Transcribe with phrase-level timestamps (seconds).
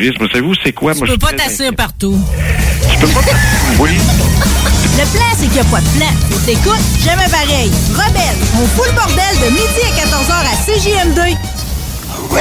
[0.00, 0.92] Savez-vous, c'est quoi?
[0.94, 2.16] Tu Moi, peux je pas t'asseoir partout.
[2.88, 3.18] Tu peux pas
[3.80, 3.90] Oui.
[4.96, 6.06] Le plan, c'est qu'il n'y a pas de plan.
[6.46, 7.68] T'écoutes, jamais pareil.
[7.94, 11.36] Rebelle, mon full bordel de midi à 14h à CJM2.
[12.30, 12.38] Vous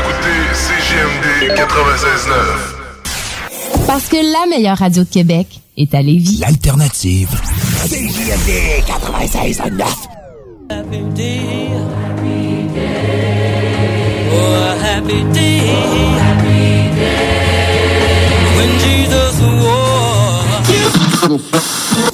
[0.00, 3.86] écoutez CGMD 96.9.
[3.86, 6.38] Parce que la meilleure radio de Québec est à Lévis.
[6.40, 7.28] L'alternative.
[7.84, 9.84] CJMD 96.9.
[14.82, 15.60] Happy day.
[15.64, 17.36] Oh, a happy day.
[18.56, 19.36] When Jesus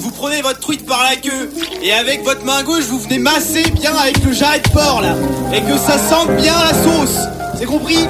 [0.01, 1.51] Vous prenez votre truite par la queue
[1.83, 5.14] et avec votre main gauche vous venez masser bien avec le jarret de porc là
[5.53, 7.19] et que ça sente bien la sauce.
[7.59, 8.06] C'est compris?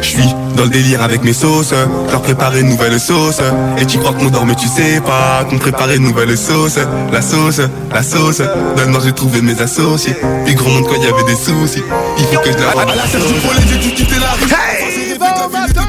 [0.00, 1.74] Je suis dans le délire avec mes sauces,
[2.10, 3.40] leur préparer une nouvelle sauce.
[3.78, 6.78] Et tu crois qu'on dort mais tu sais pas qu'on préparait une nouvelle sauce.
[7.12, 7.60] La sauce,
[7.92, 8.42] la sauce,
[8.76, 10.16] maintenant j'ai trouvé mes associés.
[10.44, 11.82] Puis gros monde quand il y avait des soucis,
[12.18, 12.70] il faut que je la...
[12.70, 14.50] À la serre du pollen, j'ai dû quitter la rue.
[14.50, 15.84] Hey, bon matin!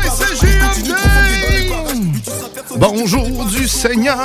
[2.78, 4.18] Bonjour du Seigneur!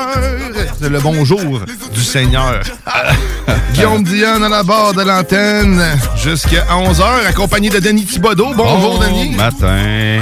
[0.80, 1.60] Le bonjour
[1.94, 2.60] du Seigneur.
[3.74, 5.82] Guillaume Diane à la barre de l'antenne
[6.16, 8.52] jusqu'à 11h, accompagné de Denis Thibodeau.
[8.54, 9.36] Bonjour, Bon Denis.
[9.36, 10.20] matin.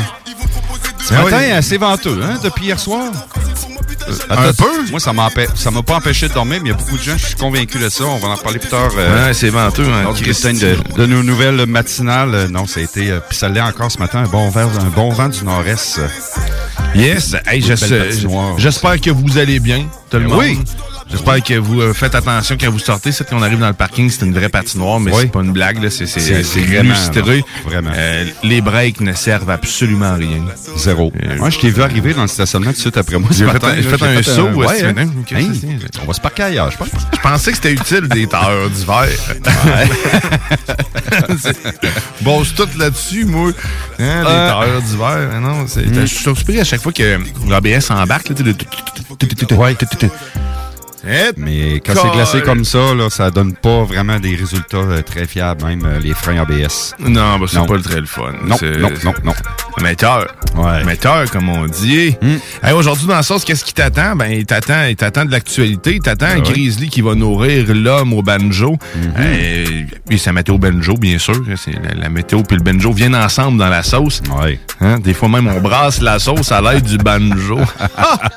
[1.00, 1.52] Ce Ah matin, oui.
[1.52, 3.04] assez venteux, hein, depuis hier soir?
[4.30, 4.90] un Attends, peu?
[4.90, 5.12] Moi, ça
[5.54, 7.34] ça m'a pas empêché de dormir, mais il y a beaucoup de gens, je suis
[7.36, 8.04] convaincu de ça.
[8.04, 8.90] On va en parler plus tard.
[8.94, 10.58] Ouais, c'est venteux, hein, Christine.
[10.58, 12.34] de, de nos nouvelles matinales.
[12.34, 13.10] Euh, Non, ça a été...
[13.10, 16.00] euh, Puis ça l'est encore ce matin, un bon vent, un bon vent du nord-est.
[16.94, 17.74] Yes, hey, je
[18.56, 20.38] j'espère que vous allez bien, tout le Ben monde.
[20.40, 20.58] oui.
[21.10, 23.12] J'espère que vous euh, faites attention quand vous sortez.
[23.12, 25.22] C'est qu'on arrive dans le parking, c'est une vraie patinoire, mais Oui.
[25.22, 25.88] c'est pas une blague.
[25.88, 26.04] C'est
[26.60, 26.94] vraiment,
[27.38, 27.90] non, vraiment.
[27.96, 30.44] Euh, les breaks ne servent absolument à rien.
[30.76, 31.12] Zéro.
[31.38, 33.30] Moi, je t'ai vu arriver dans le stationnement tout de suite après moi.
[33.32, 34.94] J'ai fait un- fait saut, ouais, ouais, hein?
[35.32, 36.88] c'est- On va se parquer ailleurs, je pense.
[37.14, 39.06] Je pensais que c'était utile des tailleurs d'hiver.
[42.20, 43.50] bon, c'est tout là-dessus, moi.
[43.98, 45.30] Hein, les Euh, d'hiver.
[45.34, 45.66] hein, Non, hmm.
[46.00, 48.30] je suis surpris à chaque fois que l'ABS embarque.
[49.50, 49.76] Ouais.
[51.36, 55.26] Mais quand c'est glacé comme ça, là, ça donne pas vraiment des résultats euh, très
[55.26, 56.94] fiables, même euh, les freins ABS.
[57.00, 57.66] Non, bah, c'est Non.
[57.66, 58.32] pas le très le fun.
[58.44, 59.32] Non, C'est- non, non, non.
[59.78, 60.26] Amateur.
[60.56, 60.80] Ouais.
[60.82, 62.16] Amateur, comme on dit.
[62.20, 62.36] Hmm.
[62.66, 64.16] Hey, Aujourd'hui, dans la sauce, qu'est-ce qui t'attend?
[64.16, 65.94] Ben, il t'attend, il t'attend de l'actualité.
[65.94, 66.42] Il t'attend un Ah ouais.
[66.42, 68.76] Grizzly qui va nourrir l'homme au banjo.
[69.18, 69.64] Euh,
[70.10, 71.36] et sa météo banjo, bien sûr.
[71.56, 74.20] C'est la, la météo puis le banjo viennent ensemble dans la sauce.
[74.80, 74.98] Hein?
[74.98, 77.58] Des fois même, on brasse la sauce à l'aide du banjo.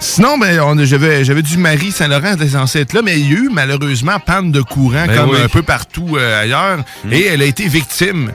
[0.00, 3.38] Sinon, ben, j'avais, j'avais du Marie Saint-Laurent était censé être là, mais il y a
[3.38, 5.38] eu malheureusement panne de courant Ben comme oui.
[5.42, 6.84] un peu partout euh, ailleurs.
[7.10, 8.32] Et elle a été victime.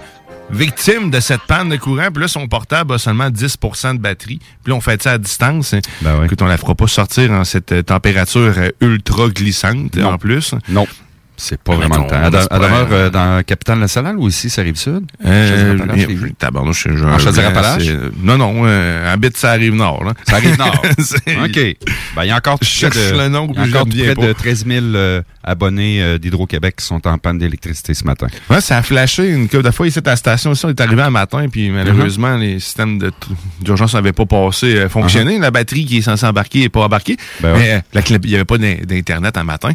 [0.52, 4.40] Victime de cette panne de courant, puis là, son portable a seulement 10% de batterie.
[4.64, 5.74] Puis là, on fait ça à distance.
[6.02, 6.26] Ben oui.
[6.26, 10.14] Écoute, on la fera pas sortir en cette température euh, ultra glissante, Non.
[10.14, 10.54] en plus.
[10.68, 10.88] Non.
[11.44, 12.22] C'est pas vraiment le temps.
[12.24, 15.02] elle demeure euh, dans la capitale nationale ou ici, ça arrive sud?
[15.26, 15.76] Euh,
[16.38, 17.88] tabarnouche, j'ai En Chaudière-Appalaches?
[18.22, 20.04] Non, non, euh, habite ça arrive nord.
[20.04, 20.14] Là.
[20.28, 20.80] Ça arrive nord.
[21.46, 21.60] OK.
[22.16, 24.14] Ben, il y a encore Je cherche de, le nom, y a je encore près
[24.16, 24.34] de pas.
[24.36, 28.28] 13 000 euh, abonnés euh, d'Hydro-Québec qui sont en panne d'électricité ce matin.
[28.50, 30.52] Ouais, ça a flashé une couple de fois ici à la station.
[30.54, 33.00] Ici, on est arrivé un matin, puis malheureusement, les systèmes
[33.62, 35.40] d'urgence n'avaient pas passé, euh, fonctionné.
[35.40, 37.18] La batterie qui est censée embarquer n'est pas embarquée.
[37.40, 37.82] Ben ouais.
[37.96, 39.72] mais il n'y avait pas d'in- d'Internet un matin.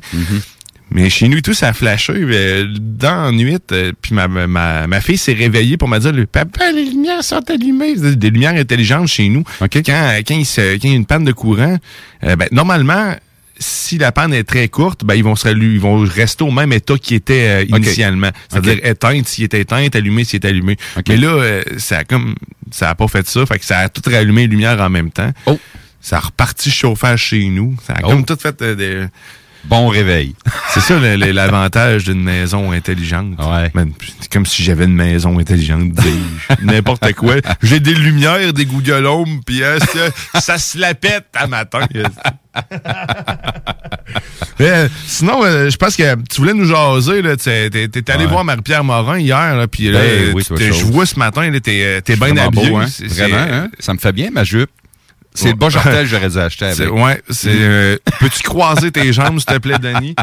[0.91, 2.13] Mais chez nous, et tout, ça a flashé.
[2.15, 6.13] euh, dans la nuit, euh, puis ma, ma, ma fille s'est réveillée pour me dire
[6.33, 9.43] «Papa, les lumières sont allumées.» Des lumières intelligentes chez nous.
[9.59, 11.77] Quand, quand, il se- quand il y a une panne de courant,
[12.25, 13.15] euh, ben, normalement,
[13.59, 16.73] si la panne est très courte, ben, ils vont se ils vont rester au même
[16.73, 18.31] état qu'ils étaient euh, initialement.
[18.49, 20.77] C'est-à-dire éteinte s'il est éteint, allumé s'il est allumé.
[21.09, 22.35] Mais là, euh, ça a comme
[22.71, 23.45] ça a pas fait ça.
[23.47, 25.33] Fait que ça a tout rallumé les lumières en même temps.
[25.47, 25.59] Oh.
[26.01, 27.75] Ça a reparti chauffage chez nous.
[27.87, 28.09] Ça a Oh.
[28.11, 29.07] comme tout fait euh, des-
[29.69, 30.35] Bon réveil.
[30.73, 33.35] C'est ça l'avantage d'une maison intelligente.
[33.39, 33.71] Ouais.
[33.75, 33.91] Man,
[34.21, 35.93] C'est comme si j'avais une maison intelligente.
[36.63, 37.35] N'importe quoi.
[37.63, 41.81] J'ai des lumières, des gougolomes, puis euh, ça, ça se la pète à matin.
[44.59, 47.21] Mais, euh, sinon, euh, je pense que tu voulais nous jaser.
[47.23, 48.31] là, T'es t'es allé Ouais.
[48.31, 52.37] voir Marie-Pierre Morin hier, puis là, Ben oui, je vois ce matin, t'es t'es bien
[52.37, 52.71] habillé.
[52.71, 52.87] beau, hein?
[53.05, 53.69] Vraiment, hein?
[53.79, 54.71] Ça me fait bien, ma jupe.
[55.37, 55.51] C'est Ouais.
[55.53, 56.93] le bas jartel que j'aurais dû acheter avec.
[56.93, 57.51] Ouais, c'est.
[57.53, 60.17] euh, Peux-tu croiser tes jambes, s'il te plaît, Denis?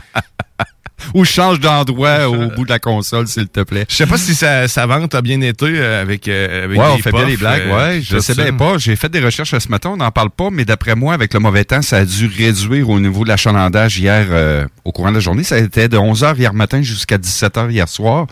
[1.13, 3.85] Ou change d'endroit au bout de la console, s'il te plaît.
[3.89, 6.85] Je sais pas si sa, sa vente a bien été euh, avec, euh, avec Ouais,
[6.87, 8.01] des on fait bien les blagues, euh, ouais.
[8.01, 8.77] Je sais bien pas.
[8.77, 11.39] J'ai fait des recherches ce matin, on n'en parle pas, mais d'après moi, avec le
[11.39, 15.15] mauvais temps, ça a dû réduire au niveau de l'achalandage hier euh, au courant de
[15.15, 15.43] la journée.
[15.43, 18.27] Ça était de 11h hier matin jusqu'à 17h hier soir.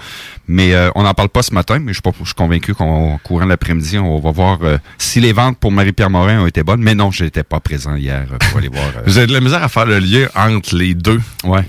[0.48, 2.74] Mais euh, on n'en parle pas ce matin, mais je suis pas- je suis convaincu
[2.74, 4.60] qu'au courant de l'après-midi, on va voir
[4.98, 6.82] si les ventes pour Marie-Pierre Morin ont été bonnes.
[6.82, 8.86] Mais non, je n'étais pas présent hier pour aller voir.
[9.06, 11.22] Vous avez de la misère à faire le lien entre les deux.
[11.44, 11.64] Ouais.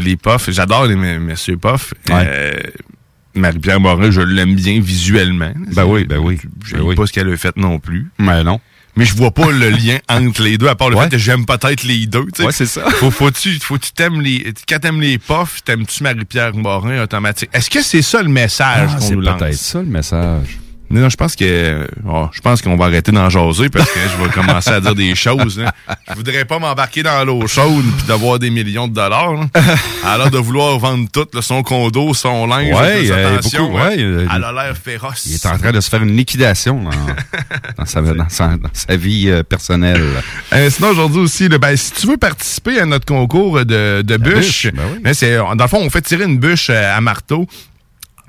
[0.00, 0.41] Les puffs.
[0.50, 1.94] J'adore les messieurs puffs.
[2.08, 2.24] Ouais.
[2.26, 2.52] Euh,
[3.34, 5.52] Marie-Pierre Morin, je l'aime bien visuellement.
[5.74, 6.38] Ben oui, ben oui.
[6.66, 6.94] Je Ben oui.
[6.94, 8.10] pas ce qu'elle a fait non plus.
[8.18, 8.60] Mais non.
[8.94, 11.04] Mais je vois pas le lien entre les deux, à part le Ouais.
[11.04, 12.26] fait que j'aime peut-être les deux.
[12.26, 12.44] tu sais.
[12.44, 12.82] Ouais, c'est ça.
[12.90, 17.48] Faut, faut-tu, faut-tu t'aimes les, quand t'aimes les puffs, t'aimes-tu Marie-Pierre Morin automatique?
[17.54, 19.38] Est-ce que c'est ça le message Ah, qu'on c'est nous lance?
[19.38, 20.58] peut-être ça le message.
[20.92, 24.22] Non, je pense que oh, je pense qu'on va arrêter d'en jaser parce que je
[24.22, 25.58] vais commencer à dire des choses.
[25.58, 25.72] Là.
[26.10, 29.32] Je voudrais pas m'embarquer dans l'eau chaude puis d'avoir des millions de dollars.
[29.32, 29.46] Là.
[30.04, 32.74] Alors de vouloir vendre tout, là, son condo, son linge.
[32.74, 33.88] Ouais, euh, beaucoup, hein.
[33.88, 35.24] ouais, euh, Elle a l'air féroce.
[35.26, 36.90] Il est en train de se faire une liquidation dans,
[37.78, 40.02] dans sa, dans sa- dans sa vie euh, personnelle.
[40.52, 44.16] Euh, sinon, aujourd'hui aussi, là, ben, si tu veux participer à notre concours de, de
[44.18, 44.82] bûches, bûche, ben
[45.50, 45.56] oui.
[45.56, 47.46] dans le fond, on fait tirer une bûche euh, à marteau.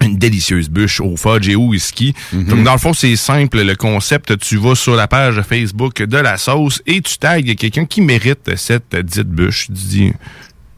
[0.03, 2.13] Une délicieuse bûche au fudge et au whisky.
[2.31, 2.44] Mhm.
[2.45, 3.61] Donc, dans le fond, c'est simple.
[3.63, 7.85] Le concept, tu vas sur la page Facebook de la sauce et tu tags quelqu'un
[7.85, 9.67] qui mérite cette dite bûche.
[9.67, 10.13] Tu dis,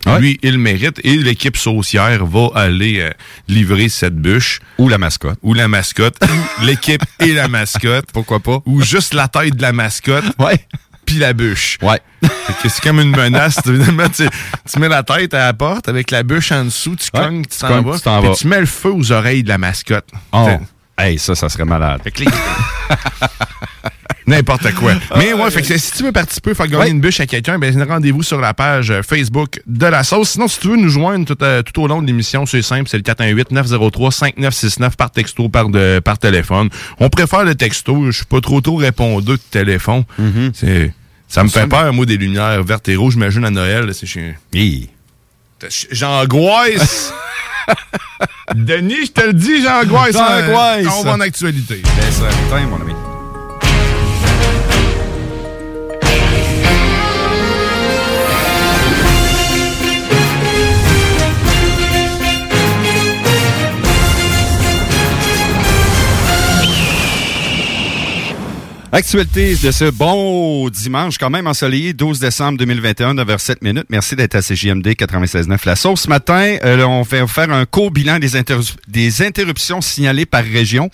[0.06, 0.20] Ouais.
[0.20, 3.10] lui, il mérite et l'équipe saucière va aller euh,
[3.48, 4.60] livrer cette bûche.
[4.78, 5.40] Ou la mascotte.
[5.42, 6.16] Ou la mascotte.
[6.22, 8.06] ou l'équipe et la mascotte.
[8.14, 8.62] Pourquoi pas?
[8.68, 10.60] Ou juste la tête de la mascotte Ouais.
[11.06, 11.78] Puis la bûche.
[11.82, 12.02] Ouais.
[12.22, 13.60] Fait que c'est comme une menace.
[13.66, 14.28] Évidemment, tu,
[14.72, 17.46] tu mets la tête à la porte avec la bûche en dessous, tu Ouais, cognes,
[17.46, 17.98] tu t'en vas.
[18.00, 18.36] tu vas.
[18.36, 20.08] tu mets le feu aux oreilles de la mascotte.
[20.32, 20.50] Oh.
[20.98, 22.02] Hey, ça, ça serait malade.
[22.04, 22.28] fait que les-
[24.28, 24.94] N'importe quoi.
[25.18, 26.90] Mais ouais, fait que si tu veux participer, faire gagner Ouais.
[26.90, 30.32] une bûche à quelqu'un, ben rendez-vous sur la page euh, Facebook de la sauce.
[30.32, 32.90] Sinon, si tu veux nous joindre tout, euh, tout au long de l'émission, c'est simple,
[32.90, 36.70] c'est le 418-903-5969 par texto, par, de, par téléphone.
[37.00, 40.04] On préfère le texto, je suis pas trop tôt répondeux de téléphone.
[40.54, 40.94] C'est...
[41.28, 43.92] Ça me fait peur, moi, des lumières vertes et rouges, j'imagine, à Noël.
[43.94, 44.36] C'est chez...
[44.54, 44.90] Hi.
[45.92, 47.14] J'angoisse!
[48.56, 50.14] Denis, je te le dis, j'angoisse!
[50.14, 50.88] J'angoisse.
[51.00, 51.82] On va en actualité.
[52.52, 52.94] Ben, mon ami.
[68.96, 73.88] Actualité de ce bon dimanche, quand même ensoleillé, 12 décembre 2021, 9h07 minutes.
[73.90, 75.76] Merci d'être à CJMD 96.9 La.
[75.76, 80.90] Ce matin, euh, on va faire un court bilan des interruptions signalées par région.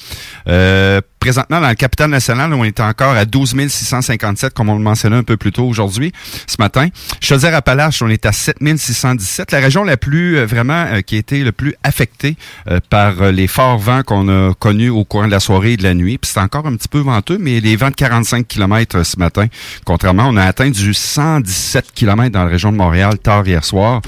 [0.48, 4.81] Euh, présentement, dans le capital national, on est encore à 12 657, comme on le
[4.81, 6.12] mentionnait un peu plus tôt aujourd'hui,
[6.47, 6.88] ce matin.
[7.21, 9.51] Chaudière-Appalaches, on est à 7 617.
[9.51, 12.36] La région la plus, euh, vraiment, euh, qui a été le plus affectée
[12.67, 15.84] euh, par les forts vents qu'on a connus au courant de la soirée et de
[15.84, 16.17] la nuit.
[16.17, 19.45] Puis c'est encore un petit peu venteux, mais les vents de 45 km ce matin.
[19.86, 24.01] Contrairement, on a atteint du 117 km dans la région de Montréal tard hier soir.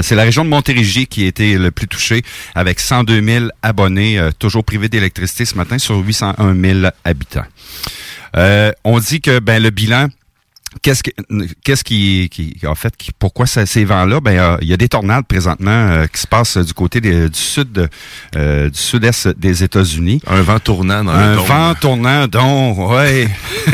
[0.00, 2.22] C'est la région de Montérégie qui a été le plus touchée
[2.54, 7.46] avec 102 000 abonnés, toujours privés d'électricité ce matin sur 801 000 habitants.
[8.36, 10.08] Euh, on dit que ben le bilan
[10.80, 11.12] Qu'est-ce qui,
[11.64, 14.20] qu'est-ce qui, qui, en fait, qui, pourquoi ça, ces vents-là?
[14.20, 17.28] Ben, euh, il y a des tornades présentement euh, qui se passent du côté des-
[17.28, 17.88] du sud,
[18.36, 20.20] euh, du sud-est des États-Unis.
[20.26, 23.28] Un vent tournant dans Un le vent tournant, donc, ouais.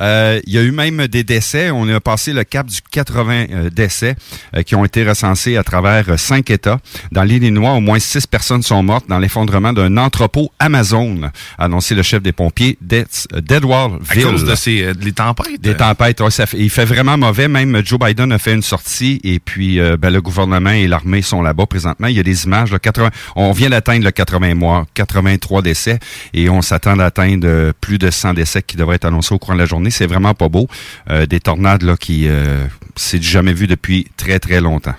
[0.00, 1.70] Euh, Il y a eu même des décès.
[1.70, 4.14] On a passé le cap du 80 euh, décès
[4.56, 6.78] euh, qui ont été recensés à travers euh, cinq États.
[7.12, 12.02] Dans l'Illinois, au moins six personnes sont mortes dans l'effondrement d'un entrepôt Amazon, annoncé le
[12.02, 14.22] chef des pompiers d'Ed- À d'Edwardville.
[14.22, 15.60] cause de ces, euh, les tempêtes.
[15.60, 17.48] Des tempêtes, ouais, ça fait, il fait vraiment mauvais.
[17.48, 21.22] Même Joe Biden a fait une sortie et puis euh, ben, le gouvernement et l'armée
[21.22, 22.06] sont là-bas présentement.
[22.06, 22.72] Il y a des images.
[22.72, 25.98] Là, 80, on vient d'atteindre le 80 mois, 83 décès
[26.34, 29.54] et on s'attend d'atteindre euh, plus de 100 décès qui devraient être annoncés au courant
[29.54, 29.90] de la journée.
[29.90, 30.68] C'est vraiment pas beau.
[31.10, 32.64] Euh, des tornades là qui euh,
[32.96, 34.94] c'est jamais vu depuis très très longtemps.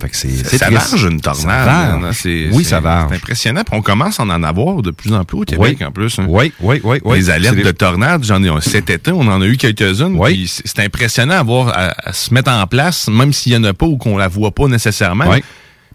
[0.00, 1.66] Fait que c'est, Ça, varge une Ça tornade.
[1.66, 2.04] varge.
[2.04, 3.08] hein, c'est- oui, c'est- ça varge.
[3.10, 3.62] C'est impressionnant.
[3.64, 5.86] Puis on commence à en avoir de plus en plus au Québec, Oui.
[5.86, 6.18] en plus.
[6.18, 6.26] hein.
[6.28, 7.18] Oui, oui, oui, oui.
[7.18, 10.16] Les alertes de tornades, j'en ai cet été, on en a eu quelques-unes.
[10.18, 10.30] Oui.
[10.34, 13.64] puis C'est impressionnant à voir à, à se mettre en place, même s'il y en
[13.64, 15.26] a pas ou qu'on la voit pas nécessairement.
[15.30, 15.42] Oui.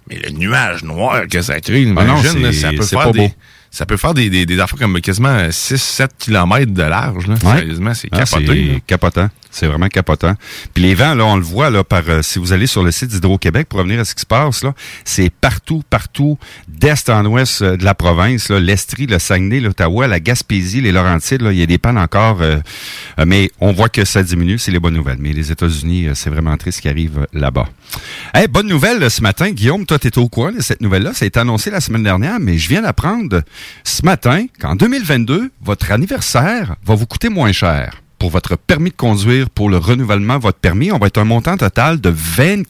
[0.10, 3.34] Mais le nuage noir que ça crée, Ah non, imagine, ça peut faire des.
[3.72, 7.28] Ça peut faire des, des, des affaires comme quasiment 6-7 km de large.
[7.28, 7.34] Là.
[7.44, 7.58] Ouais.
[7.58, 8.46] Sérieusement, c'est Ah, capoté.
[8.46, 8.80] c'est là.
[8.88, 9.30] capotant.
[9.56, 10.36] C'est vraiment capotant.
[10.74, 12.92] Puis les vents, là, on le voit là par euh, si vous allez sur le
[12.92, 14.74] site d'Hydro-Québec pour revenir à ce qui se passe là,
[15.06, 20.08] c'est partout, partout, d'est en ouest euh, de la province, là, l'Estrie, le Saguenay, l'Ottawa,
[20.08, 22.58] la Gaspésie, les Laurentides, là, il y a des pannes encore, euh,
[23.26, 25.20] mais on voit que ça diminue, c'est les bonnes nouvelles.
[25.22, 27.70] Mais les États-Unis, c'est vraiment triste ce qui arrive là-bas.
[28.34, 31.14] Hey, bonne nouvelle ce matin, Guillaume, toi, tu au courant de cette nouvelle-là?
[31.14, 33.42] Ça a été annoncé la semaine dernière, mais je viens d'apprendre
[33.86, 38.02] ce matin qu'en 2022, votre anniversaire va vous coûter moins cher.
[38.26, 41.26] Pour votre permis de conduire, pour le renouvellement de votre permis, on va être un
[41.26, 42.68] montant total de 24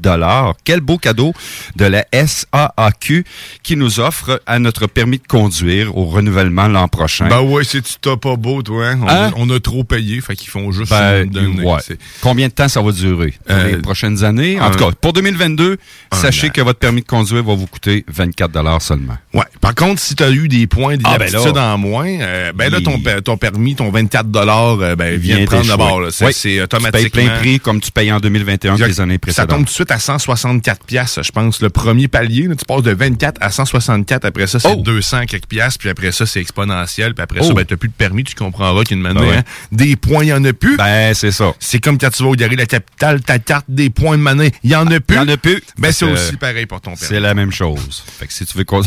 [0.00, 0.54] dollars.
[0.64, 1.32] Quel beau cadeau
[1.76, 3.24] de la SAAQ
[3.62, 7.28] qui nous offre à notre permis de conduire au renouvellement l'an prochain.
[7.28, 8.86] Ben ouais, c'est tu t'as pas beau, toi.
[8.88, 8.98] hein?
[9.02, 9.28] On, Hein?
[9.28, 11.62] a, on a trop payé, fait qu'ils font juste Ben, donner.
[11.64, 11.78] ouais.
[12.20, 13.34] Combien de temps ça va durer?
[13.46, 14.60] Pour Euh, les prochaines années?
[14.60, 15.76] En un- tout cas, pour 2022,
[16.10, 16.50] un sachez an.
[16.50, 19.16] que votre permis de conduire va vous coûter 24 dollars seulement.
[19.34, 19.44] Ouais.
[19.60, 22.80] Par contre, si tu as eu des points Ah, ben en moins, euh, ben là,
[22.80, 24.26] ton, ton permis, ton 24
[24.82, 26.00] euh, ben, vient Vient prendre d'abord.
[26.10, 26.32] C'est Oui.
[26.32, 27.10] c'est Tu payes automatiquement.
[27.26, 29.49] plein prix comme tu payes en 2021 que les années précédentes.
[29.50, 31.60] Tombe tout de suite à 164 pièces, je pense.
[31.60, 34.24] Le premier palier, là, tu passes de 24 à 164.
[34.24, 34.76] Après ça, c'est Oh!
[34.76, 35.76] 200 quelques pièces.
[35.78, 37.14] Puis après ça, c'est exponentiel.
[37.14, 37.54] Puis après ça, Oh!
[37.54, 38.24] ben, t'as plus de permis.
[38.24, 39.36] Tu comprendras qu'une manière, Ben ouais.
[39.38, 40.76] hein, des points, il y en a plus.
[40.76, 41.52] Ben, c'est ça.
[41.58, 44.52] c'est comme quand tu vas au Gary la capitale, ta carte des points de monnaie,
[44.62, 45.16] il y en a plus.
[45.16, 45.62] Il y en a plus.
[45.78, 47.06] Ben, c'est aussi pareil pour ton permis.
[47.08, 48.02] C'est la même chose.
[48.18, 48.82] Fait que si tu veux qu'on...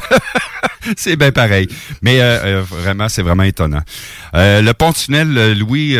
[0.97, 1.67] c'est bien pareil.
[2.01, 3.81] Mais euh, euh, vraiment, c'est vraiment étonnant.
[4.35, 5.95] Euh, le pont-tunnel euh, Louis...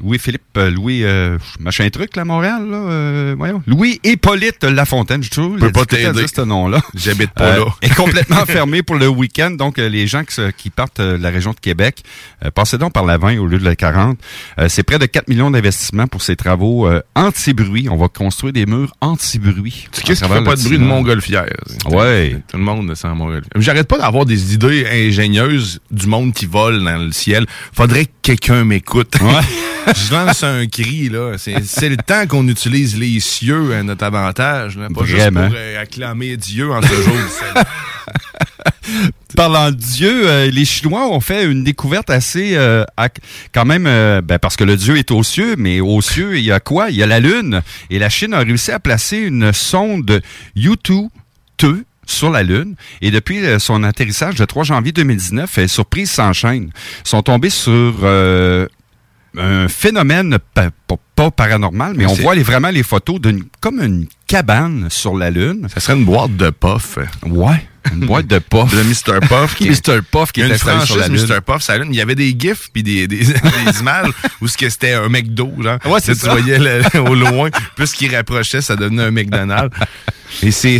[0.00, 3.62] Louis-Philippe, euh, Louis, euh, machin truc, là, Montréal, là, euh, voyons.
[3.66, 5.58] Louis-Hippolyte Lafontaine, je trouve.
[5.58, 6.26] Peux pas t'aider.
[6.32, 6.80] ce nom-là.
[6.94, 7.74] J'habite pas Euh, là.
[7.82, 9.50] est complètement fermé pour le week-end.
[9.50, 10.22] Donc, euh, les gens
[10.56, 12.02] qui, partent de la région de Québec,
[12.44, 14.18] euh, passez donc par la 20 au lieu de la 40.
[14.58, 17.88] Euh, c'est près de 4 millions d'investissements pour ces travaux euh, anti-bruit.
[17.90, 19.88] On va construire des murs anti-bruit.
[19.92, 21.46] Tu qu'est-ce qui fait pas de bruit de montgolfière?
[21.90, 22.36] Ouais.
[22.48, 23.50] Tout le monde en montgolfière.
[23.56, 27.46] J'arrête pas d'avoir des idées ingénieuses du monde qui vole dans le ciel.
[27.72, 29.14] Faudrait que quelqu'un m'écoute.
[29.94, 31.32] Je lance un cri, là.
[31.38, 34.76] C'est le temps qu'on utilise les cieux à notre avantage.
[34.76, 34.88] Là.
[34.88, 35.16] Pas Vraiment.
[35.16, 37.14] juste pour euh, acclamer Dieu en ce jour.
[39.36, 42.84] Parlant de Dieu, euh, les Chinois ont fait une découverte assez, euh,
[43.52, 46.44] quand même, euh, ben, parce que le Dieu est aux cieux, mais aux cieux, il
[46.44, 46.90] y a quoi?
[46.90, 47.62] Il y a la Lune.
[47.90, 50.22] Et la Chine a réussi à placer une sonde
[50.56, 51.08] U2
[51.58, 52.74] 2 sur la Lune.
[53.02, 56.70] Et depuis euh, son atterrissage le 3 janvier 2019, les surprises s'enchaînent.
[57.04, 58.66] Ils sont tombés sur euh,
[59.36, 63.80] un phénomène pa- pa- pas paranormal, mais on voit les, vraiment les photos d'une comme
[63.82, 65.68] une cabane sur la Lune.
[65.72, 66.98] Ça serait une boîte de puff.
[67.26, 68.70] Ouais, une boîte de puff.
[68.74, 69.20] De Mr.
[69.28, 69.54] Puff.
[69.56, 70.00] qui- Mr.
[70.10, 71.36] Puff qui une installé sur la franchise Lune.
[71.36, 71.40] Mr.
[71.42, 74.68] Puff, ça Il y avait des gifs puis des, des, des images où ce que
[74.70, 75.78] c'était un McDo, genre.
[75.86, 76.30] Ouais, c'est Tu ça.
[76.34, 79.76] voyais le- au loin, plus qu'il rapprochait, ça devenait un McDonald's.
[80.42, 80.78] Et c'est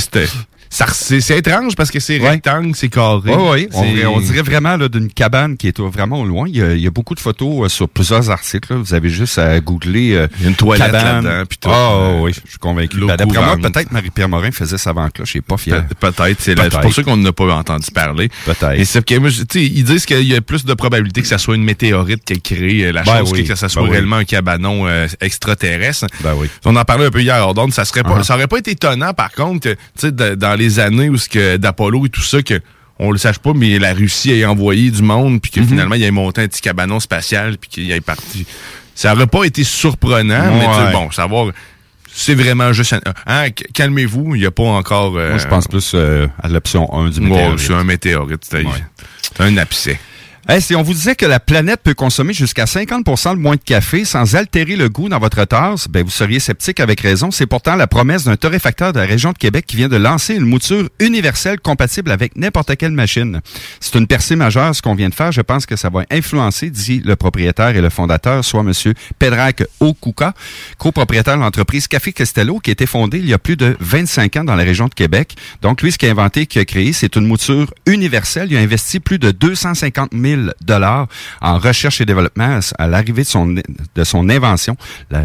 [0.70, 2.30] c'est c'est étrange parce que c'est Ouais.
[2.30, 3.34] rectangle, c'est carré.
[3.34, 4.04] Oui, oui.
[4.06, 6.46] On, dirait vraiment d'une cabane qui est vraiment au loin.
[6.48, 8.72] Il y a, il y a beaucoup de photos euh, sur plusieurs articles.
[8.74, 8.78] là.
[8.80, 10.14] Vous avez juste à googler.
[10.14, 11.44] euh, une toilette là-dedans.
[11.66, 12.98] Ah Euh, oui, je suis convaincu.
[13.00, 15.24] Ben, D'après moi, peut-être Marie-Pierre Morin faisait sa vente là.
[15.24, 15.84] Je suis pas fier.
[15.86, 18.28] Pe- Peut-être, c'est pour ça qu'on n'a pas entendu parler.
[18.44, 18.72] Peut-être.
[18.78, 21.64] Et c'est sais, ils disent qu'il y a plus de probabilité que ça soit une
[21.64, 23.42] météorite qui a créé euh, la Ben chose oui.
[23.44, 23.92] que que ça soit Ben oui.
[23.94, 24.86] réellement un cabanon
[25.20, 26.06] extraterrestre.
[26.22, 26.48] Ben oui.
[26.64, 28.22] On en parlait un peu hier, donc ça serait pas, Uh-huh.
[28.24, 31.28] ça aurait pas été étonnant par contre, que, tu sais, dans les années où ce
[31.28, 32.60] que d'Apollo et tout ça que
[32.98, 35.68] on le sache pas, mais la Russie a envoyé du monde puis que Mm-hmm.
[35.68, 38.44] finalement il a monté un petit cabanon spatial puis qu'il est parti.
[38.94, 40.92] Ça aurait pas été surprenant, mais tu sais, Ouais.
[40.92, 41.52] bon, savoir.
[42.12, 43.00] C'est vraiment juste un.
[43.26, 45.16] Hein, calmez-vous, il n'y a pas encore.
[45.16, 47.58] euh, Moi, je pense plus euh, à l'option 1 du Ouais, météorite.
[47.60, 48.42] c'est un météorite.
[48.50, 48.84] C'est Ouais.
[49.22, 50.00] c'est un abcès.
[50.60, 54.06] Si on vous disait que la planète peut consommer jusqu'à 50% de moins de café
[54.06, 57.30] sans altérer le goût dans votre tasse, ben vous seriez sceptique avec raison.
[57.30, 60.34] C'est pourtant la promesse d'un torréfacteur de la région de Québec qui vient de lancer
[60.34, 63.40] une mouture universelle compatible avec n'importe quelle machine.
[63.78, 65.32] C'est une percée majeure ce qu'on vient de faire.
[65.32, 69.62] Je pense que ça va influencer, dit le propriétaire et le fondateur, soit Monsieur Pedrac
[69.80, 70.32] Okuka,
[70.78, 74.38] copropriétaire de l'entreprise Café Castello, qui a été fondée il y a plus de 25
[74.38, 75.36] ans dans la région de Québec.
[75.60, 78.48] Donc lui, ce qu'il a inventé, qu'il a créé, c'est une mouture universelle.
[78.50, 80.37] Il a investi plus de 250 000
[81.40, 84.76] en recherche et développement à l'arrivée de son, invention,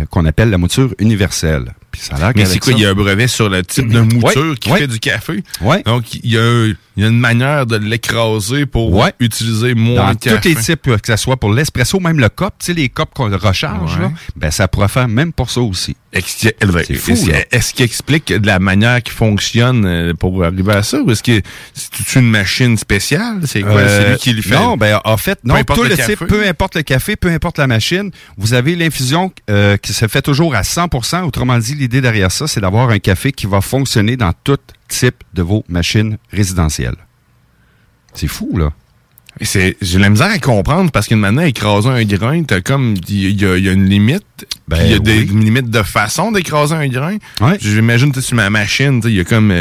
[0.10, 1.74] qu'on appelle la mouture universelle.
[1.94, 3.88] Puis ça a l'air Mais c'est quoi, il y a un brevet sur le type
[3.88, 5.44] de mouture qui fait du café?
[5.62, 5.82] Ouais.
[5.84, 10.08] Donc, il y, a, un- il y a une manière de l'écraser pour utiliser moins
[10.08, 10.42] Dans de café.
[10.42, 12.90] tous les types, euh, que ce soit pour l'espresso, même le cop, tu sais, les
[12.90, 15.96] copes qu'on recharge, là, ben ça pourrait faire même pour ça aussi.
[16.12, 16.52] Est-ce qu'il
[16.86, 17.12] C'est fou,
[17.52, 21.00] est-ce- qu'il explique de la manière qui fonctionne euh, pour arriver à ça?
[21.02, 21.42] Ou est-ce que
[21.74, 23.42] c'est une machine spéciale?
[23.46, 23.78] C'est quoi?
[23.80, 24.54] Euh, c'est lui qui le fait?
[24.56, 26.16] Non, ben en fait, non, importe tout le le, café?
[26.16, 30.08] type, peu importe le café, peu importe la machine, vous avez l'infusion euh, qui se
[30.08, 30.88] fait toujours à 100
[31.26, 35.24] Autrement dit, l'idée derrière ça, c'est d'avoir un café qui va fonctionner dans tout type
[35.34, 36.96] de vos machines résidentielles.
[38.14, 38.72] C'est fou, là.
[39.42, 43.46] J'ai la misère à comprendre parce qu'une manière écraser un grain, t'as comme il y,
[43.46, 44.24] a- il y a une limite.
[44.68, 45.26] Ben il y a des oui.
[45.26, 47.18] limites de façon d'écraser un grain.
[47.42, 47.58] Ouais.
[47.60, 49.52] J'imagine sur ma machine, il y a comme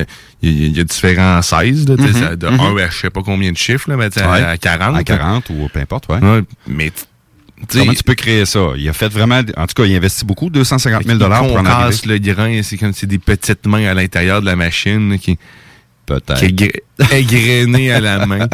[0.42, 2.60] il y, a- il y a différents 16, là, tu sais, Mhm, ça- de mhm.
[2.60, 4.22] 1 à je sais pas combien de chiffres, là, mais Ouais.
[4.44, 4.94] à 40.
[4.98, 6.18] À 40 ou peu importe, ouais.
[6.18, 6.92] Ouais, mais
[7.70, 8.72] Comment tu peux créer ça?
[8.76, 11.30] Il a fait vraiment, en tout cas, il a investi beaucoup, 250 000 pour en
[11.32, 11.90] arriver.
[11.90, 15.38] casse le grain, c'est comme c'est des petites mains à l'intérieur de la machine qui,
[16.06, 16.42] Peut-être.
[17.12, 18.46] égrené à la main.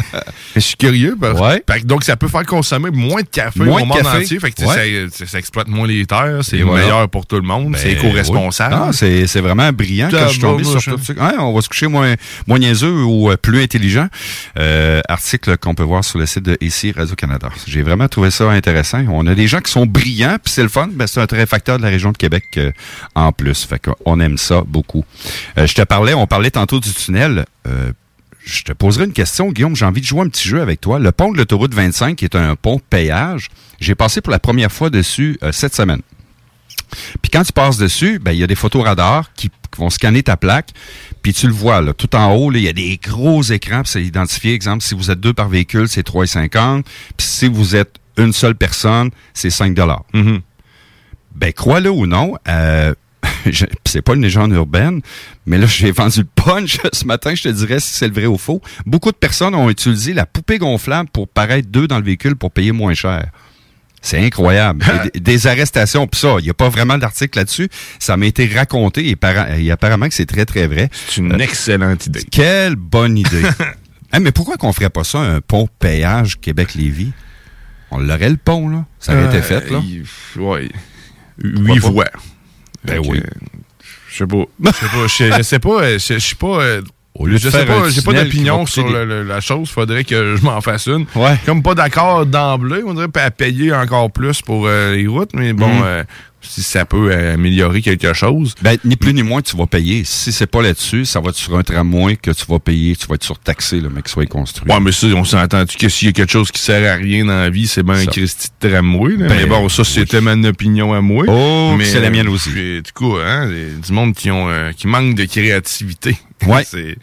[0.55, 1.15] Je suis curieux.
[1.19, 1.61] parce- Ouais.
[1.67, 4.17] que donc, ça peut faire consommer moins de café Moins au de monde café.
[4.23, 4.39] entier.
[4.39, 5.07] Fait que, Ouais.
[5.11, 6.39] ça, ça- ça exploite moins les terres.
[6.41, 6.83] C'est voilà.
[6.83, 7.75] meilleur pour tout le monde.
[7.77, 8.75] c'est Ben, éco-responsable.
[8.75, 8.81] oui.
[8.87, 11.13] Ah, c'est c'est vraiment brillant quand je suis tombé sur tout ça.
[11.13, 12.15] Ouais, on va se coucher moins,
[12.47, 14.07] moins niaiseux ou euh, plus intelligent.
[14.57, 17.49] Euh, article qu'on peut voir sur le site de ici Radio-Canada.
[17.67, 19.03] J'ai vraiment trouvé ça intéressant.
[19.09, 20.89] On a des gens qui sont brillants, puis c'est le fun.
[20.91, 22.71] Ben, c'est un très facteur de la région de Québec euh,
[23.15, 23.65] en plus.
[23.65, 25.03] Fait qu'on aime ça beaucoup.
[25.57, 27.38] Euh, je te parlais, on parlait tantôt du tunnel.
[27.67, 27.91] Euh,
[28.43, 29.75] je te poserai une question, Guillaume.
[29.75, 30.99] J'ai envie de jouer un petit jeu avec toi.
[30.99, 34.71] Le pont de l'autoroute 25, qui est un pont péage, j'ai passé pour la première
[34.71, 36.01] fois dessus euh, cette semaine.
[37.21, 39.89] Puis quand tu passes dessus, ben il y a des photos radars qui, qui vont
[39.89, 40.71] scanner ta plaque.
[41.21, 43.83] Puis tu le vois là, tout en haut, il y a des gros écrans.
[43.83, 44.53] Puis c'est identifié.
[44.53, 46.83] Exemple, si vous êtes deux par véhicule, c'est 3,50.
[47.17, 50.03] Puis si vous êtes une seule personne, c'est 5 dollars.
[50.13, 50.41] Mhm.
[51.35, 52.93] Ben crois-le ou non, euh,
[53.85, 55.01] c'est pas une légende urbaine,
[55.45, 57.33] mais là j'ai vendu le punch ce matin.
[57.35, 58.61] Je te dirais si c'est le vrai ou faux.
[58.85, 62.51] Beaucoup de personnes ont utilisé la poupée gonflable pour paraître deux dans le véhicule pour
[62.51, 63.29] payer moins cher.
[64.01, 64.85] C'est incroyable.
[65.05, 67.67] Et des, des arrestations, puis ça, il n'y a pas vraiment d'article là-dessus.
[67.99, 70.89] Ça m'a été raconté et, apparemment que c'est très, très vrai.
[71.09, 72.23] C'est une excellente idée.
[72.31, 73.43] Quelle bonne idée.
[74.13, 77.11] Hein, mais pourquoi qu'on ferait pas ça, un pont péage Québec-Lévis?
[77.91, 78.85] On l'aurait le pont, là.
[78.99, 79.79] Ça aurait été fait, là.
[79.79, 80.69] Euh, Ouais.
[81.43, 82.11] Huit pas?
[82.83, 83.21] Ben oui.
[84.09, 84.45] Je sais pas.
[84.63, 85.07] Je sais pas.
[85.37, 85.97] Je sais pas.
[85.97, 86.59] Je je suis pas.
[87.15, 89.69] Au lieu je sais pas, j'ai pas d'opinion sur le- le- la chose.
[89.69, 91.05] Faudrait que je m'en fasse une.
[91.15, 91.37] Ouais.
[91.45, 95.31] Comme pas d'accord d'emblée, on dirait pas à payer encore plus pour euh, les routes,
[95.33, 95.81] mais bon, Mhm.
[95.83, 96.03] euh,
[96.41, 98.55] si ça peut euh, améliorer quelque chose.
[98.61, 100.03] Ben, ni plus ni moins, tu vas payer.
[100.05, 102.95] Si c'est pas là-dessus, ça va être sur un tramway que tu vas payer.
[102.95, 104.71] Tu vas être surtaxé, le mec, soit construit.
[104.71, 107.25] Ouais, mais ça, on s'entend-tu que s'il y a quelque chose qui sert à rien
[107.25, 108.05] dans la vie, c'est bien un.
[108.05, 109.17] Christy de tramway.
[109.17, 109.27] là.
[109.27, 111.25] Ben, mais bon, ça, c'était ma opinion à moi.
[111.27, 112.49] Oh, mais c'est la mienne aussi.
[112.49, 116.17] puis, du coup, hein, du monde qui ont euh, qui manque de créativité.
[116.47, 116.63] Ouais.
[116.63, 116.95] c'est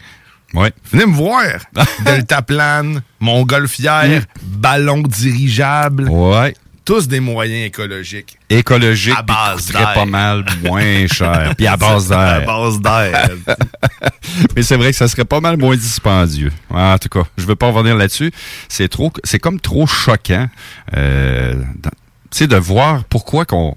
[0.53, 0.71] Ouais.
[0.91, 1.43] Venez me voir.
[2.05, 6.55] Deltaplane, montgolfière, ballon dirigeable, Ouais.
[6.85, 8.36] tous des moyens écologiques.
[8.49, 11.53] Écologique, À base coûterait pas mal moins cher.
[11.57, 12.47] Puis à base À d'air.
[12.47, 13.29] base d'air.
[14.55, 16.51] Mais c'est vrai que ça serait pas mal moins dispendieux.
[16.69, 18.31] En tout cas, je veux pas revenir là-dessus.
[18.69, 20.47] C'est trop, c'est comme trop choquant,
[20.95, 21.89] euh, tu
[22.31, 23.75] sais, de voir pourquoi qu'on,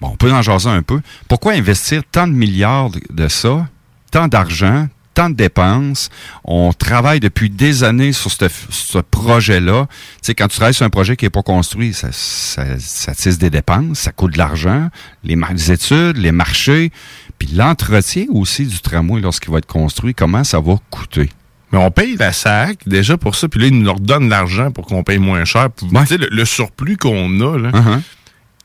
[0.00, 1.00] bon, on peut en jaser un peu.
[1.28, 3.66] Pourquoi investir tant de milliards de, de ça,
[4.10, 6.08] tant d'argent, tant de dépenses.
[6.44, 9.86] On travaille depuis des années sur ce, ce projet-là.
[9.90, 13.14] Tu sais, quand tu travailles sur un projet qui n'est pas construit, ça, ça, ça
[13.14, 14.88] tisse des dépenses, ça coûte de l'argent,
[15.24, 16.90] les, les études, les marchés,
[17.38, 21.30] puis l'entretien aussi du tramway lorsqu'il va être construit, comment ça va coûter?
[21.72, 24.70] Mais on paye la SAC déjà pour ça, puis là, ils nous leur donnent l'argent
[24.70, 25.70] pour qu'on paye moins cher.
[25.70, 28.00] Puis, Tu sais, le, le surplus qu'on a, là, Uh-huh.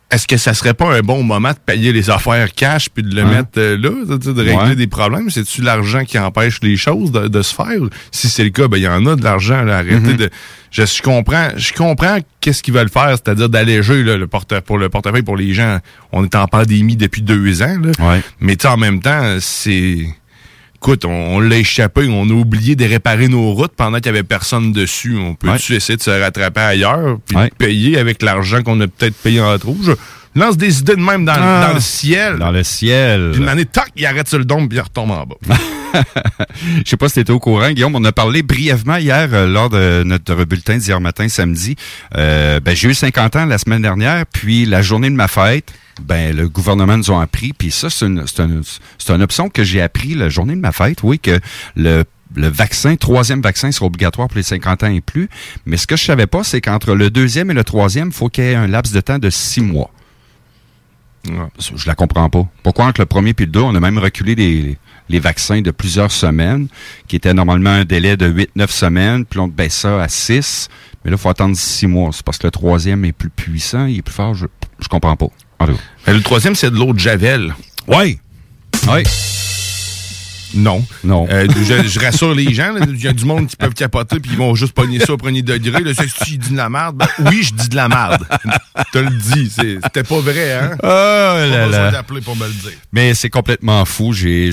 [0.10, 3.14] Est-ce que ça serait pas un bon moment de payer les affaires cash puis de
[3.14, 3.30] le Hein?
[3.32, 4.76] mettre euh, là, de régler Ouais.
[4.76, 5.30] des problèmes?
[5.30, 7.68] C'est-tu l'argent qui empêche les choses de, de se faire?
[8.12, 9.64] Si c'est le cas, ben il y en a de l'argent.
[9.64, 9.78] là.
[9.80, 10.16] Arrêtez Mhm.
[10.18, 10.30] de.
[10.72, 14.90] Je, je comprends, je comprends qu'est-ce qu'ils veulent faire, c'est-à-dire d'alléger le porte pour le
[14.90, 15.80] portefeuille pour les gens.
[16.12, 17.92] On est en pandémie depuis deux ans, là.
[18.00, 18.22] Ouais.
[18.40, 20.08] mais tu sais, en même temps, c'est.
[20.82, 24.10] Écoute, on, on l'a échappé, on a oublié de réparer nos routes pendant qu'il y
[24.10, 25.18] avait personne dessus.
[25.18, 29.16] On peut-tu essayer de se rattraper ailleurs puis de payer avec l'argent qu'on a peut-être
[29.16, 29.76] payé en trop?
[29.84, 29.92] Je
[30.36, 31.68] lance des idées de même dans, Ah.
[31.68, 32.38] dans le ciel.
[32.38, 33.32] Dans le ciel.
[33.34, 35.36] Puis une année, tac, il arrête sur le dôme puis il retombe en bas.
[36.86, 37.96] Je sais pas si tu étais au courant, Guillaume.
[37.96, 41.76] On a parlé brièvement hier euh, lors de notre bulletin d'hier matin, samedi.
[42.16, 45.74] Euh, ben, j'ai eu 50 ans la semaine dernière, puis la journée de ma fête,
[46.02, 48.62] ben, le gouvernement nous a appris, puis ça, c'est une, c'est une,
[48.98, 51.40] c'est une option que j'ai appris la journée de ma fête, oui, que
[51.76, 52.04] le
[52.36, 55.30] le vaccin, troisième vaccin sera obligatoire pour les 50 ans et plus.
[55.66, 58.30] Mais ce que je savais pas, c'est qu'entre le deuxième et le troisième, il faut
[58.30, 59.92] qu'il y ait un laps de temps de six mois.
[61.24, 62.48] Je la comprends pas.
[62.64, 64.78] Pourquoi entre le premier et le deux, on a même reculé les,
[65.10, 66.68] les vaccins de plusieurs semaines,
[67.08, 70.70] qui était normalement un délai de 8-9 semaines, puis on baisse ça à 6.
[71.04, 72.12] Mais là, il faut attendre 6 mois.
[72.14, 74.36] C'est parce que le troisième est plus puissant, il est plus fort.
[74.36, 74.46] Je,
[74.80, 75.28] je comprends pas.
[76.06, 77.54] Mais le troisième, c'est de l'eau de Javel.
[77.88, 78.20] Oui.
[78.90, 79.04] Oui.
[80.56, 80.84] Non.
[81.04, 81.28] Non.
[81.30, 82.74] Euh, je, je rassure les gens.
[82.88, 85.18] Il y a du monde qui peuvent capoter puis ils vont juste pogner ça au
[85.18, 85.84] premier degré.
[85.84, 86.96] Là, si dit de la merde.
[86.98, 88.26] Ben, oui, je dis de la merde.
[88.92, 89.50] te le dis.
[89.84, 90.72] C'était pas vrai, hein?
[90.84, 91.92] Oh là là.
[91.92, 92.72] d'appeler pour me le dire.
[92.92, 94.14] Mais c'est complètement fou.
[94.14, 94.52] J'ai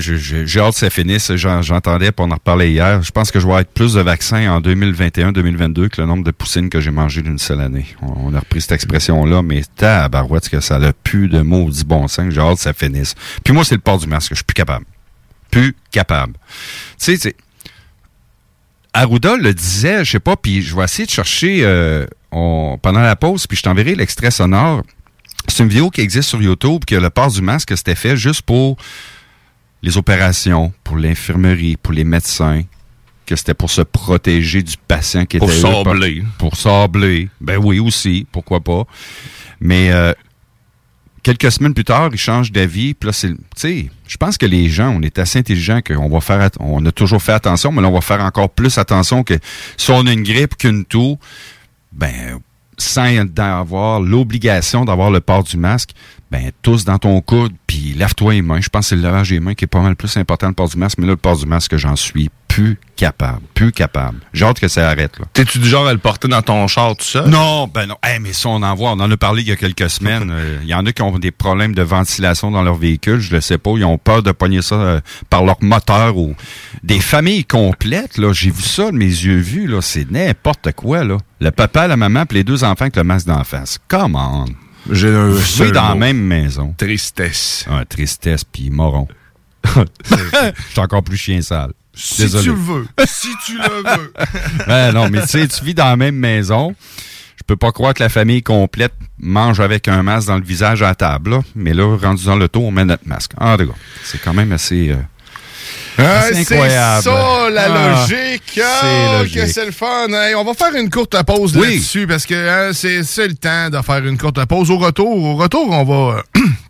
[0.57, 1.33] hâte que ça finisse.
[1.35, 3.01] J'en- J'entendais, puis on en reparlait hier.
[3.01, 6.31] Je pense que je vais être plus de vaccins en 2021-2022 que le nombre de
[6.31, 7.85] poussines que j'ai mangées d'une seule année.
[8.01, 12.07] On, on a repris cette expression-là, mais tabarouette que ça a plus de maudit bon
[12.07, 12.25] sens.
[12.33, 13.15] J'ai hâte que ça finisse.
[13.43, 14.29] Puis moi, c'est le port du masque.
[14.31, 14.85] Je suis plus capable.
[15.55, 16.33] Plus capable.
[16.99, 17.35] Tu sais.
[18.93, 23.01] Arruda le disait, je sais pas, puis je vais essayer de chercher euh, on- pendant
[23.01, 24.83] la pause, puis je t'enverrai l'extrait sonore.
[25.47, 28.41] C'est une vidéo qui existe sur YouTube, que le port du masque, c'était fait juste
[28.43, 28.77] pour
[29.81, 32.63] les opérations, pour l'infirmerie, pour les médecins,
[33.25, 35.61] que c'était pour se protéger du patient qui Pour était...
[35.61, 36.23] sabler.
[36.37, 37.29] Pour sabler.
[37.41, 38.83] Ben oui, aussi, pourquoi pas.
[39.59, 40.13] Mais euh,
[41.25, 42.93] quelques semaines plus tard, il change d'avis.
[42.93, 46.49] Puis là, c'est, je pense que les gens, on est assez intelligents qu'on va faire,
[46.59, 49.33] on a toujours fait attention, mais là, on va faire encore plus attention que
[49.75, 51.17] si on a une grippe qu'une toux,
[51.91, 52.39] ben,
[52.77, 53.05] sans
[53.39, 55.91] avoir l'obligation d'avoir le port du masque,
[56.29, 58.61] ben, tous dans ton coude, puis lave-toi les mains.
[58.61, 60.51] Je pense que c'est le lavage des mains qui est pas mal plus important que
[60.51, 63.73] le port du masque, mais là, le port du masque, j'en suis plus capable, plus
[63.73, 64.19] capable.
[64.31, 65.25] J'ai hâte que ça arrête, là.
[65.33, 67.27] T'es-tu du genre à le porter dans ton char tout seul?
[67.29, 67.97] Non, ben non.
[68.07, 68.91] Eh, mais ça, on en voit.
[68.91, 70.31] On en a parlé il y a quelques semaines.
[70.35, 73.19] Euh, Il y en a qui ont des problèmes de ventilation dans leur véhicule.
[73.19, 73.71] Je le sais pas.
[73.75, 76.33] Ils ont peur de pogner ça euh, par leur moteur ou
[76.83, 78.17] des familles complètes.
[78.17, 79.67] Là, j'ai vu ça de mes yeux vus.
[79.67, 81.03] Là, c'est n'importe quoi.
[81.03, 83.79] Là, le papa, la maman, puis les deux enfants avec le masque d'en face.
[83.89, 84.45] Come on.
[84.89, 86.73] J'ai un seul dans la même maison.
[86.77, 87.65] Tristesse.
[87.69, 89.07] Ah, tristesse puis moron.
[89.65, 91.73] Je suis encore plus chien sale.
[91.95, 92.43] Si Désolé.
[92.43, 92.87] tu le veux.
[93.07, 93.63] Si tu le
[93.97, 94.13] veux.
[94.67, 96.75] Ben non, mais tu sais, tu vis dans la même maison.
[97.37, 100.81] Je peux pas croire que la famille complète mange avec un masque dans le visage
[100.81, 101.31] à la table.
[101.31, 101.39] là.
[101.55, 103.31] Mais là, rendu dans l'auto, on met notre masque.
[103.37, 103.75] Ah, d'accord.
[104.03, 104.89] C'est quand même assez...
[104.89, 104.95] euh,
[105.97, 107.03] assez c'est incroyable.
[107.03, 108.43] ça la Ah, logique.
[108.55, 109.35] C'est logique.
[109.35, 110.07] que c'est le fun.
[110.09, 111.75] Hey, on va faire une courte pause Oui.
[111.75, 112.33] là-dessus parce que
[112.69, 114.71] hein, c'est c'est le temps de faire une courte pause.
[114.71, 116.21] Au retour, au retour, on va euh,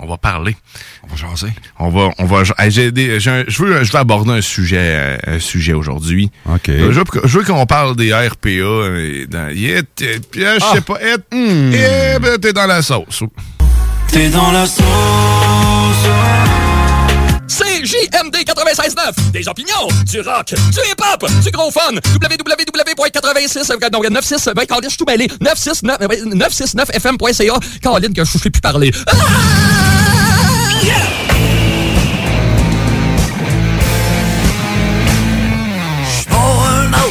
[0.00, 0.56] on va parler.
[1.04, 1.52] On va jaser.
[1.78, 4.40] On va on va hey, j'ai des- j'ai un- je veux je veux aborder un
[4.40, 6.30] sujet euh, un sujet aujourd'hui.
[6.48, 6.68] OK.
[6.68, 9.48] Euh, Je veux, je veux qu'on parle des RPA euh, dans
[9.94, 13.22] t'es- puis, euh, je sais pas être eh, ben, t'es dans la sauce.
[14.08, 14.84] T'es dans la sauce.
[17.86, 19.30] JMD 96.9.
[19.30, 21.92] Des opinions, du rock, du hip-hop, du gros fun.
[21.92, 25.28] www.86, euh, non, 96, ben, Caroline, je suis tout mêlé.
[25.40, 27.54] 969, euh, 969fm.ca.
[27.80, 28.90] Caroline, que je ne sais plus parler.
[29.06, 29.12] Ah!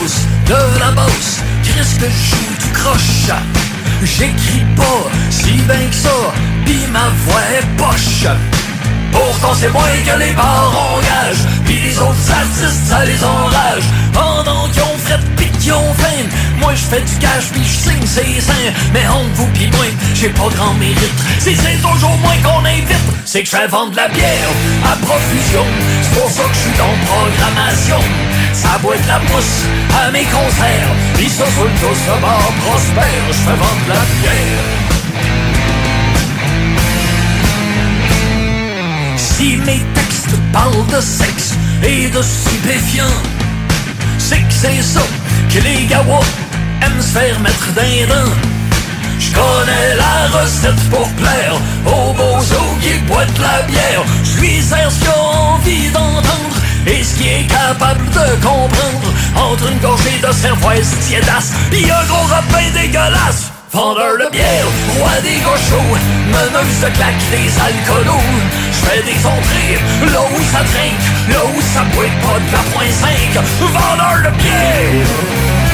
[0.03, 0.13] Os
[0.47, 3.31] de la bosse, Christ que je joue du croche.
[4.03, 6.33] J'écris pas si bien que ça,
[6.65, 8.27] pis ma voix est poche.
[9.15, 13.87] Pourtant c'est moins que les bars engagent, pis les autres artistes ça les enrage.
[14.11, 16.23] Pendant qu'ils ont fait pis qu'ils ont faim,
[16.59, 18.71] moi je fais du cash pis je signe ses seins.
[18.93, 21.19] Mais entre vous pis moi, j'ai pas grand mérite.
[21.39, 24.49] Si c'est toujours moins qu'on invite, c'est que je fais vendre la bière
[24.91, 25.65] à profusion.
[26.01, 28.01] C'est pour ça que je suis en programmation.
[28.53, 29.63] Ça boit de la mousse
[30.01, 30.91] à mes concerts.
[31.35, 34.84] Ça sur le tous le bar prospère, je fais vendre la bière.
[39.45, 41.53] Si mes textes parlent de sexe
[41.83, 43.21] et de stupéfiants,
[44.17, 45.03] c'est que c'est ça
[45.51, 46.25] que les gawas
[46.81, 48.31] aiment se faire mettre d'un dent.
[49.19, 52.41] Je connais la recette pour plaire aux beaux
[52.81, 54.03] qui boivent de la bière.
[54.23, 59.09] Je suis ce qu'il a envie d'entendre et ce qui est capable de comprendre.
[59.35, 63.54] Entre une gorgée de cervoise tiédasse pis un gros repas dégueulasse.
[63.75, 64.65] Vendeur de bière,
[64.97, 65.97] roi des gauchos,
[66.31, 68.23] meneuse de claque des alcoolos.
[68.71, 72.63] Je fais des entrées, là où ça trinque, là où ça boit pas de la
[72.71, 73.09] point 5.
[73.59, 75.64] Vendeur de bière!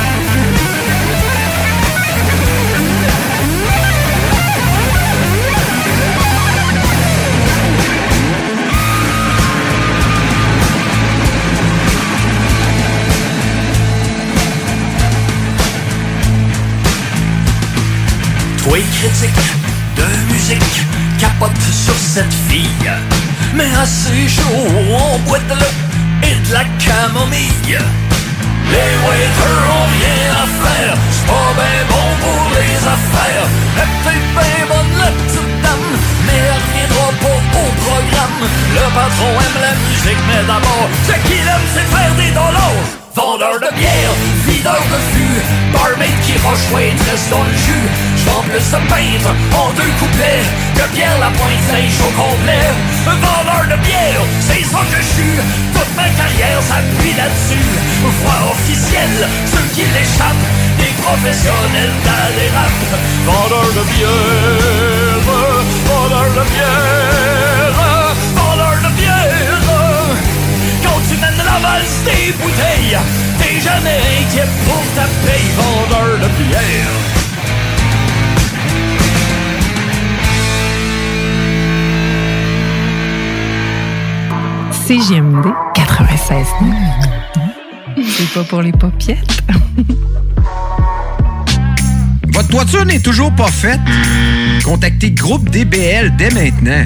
[18.63, 19.43] Toi critique
[19.95, 20.82] de musique
[21.19, 22.91] capote sur cette fille.
[23.56, 25.76] Mais assez chaud, on boit de l'eau
[26.24, 27.80] et de la camomille.
[28.71, 33.47] Les waiters ont rien à faire C'est pas ben bon pour les affaires.
[33.78, 35.40] Elle peut ben bonne
[38.41, 43.01] Le patron aime la musique, mais d'abord, ce qu'il aime, c'est faire des dollars.
[43.13, 44.13] Vendeur de bière,
[44.47, 45.41] videur de fût,
[45.73, 47.88] barmaid qui rejoint reste dans le jus.
[48.15, 52.71] J'vends plus de peintre en deux couplets que Pierre la pointe sèche au complet.
[53.04, 55.27] Vendeur de bière, c'est ça que je.
[55.75, 57.67] Toute ma carrière s'appuie là-dessus.
[58.23, 60.47] Voix officielle, ceux qui l'échappent,
[60.80, 62.80] des professionnels dans les rap.
[63.27, 65.19] Vendeur de bière,
[65.84, 67.70] vendeur de bière,
[72.06, 72.98] des bouteilles,
[73.38, 76.92] t'es jamais inquiet pour ta paye, vendeur de bière.
[84.86, 86.48] CGMD 96.
[87.98, 89.42] C'est pas pour les popiettes.
[92.34, 93.80] Votre toiture n'est toujours pas faite?
[94.64, 96.86] Contactez Groupe DBL dès maintenant.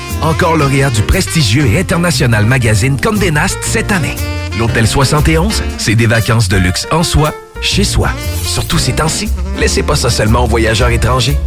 [0.21, 4.15] Encore lauréat du prestigieux et international magazine Condé Nast cette année.
[4.59, 8.09] L'Hôtel 71, c'est des vacances de luxe en soi, chez soi.
[8.43, 11.37] Surtout ces temps-ci, laissez pas ça seulement aux voyageurs étrangers.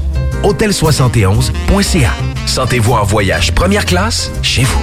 [0.43, 2.11] Hôtel71.ca.
[2.47, 4.83] Sentez-vous en voyage première classe chez vous.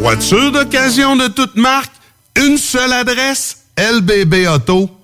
[0.00, 1.92] Voiture d'occasion de toute marque,
[2.36, 4.97] une seule adresse, lbbauto.com.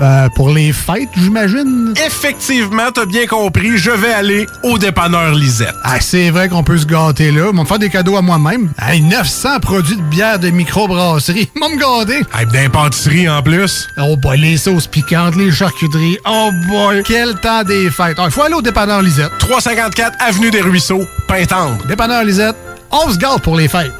[0.00, 1.92] Ben, pour les fêtes, j'imagine?
[2.06, 5.74] Effectivement, t'as bien compris, je vais aller au dépanneur Lisette.
[5.84, 7.52] Ah, c'est vrai qu'on peut se gâter là.
[7.52, 8.70] M'en faire des cadeaux à moi-même.
[8.80, 11.50] Hey, 900 produits de bière de microbrasserie.
[11.54, 12.22] M'en me gâter.
[12.34, 13.88] Hey, d'impantisserie en plus.
[13.98, 16.16] Oh boy, les sauces piquantes, les charcuteries.
[16.26, 18.16] Oh boy, quel temps des fêtes.
[18.24, 19.32] Il faut aller au dépanneur Lisette.
[19.38, 21.76] 354 Avenue des Ruisseaux, Pintendre.
[21.86, 22.56] Dépanneur Lisette,
[22.90, 23.92] on se gâte pour les fêtes.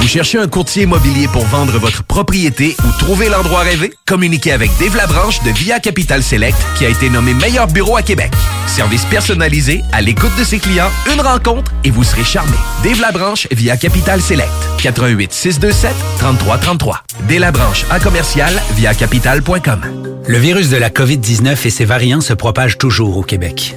[0.00, 3.92] Vous cherchez un courtier immobilier pour vendre votre propriété ou trouver l'endroit rêvé?
[4.06, 8.02] Communiquez avec Dave Labranche de Via Capital Select qui a été nommé meilleur bureau à
[8.02, 8.32] Québec.
[8.66, 12.56] Service personnalisé, à l'écoute de ses clients, une rencontre et vous serez charmé.
[12.82, 14.50] Dave Labranche via Capital Select.
[14.82, 17.02] 88 627 3333.
[17.28, 19.80] Dave Labranche à commercial via capital.com.
[20.26, 23.76] Le virus de la COVID-19 et ses variants se propagent toujours au Québec.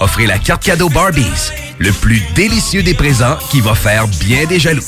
[0.00, 4.58] offrez la carte cadeau Barbies, le plus délicieux des présents qui va faire bien des
[4.58, 4.82] jaloux.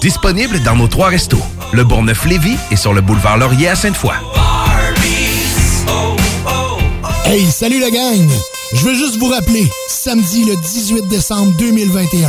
[0.00, 1.42] Disponible dans nos trois restos,
[1.72, 4.14] le Bourgneuf-Lévis et sur le boulevard Laurier à Sainte-Foy.
[7.24, 8.28] Hey, salut la gang!
[8.72, 12.28] Je veux juste vous rappeler, samedi le 18 décembre 2021,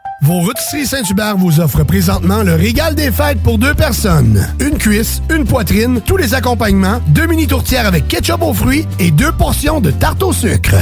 [0.21, 4.47] Vos rôtisseries Saint-Hubert vous offrent présentement le régal des fêtes pour deux personnes.
[4.59, 9.09] Une cuisse, une poitrine, tous les accompagnements, deux mini tourtières avec ketchup aux fruits et
[9.09, 10.75] deux portions de tarte au sucre.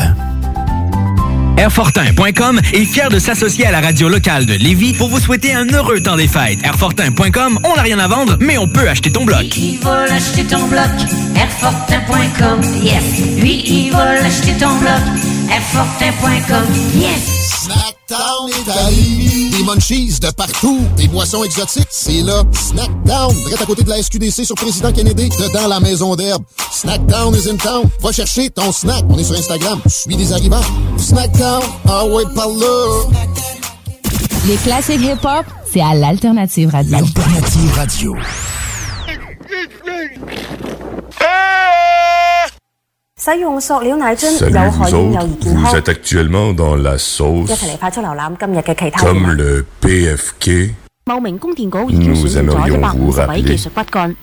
[1.57, 5.67] Airfortin.com est fier de s'associer à la radio locale de Lévis pour vous souhaiter un
[5.67, 6.59] heureux temps des fêtes.
[6.63, 9.57] Airfortin.com, on n'a rien à vendre, mais on peut acheter ton bloc.
[9.57, 10.89] Il va l'acheter ton bloc,
[11.35, 13.39] Airfortin.com, yes.
[13.41, 15.01] Lui, il va l'acheter ton bloc,
[15.49, 17.98] Airfortin.com, yes.
[18.09, 19.49] Snackdown Italie.
[19.51, 20.79] Des munchies de partout.
[20.97, 21.87] Des boissons exotiques.
[21.91, 22.41] C'est là.
[22.53, 23.35] Snackdown.
[23.35, 25.29] Direct à côté de la SQDC sur Président Kennedy.
[25.29, 26.43] Dedans la maison d'herbe.
[26.71, 27.83] Snackdown is in town.
[28.01, 29.03] Va chercher ton snack.
[29.09, 29.79] On est sur Instagram.
[29.85, 30.63] Suis des arrivants.
[30.97, 31.61] Snackdown.
[31.87, 33.05] Ah ouais, par là.
[34.47, 36.91] Les classiques hip-hop, c'est à l'Alternative Radio.
[36.91, 38.15] L'Alternative Radio.
[43.19, 45.71] 使用塑料奶樽有害婴幼儿健康。
[47.43, 49.03] 一齐嚟快速浏览今日嘅其他
[51.03, 54.15] 报名供电局已经选百位技术骨干。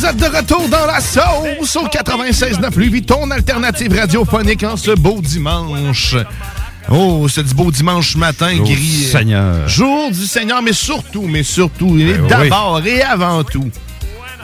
[0.00, 4.92] Vous êtes de retour dans la sauce au 96.9 Louis ton alternative radiophonique en ce
[4.92, 6.16] beau dimanche.
[6.90, 8.76] Oh, c'est du beau dimanche matin, Jour gris.
[8.76, 9.68] du Seigneur.
[9.68, 12.28] Jour du Seigneur, mais surtout, mais surtout, et Ben oui.
[12.30, 13.68] d'abord et avant tout,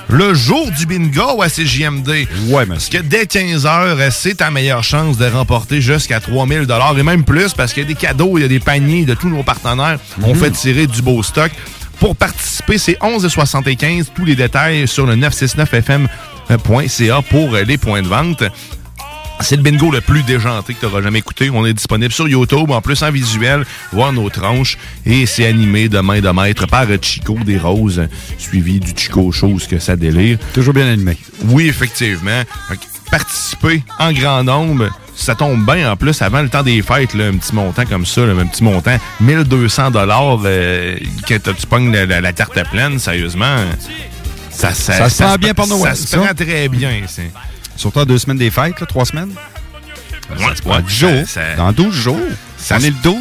[0.08, 2.28] le jour du bingo à CJMD.
[2.48, 6.66] Ouais, Parce que dès 15h, c'est ta meilleure chance de remporter jusqu'à 3000
[6.98, 9.14] et même plus parce qu'il y a des cadeaux, il y a des paniers de
[9.14, 9.98] tous nos partenaires.
[10.22, 10.40] On Mhm.
[10.40, 11.50] fait tirer du beau stock.
[12.00, 14.06] Pour participer, c'est 11,75.
[14.14, 18.42] Tous les détails sur le 969fm.ca pour les points de vente.
[19.40, 21.50] C'est le bingo le plus déjanté que tu auras jamais écouté.
[21.50, 24.78] On est disponible sur YouTube, en plus en visuel, voir nos tranches.
[25.04, 29.66] Et c'est animé de main de maître par Chico des Roses, suivi du Chico Chose
[29.66, 30.38] que ça délire.
[30.54, 31.18] Toujours bien animé.
[31.44, 32.42] Oui, effectivement.
[33.10, 37.24] Participer en grand nombre, ça tombe bien en plus avant le temps des fêtes, là,
[37.26, 41.90] un petit montant comme ça, là, un petit montant, 1200 dollars euh, que tu pognes
[41.92, 43.56] la, la- la carte pleine, sérieusement.
[44.50, 46.90] Ça, Ça se prend bien pour Noël, Ça se prend très bien.
[47.76, 49.32] Surtout à deux semaines des fêtes, là, trois semaines.
[50.30, 51.10] Ouais, Dans 10 jours.
[51.56, 52.20] Dans 12 jours.
[52.58, 53.14] Ça On est le 12.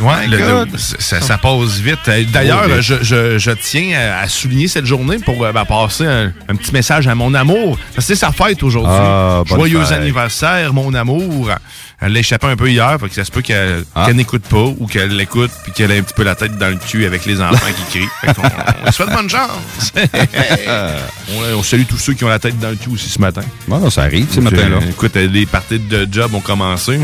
[0.00, 1.98] Ouais, le- le- ça, ça passe vite.
[2.08, 2.80] Euh, D'ailleurs, Oh, vite.
[2.80, 6.72] je, je- je tiens à, souligner cette journée pour euh, ben, passer un, un petit
[6.72, 7.78] message à mon amour.
[7.94, 8.92] Parce que c'est sa fête aujourd'hui.
[8.94, 9.98] Ah, Joyeux fête.
[9.98, 11.50] anniversaire, mon amour.
[12.02, 14.04] Elle l'a échappé un peu hier, fait que ça se peut qu'elle Ah.
[14.06, 16.68] qu'elle n'écoute pas ou qu'elle l'écoute puis qu'elle ait un petit peu la tête dans
[16.68, 18.08] le cul avec les enfants qui crient.
[18.22, 19.92] Fait on lui souhaite bonne chance.
[21.28, 23.42] on, on salue tous ceux qui ont la tête dans le cul aussi ce matin.
[23.68, 24.76] Bon, ça arrive, ce matin-là.
[24.76, 26.98] euh, écoute, les parties de job ont commencé.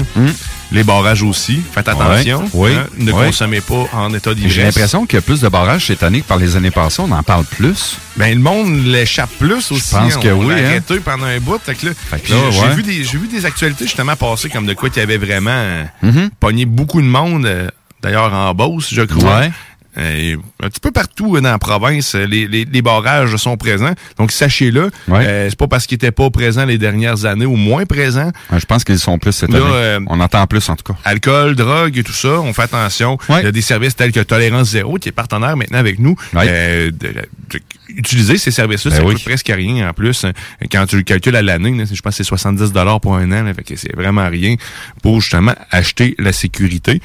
[0.72, 1.60] Les barrages aussi.
[1.72, 2.48] Faites attention.
[2.52, 3.26] Oui, hein, ne oui.
[3.26, 4.52] consommez pas en état d'ivresse.
[4.52, 7.02] J'ai l'impression qu'il y a plus de barrages cette année que par les années passées.
[7.02, 7.96] On en parle plus.
[8.16, 9.92] Ben, le monde l'échappe plus aussi.
[9.94, 10.64] pense que on oui, l'a hein.
[10.66, 11.60] arrêté pendant un bout.
[11.62, 12.74] Fait que là, puis là, j'ai ouais.
[12.74, 15.50] vu des j'ai vu des actualités justement passer comme de quoi il y avait vraiment
[15.52, 16.30] euh, Mhm.
[16.40, 17.46] pogné beaucoup de monde.
[17.46, 17.68] euh,
[18.02, 19.38] D'ailleurs, en Beauce, je crois.
[19.40, 19.50] Ouais.
[19.96, 23.94] Un petit peu partout dans la province, les, les- les barrages sont présents.
[24.18, 25.26] Donc, sachez-le, Ouais.
[25.26, 28.30] euh, c'est pas parce qu'ils étaient pas présents les dernières années ou moins présents.
[28.52, 29.68] Ouais, je pense qu'ils sont plus cette Là, année.
[29.72, 30.98] euh, On entend plus, en tout cas.
[31.04, 33.18] Alcool, drogue et tout ça, on fait attention.
[33.30, 36.14] Il y a des services tels que Tolérance Zéro, qui est partenaire maintenant avec nous.
[36.34, 39.14] Euh, de- de- utiliser ces services-là, Ben ça oui.
[39.14, 40.26] coûte presque rien en plus.
[40.70, 43.42] Quand tu le calcules à l'année, je pense que c'est 70 pour un an.
[43.44, 44.56] Là, fait que c'est vraiment rien
[45.02, 47.00] pour justement acheter la sécurité.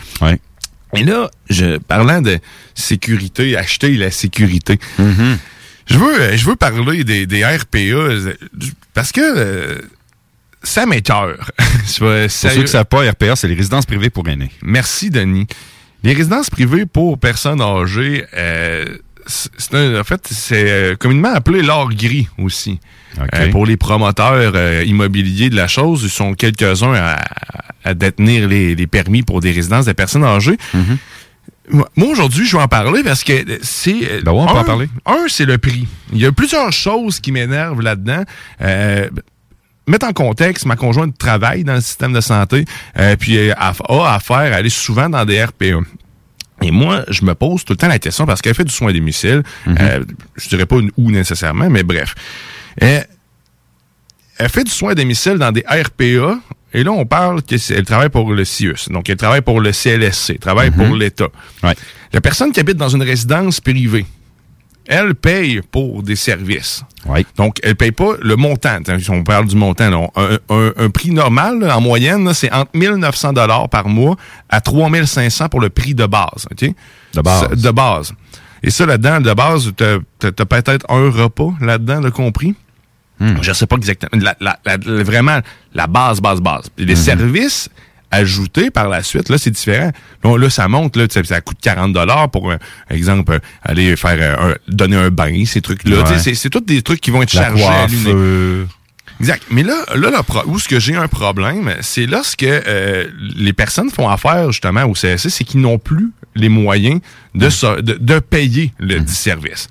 [0.94, 2.40] Et là, je, parlant de
[2.76, 4.80] sécurité, acheter la sécurité.
[5.00, 5.38] Mm-hmm.
[5.88, 8.34] Je veux, euh, je veux parler des, des RPA euh,
[8.94, 9.82] parce que euh,
[10.64, 11.52] ça m'écœure.
[11.98, 14.52] Pour ceux qui ne savent pas, RPA, c'est les résidences privées pour aînés.
[14.62, 15.48] Merci, Denis.
[16.04, 18.86] Les résidences privées pour personnes âgées, euh,
[19.74, 22.80] un- en fait, c'est euh, communément appelé l'or gris aussi.
[23.48, 27.20] Euh, pour les promoteurs euh, immobiliers de la chose, ils sont quelques-uns à,
[27.84, 30.58] à détenir les, les permis pour des résidences de personnes âgées.
[31.70, 34.22] Moi, moi, aujourd'hui, je vais en parler parce que c'est.
[34.24, 34.90] Ben ouais, on peut un, en parler.
[35.06, 35.88] Un, c'est le prix.
[36.12, 38.24] Il y a plusieurs choses qui m'énervent là-dedans.
[38.62, 39.08] Euh,
[39.88, 42.66] mettre en contexte, ma conjointe travaille dans le système de santé,
[42.98, 45.80] euh, puis a, a affaire à aller souvent dans des RPA.
[46.62, 48.90] Et moi, je me pose tout le temps la question parce qu'elle fait du soin
[48.90, 49.44] à domicile.
[49.68, 50.04] Euh,
[50.36, 52.14] je dirais pas où nécessairement, mais bref.
[52.78, 53.06] Elle
[54.50, 56.40] fait du soin à domicile dans des RPA.
[56.74, 58.90] Et là, on parle qu'elle travaille pour le CIUS.
[58.90, 61.28] Donc, elle travaille pour le CLSC, elle travaille pour l'État.
[62.14, 64.06] La personne qui habite dans une résidence privée,
[64.92, 66.84] elle paye pour des services.
[67.38, 68.78] Donc, elle paye pas le montant.
[69.00, 72.52] Si on parle du montant, là, un, un- un prix normal, là, en moyenne, c'est
[72.52, 74.18] entre 1900 dollars par mois
[74.50, 76.46] à 3500 pour le prix de base.
[76.52, 76.70] OK?
[77.14, 77.50] De base.
[77.62, 78.14] De base.
[78.64, 82.54] Et ça, là-dedans, de base, t'as t'as- t'as peut-être un repas là-dedans, de compris?
[83.42, 84.22] Je sais pas exactement.
[84.22, 85.40] La- la- la- la- vraiment,
[85.74, 86.66] la base, base, base.
[86.78, 87.70] Les services
[88.12, 89.92] ajoutés par la suite, là, c'est différent.
[90.24, 91.96] Là, là, ça monte, là, tu sais, ça coûte 40
[92.32, 92.58] pour euh,
[92.90, 96.04] exemple, euh, aller faire euh, un- donner un bain, ces trucs-là.
[96.04, 96.20] Ouais.
[96.20, 98.12] C'est c'est tous des trucs qui vont être La chargés à l'unité.
[98.12, 98.68] coiffeur.
[99.20, 99.44] Exact.
[99.52, 103.06] Mais là, là, pro- où ce que j'ai un problème, c'est lorsque euh,
[103.36, 107.02] les personnes font affaire justement au CSC, c'est qu'ils n'ont plus les moyens
[107.36, 109.68] de, so- de, de payer le dit service.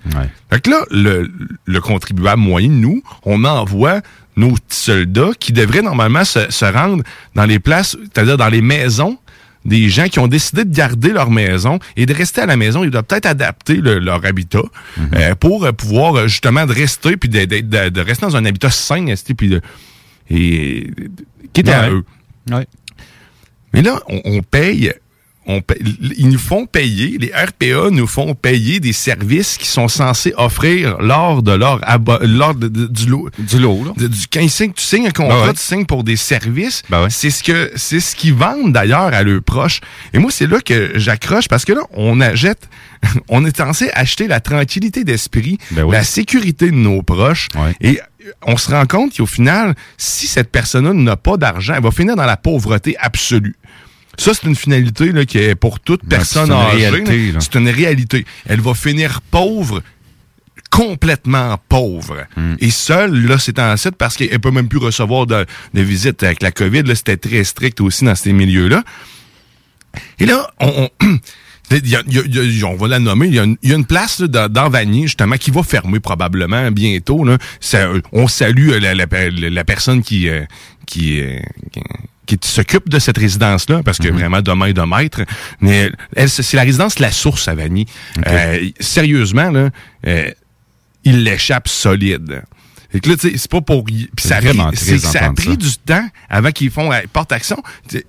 [0.51, 1.31] Fait que là, le,
[1.65, 4.03] le contribuable moyen, nous, on envoie
[4.37, 7.03] nos petits soldats qui devraient normalement se, se rendre
[7.35, 9.19] dans les places, c'est-à-dire dans les maisons
[9.67, 12.83] des gens qui ont décidé de garder leur maison et de rester à la maison.
[12.83, 14.63] Ils doivent peut-être adapter le- leur habitat
[15.15, 18.37] euh, pour euh, pouvoir euh, justement de rester puis de, de- de- de rester dans
[18.37, 19.05] un habitat sain,
[19.37, 19.61] puis de,
[20.31, 20.91] et
[21.53, 21.95] qui est à Ouais.
[21.95, 22.05] eux.
[23.75, 24.93] Mais là, on, on paye,
[25.57, 25.79] on paye-
[26.17, 30.99] ils nous font payer, les RPA nous font payer des services qui sont censés offrir
[31.01, 31.81] lors de leur
[32.23, 33.29] lors de- de- du lot.
[33.39, 33.93] Du lot, là.
[33.97, 35.53] De- du, quand ils signent- tu signes un contrat, Ben ouais.
[35.55, 36.83] tu signes pour des services.
[37.11, 39.81] C'est ce que c'est ce qu'ils vendent d'ailleurs à leurs proches.
[40.13, 42.69] Et moi, c'est là que j'accroche parce que là, on achète,
[43.29, 45.59] on est censé acheter la tranquillité d'esprit,
[45.93, 47.49] la sécurité de nos proches.
[47.81, 48.01] Et
[48.47, 52.17] on se rend compte qu'au final, si cette personne-là n'a pas d'argent, elle va finir
[52.17, 53.57] dans la pauvreté absolue.
[54.21, 56.87] Ça, c'est une finalité là, qui est pour toute personne c'est une âgée.
[57.41, 58.27] C'est une réalité.
[58.47, 59.83] Elle va finir pauvre
[60.71, 62.27] complètement pauvre.
[62.61, 65.45] Et seule, là, c'est en site parce qu'elle peut même plus recevoir de,
[65.75, 66.83] de visites avec la COVID.
[66.85, 68.85] Là, c'était très strict aussi dans ces milieux-là.
[70.21, 71.07] Et là, on, on-
[71.73, 73.27] il y a- il y a- il y a- on va la nommer.
[73.27, 77.25] Il y a une, place là, dans, Vanier, justement, qui va fermer probablement bientôt.
[77.25, 77.39] Là.
[77.59, 80.45] Ça, euh, on salue euh, la, la, la- la personne qui, euh,
[80.87, 81.39] qui, euh,
[81.73, 81.81] qui,
[82.37, 85.23] qui s'occupe de cette résidence-là, parce que vraiment, demain est de maître.
[85.61, 85.91] Mais
[86.27, 87.87] c'est la résidence La Source à Vanier.
[88.27, 89.71] Euh, sérieusement, là,
[90.07, 90.31] euh,
[91.05, 92.43] il l'échappe solide.
[92.91, 93.85] Fait que là, tu sais, c'est pas pour...
[93.85, 95.57] Puis ça, a vraiment que ça a pris ça.
[95.57, 97.63] du temps avant qu'ils font euh, porte action.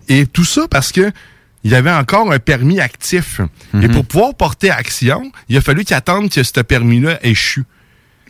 [0.07, 1.11] Et tout ça parce que
[1.63, 3.39] il y avait encore un permis actif.
[3.84, 7.63] Et pour pouvoir porter action, il a fallu qu'ils attendent que ce permis-là échoue.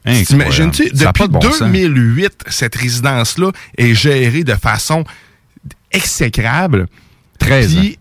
[0.04, 0.28] Incroyable.
[0.28, 1.60] T'imagines-tu, depuis pas de bon sens.
[1.60, 5.06] 2008, cette résidence-là est gérée de façon
[5.92, 6.88] exécrable.
[7.40, 7.98] 13 Puis,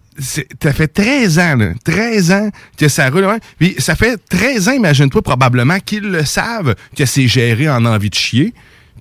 [0.60, 3.26] Ça fait 13 ans, là, 13 ans que ça roule.
[3.58, 8.10] Puis ça fait 13 ans, imagine-toi probablement, qu'ils le savent que c'est géré en envie
[8.10, 8.52] de chier.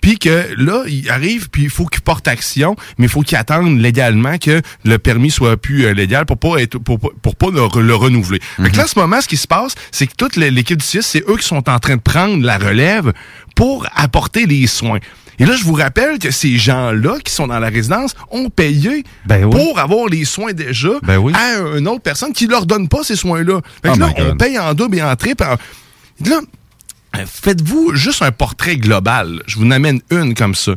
[0.01, 3.37] Puis que là, il arrive, puis il faut qu'il porte action, mais il faut qu'il
[3.37, 7.35] attende légalement que le permis soit plus euh, légal pour pas être pour, pas- pour
[7.35, 8.39] pas le, re- le renouveler.
[8.63, 10.77] Fait que là, en ce moment, ce qui se passe, c'est que toute l'é- l'équipe
[10.79, 13.11] du CIS, c'est eux qui sont en train de prendre la relève
[13.57, 14.99] pour apporter les soins.
[15.39, 19.03] Et là, je vous rappelle que ces gens-là qui sont dans la résidence ont payé
[19.49, 20.89] pour avoir les soins déjà
[21.33, 23.61] à une autre personne qui leur donne pas ces soins-là.
[23.81, 25.43] Fait que Oh là, on paye en double et en triple.
[26.25, 26.41] Là,
[27.17, 29.41] euh, faites-vous juste un portrait global.
[29.47, 30.73] Je vous en amène une comme ça.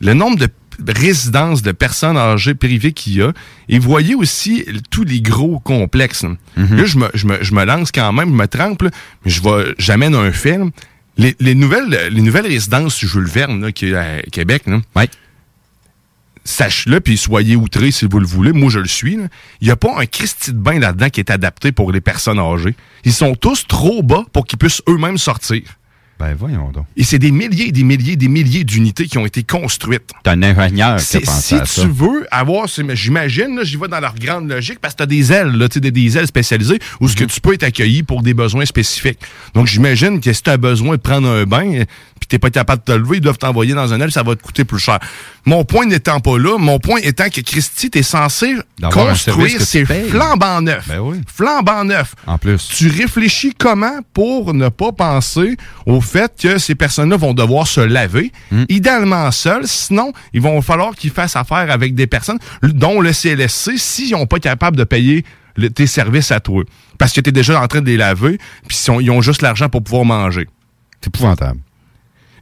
[0.00, 0.48] Le nombre de
[0.92, 3.32] résidences de personnes âgées privées qu'il y a.
[3.68, 6.24] Et voyez aussi tous les gros complexes.
[6.56, 8.90] Là, je me, je, me, je me lance quand même, je me trempe, mais
[9.24, 10.70] je vais, j'amène un film.
[11.16, 14.80] Les, les nouvelles, les nouvelles résidences Jules Verne, là, qui est à Québec, là,
[16.46, 18.52] sache-le, puis soyez outrés si vous le voulez.
[18.52, 19.18] Moi, je le suis.
[19.60, 22.38] Il n'y a pas un Christy de bain là-dedans qui est adapté pour les personnes
[22.38, 22.74] âgées.
[23.04, 25.62] Ils sont tous trop bas pour qu'ils puissent eux-mêmes sortir.
[26.18, 26.86] Ben voyons donc.
[26.96, 30.10] Et c'est des milliers, des milliers, des milliers d'unités qui ont été construites.
[30.22, 31.82] T'es un ingénieur qui a pensé si à ça.
[31.82, 35.06] tu veux avoir, j'imagine, là, j'y vais dans leur grande logique parce que tu as
[35.06, 38.22] des ailes, là, des, des ailes spécialisées où ce que tu peux être accueilli pour
[38.22, 39.18] des besoins spécifiques.
[39.52, 41.84] Donc j'imagine que si tu as besoin de prendre un bain euh,
[42.18, 44.34] puis t'es pas capable de te lever, ils doivent t'envoyer dans un aile, ça va
[44.36, 44.98] te coûter plus cher.
[45.46, 48.56] Mon point n'étant pas là, mon point étant que Christy, t'es censé
[48.92, 50.08] construire ces payes.
[50.08, 50.88] flambant neufs.
[50.88, 51.20] Ben oui.
[51.32, 52.14] Flambant neufs.
[52.26, 52.66] En plus.
[52.68, 57.80] Tu réfléchis comment pour ne pas penser au fait que ces personnes-là vont devoir se
[57.80, 58.64] laver, Hmm.
[58.68, 63.78] idéalement seules, sinon il va falloir qu'ils fassent affaire avec des personnes dont le CLSC
[63.78, 65.24] s'ils n'ont pas capable de payer
[65.56, 66.64] le- tes services à toi.
[66.98, 69.68] Parce que tu es déjà en train de les laver, puis ils ont juste l'argent
[69.68, 70.46] pour pouvoir manger.
[71.00, 71.60] C'est épouvantable.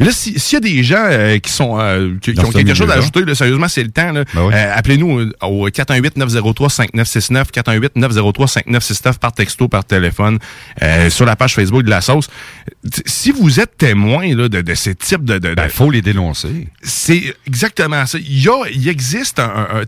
[0.01, 2.75] Là, si- s'il y a des gens euh, qui sont euh, qui, qui ont quelque
[2.75, 4.13] chose à ajouter, là, sérieusement, c'est le temps.
[4.13, 4.53] Ben oui.
[4.55, 10.39] Euh, Appelez-nous euh, au 418-903-5969, 418-903-5969 par texto, par téléphone,
[10.83, 12.29] euh, sur la page Facebook de la sauce.
[13.07, 15.39] Si vous êtes témoin là, de, de ces types de...
[15.39, 16.69] de, Ben, faut les dénoncer.
[16.83, 18.19] C'est exactement ça.
[18.19, 19.83] Il, y a, il existe un, un-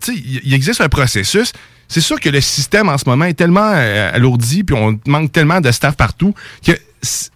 [0.45, 1.53] il existe un processus.
[1.89, 5.31] C'est sûr que le système en ce moment est tellement euh, alourdi, puis on manque
[5.31, 6.35] tellement de staff partout
[6.65, 6.73] que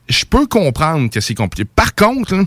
[0.08, 1.68] je peux comprendre que c'est compliqué.
[1.74, 2.44] Par contre, là,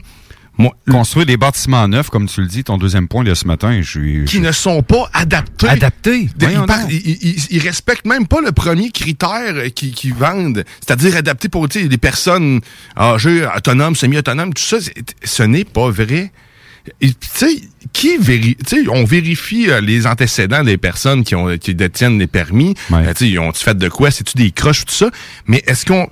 [0.55, 3.81] moi, Construire des bâtiments neufs, comme tu le dis, ton deuxième point de ce matin,
[3.81, 4.25] je suis.
[4.25, 5.67] qui ne sont pas adaptés.
[5.67, 6.29] Adaptés?
[6.39, 6.91] Ils, par- donc.
[6.91, 11.49] ils- ils- ils respectent même pas le premier critère euh, qu'ils qu'ils vendent, c'est-à-dire adapté
[11.49, 12.61] pour les personnes
[12.95, 14.77] âgées, autonomes, semi-autonomes, tout ça.
[15.23, 16.31] Ce n'est pas vrai.
[17.01, 17.61] Tu sais,
[17.93, 22.19] qui véri tu sais, on vérifie euh, les antécédents des personnes qui ont qui détiennent
[22.19, 22.75] les permis.
[23.07, 24.11] Euh, ils ont-tu fait de quoi?
[24.11, 25.09] C'est-tu des croches ou tout ça?
[25.47, 26.07] Mais est-ce qu'on.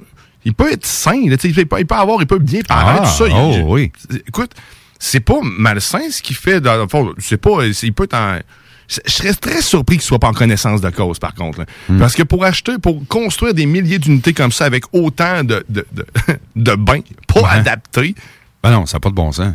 [0.45, 3.07] Il peut être sain, là, il peut, il peut avoir, il peut bien parler, Ah,
[3.07, 3.27] tout ça.
[3.27, 3.91] Il- oh, il- oui.
[4.27, 4.51] Écoute,
[4.99, 6.59] c'est pas malsain ce qu'il fait.
[6.61, 6.87] Dans
[7.19, 7.65] c'est pas.
[7.65, 8.39] Il peut être en.
[8.87, 11.61] Je serais très surpris qu'il soit pas en connaissance de cause, par contre.
[11.87, 11.97] Hmm.
[11.97, 15.85] Parce que pour acheter, pour construire des milliers d'unités comme ça avec autant de, de,
[15.93, 16.05] de,
[16.57, 18.15] de bains pas adaptés.
[18.61, 19.53] Ben non, ça n'a pas de bon sens.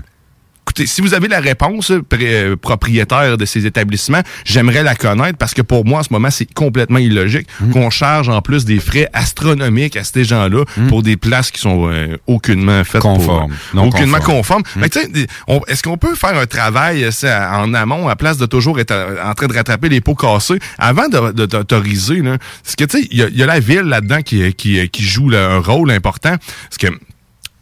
[0.69, 5.39] Écoutez, si vous avez la réponse, pré- euh, propriétaire de ces établissements, j'aimerais la connaître
[5.39, 7.71] parce que pour moi, en ce moment, c'est complètement illogique Hmm.
[7.71, 11.89] qu'on charge en plus des frais astronomiques à ces gens-là pour des places qui sont
[11.89, 14.65] euh, aucunement faites Conformes, pour, non aucunement conformes.
[14.65, 18.09] Fait que, tu sais, on- Est-ce qu'on peut faire un travail euh, ça, en amont
[18.09, 21.31] à place de toujours être euh, en train de rattraper les pots cassés avant de,
[21.33, 22.21] de t'autoriser?
[22.23, 25.29] Parce que tu sais, il y, y a la ville là-dedans qui, qui, qui joue
[25.31, 26.35] là, un rôle important.
[26.69, 26.89] Parce que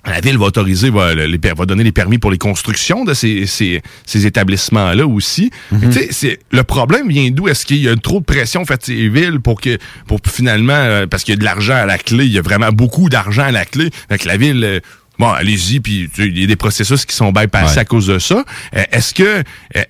[0.07, 3.47] la ville va autoriser, va, les, va donner les permis pour les constructions de ces,
[3.47, 5.51] ces, ces établissements-là aussi.
[5.73, 7.49] Mais tu sais, c'est- le problème vient d'où?
[7.49, 11.07] Est-ce qu'il y a trop de pression faite les villes pour que, pour finalement, euh,
[11.07, 13.45] parce qu'il y a de l'argent à la clé, il y a vraiment beaucoup d'argent
[13.45, 13.91] à la clé.
[14.09, 14.81] Fait que la ville, euh,
[15.19, 17.81] bon, allez-y, puis il y a des processus qui sont bypassés Ouais.
[17.81, 18.45] à cause de ça.
[18.77, 19.43] Euh, est-ce que,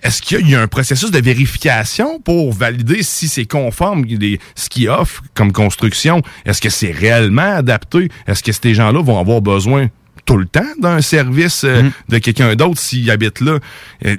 [0.03, 4.69] est-ce qu'il y a un processus de vérification pour valider si c'est conforme les- ce
[4.69, 6.23] qu'ils offrent comme construction?
[6.47, 8.09] Est-ce que c'est réellement adapté?
[8.27, 9.89] Est-ce que ces gens-là vont avoir besoin
[10.25, 13.59] tout le temps d'un service euh, de quelqu'un d'autre s'il habite là?
[14.07, 14.17] Euh,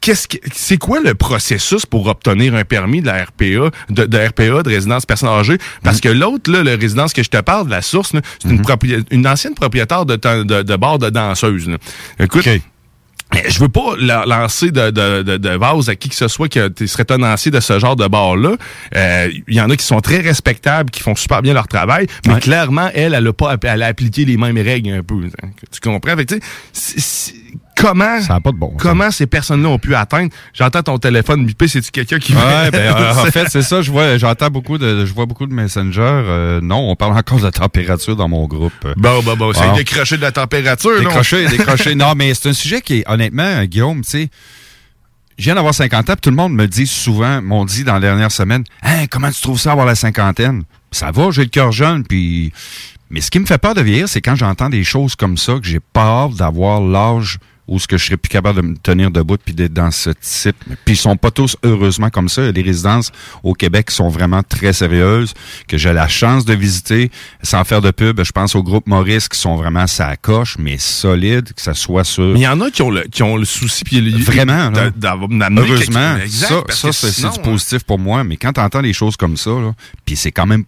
[0.00, 4.18] Qu'est-ce que c'est quoi le processus pour obtenir un permis de la RPA, de, de
[4.28, 5.58] RPA, de résidence personne âgée?
[5.82, 8.12] Parce que l'autre, là, le résidence que je te parle, de la source,
[8.42, 11.68] c'est une, propri- une ancienne propriétaire de, de, de bar de danseuse.
[11.68, 11.76] là.
[12.18, 12.62] Écoute, mais
[13.48, 16.48] je veux pas la- lancer de, de, de, de vase à qui que ce soit
[16.48, 16.58] qui
[16.88, 18.56] serait tenancier de ce genre de bar-là.
[18.94, 22.06] Euh, Il y en a qui sont très respectables, qui font super bien leur travail,
[22.26, 25.14] mais clairement, elle, elle a pas elle a appliqué les mêmes règles un peu.
[25.42, 25.48] hein.
[25.70, 26.16] Tu comprends?
[26.16, 26.34] Fait que,
[27.76, 30.30] tu c'est- c'est- comment, comment ces personnes-là ont pu atteindre?
[30.52, 32.32] J'entends ton téléphone biper, c'est-tu quelqu'un qui...
[32.34, 33.82] Ouais, ben, euh, en fait, c'est ça.
[33.82, 36.00] Je vois, j'entends beaucoup de, je vois beaucoup de Messenger.
[36.02, 38.72] Euh, non, on parle encore de la température dans mon groupe.
[38.96, 39.74] Bon, bon, bon, c'est Ah.
[39.76, 41.08] décroché de la température, non?
[41.08, 41.94] Décroché, décroché.
[41.94, 44.28] Non, mais c'est un sujet qui est, honnêtement, euh, Guillaume, tu sais,
[45.36, 47.94] je viens d'avoir 50 ans, puis tout le monde me dit souvent, m'ont dit dans
[47.94, 50.62] la dernière semaine, hein, comment tu trouves ça avoir la cinquantaine?
[50.92, 52.52] Ça va, j'ai le cœur jeune, puis...
[53.10, 55.54] Mais ce qui me fait peur de vieillir, c'est quand j'entends des choses comme ça,
[55.60, 59.10] que j'ai peur d'avoir l'âge où ce que je serais plus capable de me tenir
[59.10, 60.56] debout puis d'être dans ce type.
[60.84, 62.42] Puis ils sont pas tous heureusement comme ça.
[62.42, 63.10] Il y a des résidences
[63.42, 65.32] au Québec qui sont vraiment très sérieuses,
[65.66, 67.10] que j'ai la chance de visiter,
[67.42, 68.22] sans faire de pub.
[68.22, 72.04] Je pense au groupe Maurice qui sont vraiment ça coche, mais solides, que ça soit
[72.04, 72.24] sur...
[72.34, 73.82] Mais il y en a qui ont le, qui ont le souci.
[73.84, 74.70] Puis le- Vraiment,
[75.62, 78.24] Heureusement, ça, ça c'est du positif pour moi.
[78.24, 79.72] Mais quand tu entends des choses comme ça, là,
[80.04, 80.64] puis c'est quand même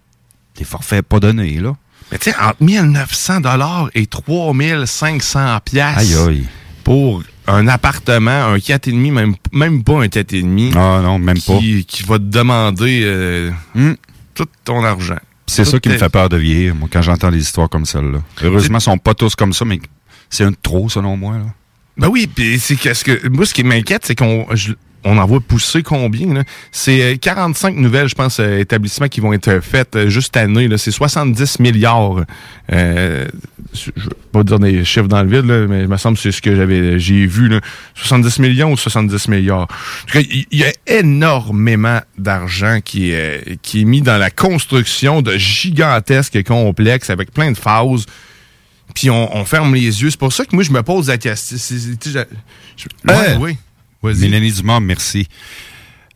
[0.56, 1.74] des forfaits pas donnés, là.
[2.10, 6.44] Mais tu sais, entre 1900 dollars et 3500 pièces Aïe, aïe.
[6.86, 10.72] Pour un appartement, un 4,5, même, même pas un 4,5.
[10.76, 11.58] Ah non, même pas.
[11.58, 13.50] qui, Qui va te demander euh,
[14.34, 15.18] tout ton argent.
[15.48, 18.20] C'est ça qui me fait peur de vieillir, moi, quand j'entends des histoires comme celle-là.
[18.40, 19.80] Heureusement, ils sont pas tous comme ça, mais
[20.30, 21.38] c'est un de trop, selon moi.
[21.38, 21.46] Là.
[21.96, 24.46] Ben oui, puis c'est qu'est-ce que moi ce qui m'inquiète, c'est qu'on
[25.06, 26.42] on en voit pousser combien
[26.72, 30.42] C'est euh, 45 nouvelles, je pense, euh, établissements qui vont être faites euh, juste cette
[30.42, 30.68] année.
[30.76, 32.24] C'est 70 milliards.
[32.72, 33.26] Euh,
[33.72, 36.16] je je vais pas dire des chiffres dans le vide, là, mais il me semble
[36.16, 37.48] que c'est ce que j'avais j'ai vu.
[37.48, 37.60] Là.
[37.94, 39.62] 70 millions ou 70 milliards?
[39.62, 39.66] En
[40.06, 45.22] tout cas, il y a énormément d'argent qui est qui est mis dans la construction
[45.22, 48.06] de gigantesques complexes avec plein de phases
[48.94, 50.10] puis on, on ferme les yeux.
[50.10, 51.56] C'est pour ça que moi, je me pose la question.
[51.58, 53.56] Je- je- Ouais, Euh, oui.
[54.14, 55.28] Mélanie Dumas, merci.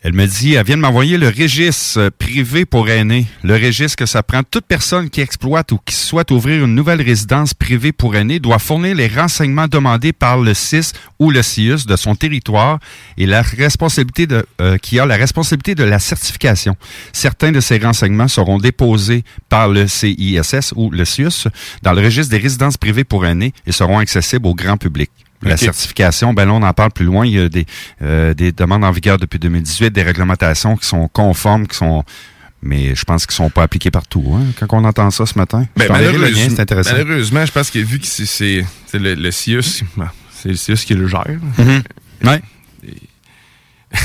[0.03, 3.27] Elle me dit, elle vient de m'envoyer le registre euh, privé pour aînés.
[3.43, 4.43] Le registre que ça prend.
[4.43, 8.59] Toute personne qui exploite ou qui souhaite ouvrir une nouvelle résidence privée pour aînés doit
[8.59, 12.79] fournir les renseignements demandés par le CIS ou le CIUS de son territoire
[13.19, 16.77] et la responsabilité de, euh, qui a la responsabilité de la certification.
[17.13, 21.49] Certains de ces renseignements seront déposés par le CISS ou le CIUS
[21.83, 25.11] dans le registre des résidences privées pour aînés et seront accessibles au grand public.
[25.43, 27.27] La certification, ben là, on en parle plus loin.
[27.27, 27.67] Il y a des,
[28.03, 32.05] euh, des demandes en vigueur depuis 2018, des réglementations qui sont conformes, qui sont...
[32.63, 34.35] Mais je pense qu'ils sont pas appliqués partout.
[34.37, 35.67] Hein, quand on entend ça ce matin.
[35.77, 36.43] Ben, le lien, malheureusement,
[36.93, 39.63] malheureusement, je pense que vu que c'est- le, le CIUS,
[40.31, 41.25] c'est le CIUS qui le gère.
[41.57, 41.83] Mhm.
[42.25, 42.43] Ouais.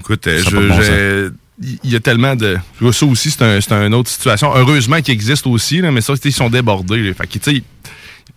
[0.00, 1.32] Écoute, euh, je-
[1.82, 2.56] il y a tellement de.
[2.92, 4.54] Ça aussi, c'est un, c'est une autre situation.
[4.54, 6.98] Heureusement qu'il existe aussi, là, mais ça, ils sont débordés.
[7.02, 7.14] là.
[7.14, 7.62] Fait que, tu sais,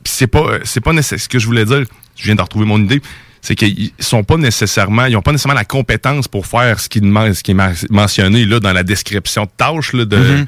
[0.04, 1.20] puis c'est pas, c'est pas nécessaire.
[1.20, 1.84] Ce que je voulais dire,
[2.16, 3.02] je viens de retrouver mon idée,
[3.42, 7.02] c'est qu'ils sont pas nécessairement, ils ont pas nécessairement la compétence pour faire ce qui,
[7.02, 9.94] demande, ce qui est mentionné là dans la description de tâche.
[9.94, 10.46] Là, de, Mhm.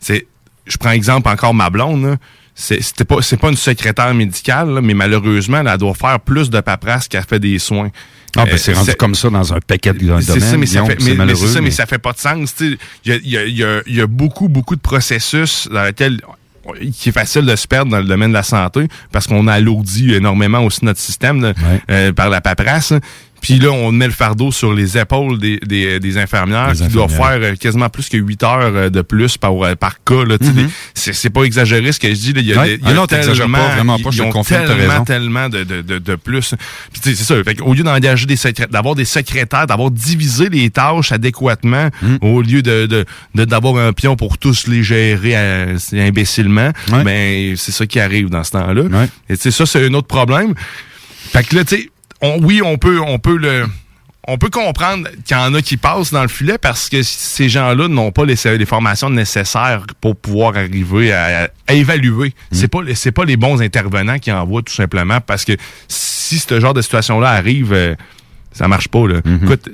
[0.00, 0.26] c'est,
[0.66, 2.04] je prends exemple encore ma blonde.
[2.04, 2.16] là.
[2.58, 6.48] c'est c'était pas c'est pas une secrétaire médicale, là, mais malheureusement, elle doit faire plus
[6.48, 7.90] de paperasse qu'elle fait des soins.
[8.34, 10.22] Ah, ben, Euh, c'est rendu comme ça dans un paquet de domaines.
[10.22, 11.98] c'est ça, mais ça fait, c'est mais- mais malheureux, c'est ça, mais mais- ça fait
[11.98, 12.54] pas de sens.
[12.60, 14.80] Il y a, il y a- il y a- il y a beaucoup, beaucoup de
[14.80, 16.18] processus dans lesquels
[16.92, 20.14] qui est facile de se perdre dans le domaine de la santé parce qu'on alourdit
[20.14, 21.52] énormément aussi notre système là,
[21.90, 22.92] euh, par la paperasse.
[23.46, 26.88] Puis là, on met le fardeau sur les épaules des, des, des infirmières Les qui
[26.88, 30.24] doivent faire euh, quasiment plus que 8 heures euh, de plus par, euh, par cas.
[30.24, 30.38] Mhm.
[30.52, 32.32] des- c'est, pas exagéré ce que je dis.
[32.36, 32.70] Il y a, Ouais.
[32.72, 35.64] y a Ah non, tellement, pas, vraiment pas, je ils ont confirme, tellement, tellement de,
[35.64, 36.54] de, de, de plus.
[36.92, 37.42] Puis tu sais, c'est ça.
[37.44, 42.16] Fait au lieu d'engager des secrétaires, d'avoir des secrétaires, d'avoir divisé les tâches adéquatement, Hmm.
[42.20, 45.34] au lieu de, d'avoir un pion pour tous les gérer
[45.92, 46.70] imbécilement,
[47.04, 48.82] ben c'est ça qui arrive dans ce temps-là.
[49.28, 50.54] Et tu sais, ça, c'est un autre problème.
[51.32, 51.90] Fait que là, tu sais,
[52.22, 53.66] on- oui, on peut, on peut le.
[54.28, 57.48] On peut comprendre qu'il y en a qui passent dans le filet parce que ces
[57.48, 62.34] gens-là n'ont pas les, les formations nécessaires pour pouvoir arriver à, à évaluer.
[62.50, 65.52] C'est pas c'est pas les bons intervenants qui envoient tout simplement parce que
[65.86, 67.94] si ce genre de situation-là arrive, euh,
[68.50, 69.06] ça marche pas.
[69.06, 69.20] Là.
[69.44, 69.68] Écoute,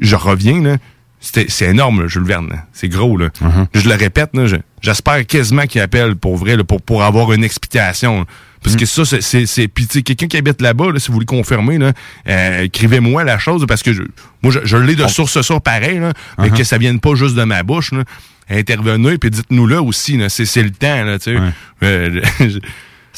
[0.00, 0.76] je reviens là.
[1.20, 2.62] C'est énorme, là, Jules Verne.
[2.72, 3.28] C'est gros, là.
[3.74, 7.42] Je le répète, je- j'espère quasiment qu'il appelle pour vrai, là, pour, pour avoir une
[7.44, 8.20] explication.
[8.20, 8.24] là.
[8.62, 9.68] Parce que ça, c'est- c'est...
[9.68, 11.92] Puis, quelqu'un qui habite là-bas, là, si vous le confirmez, là,
[12.28, 14.02] euh, écrivez-moi la chose, parce que je,
[14.42, 16.56] moi, je, je l'ai de source sûre pareil, là, mais Uh-huh.
[16.58, 17.92] que ça vienne pas juste de ma bouche.
[17.92, 18.04] Là.
[18.50, 20.16] Intervenez, puis dites-nous là aussi.
[20.16, 20.28] là.
[20.28, 21.40] C'est c'est le temps, là, tu sais.
[21.82, 22.20] Euh,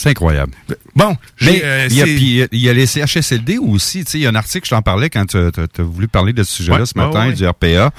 [0.03, 0.53] C'est incroyable.
[0.97, 4.03] Bon, j'ai, Mais euh, il, y a, puis il y a les CHSLD aussi.
[4.07, 6.33] Tu sais, Il y a un article, je t'en parlais quand tu as voulu parler
[6.33, 7.91] de ce sujet-là Ouais, ce matin, ouais, du RPA, euh,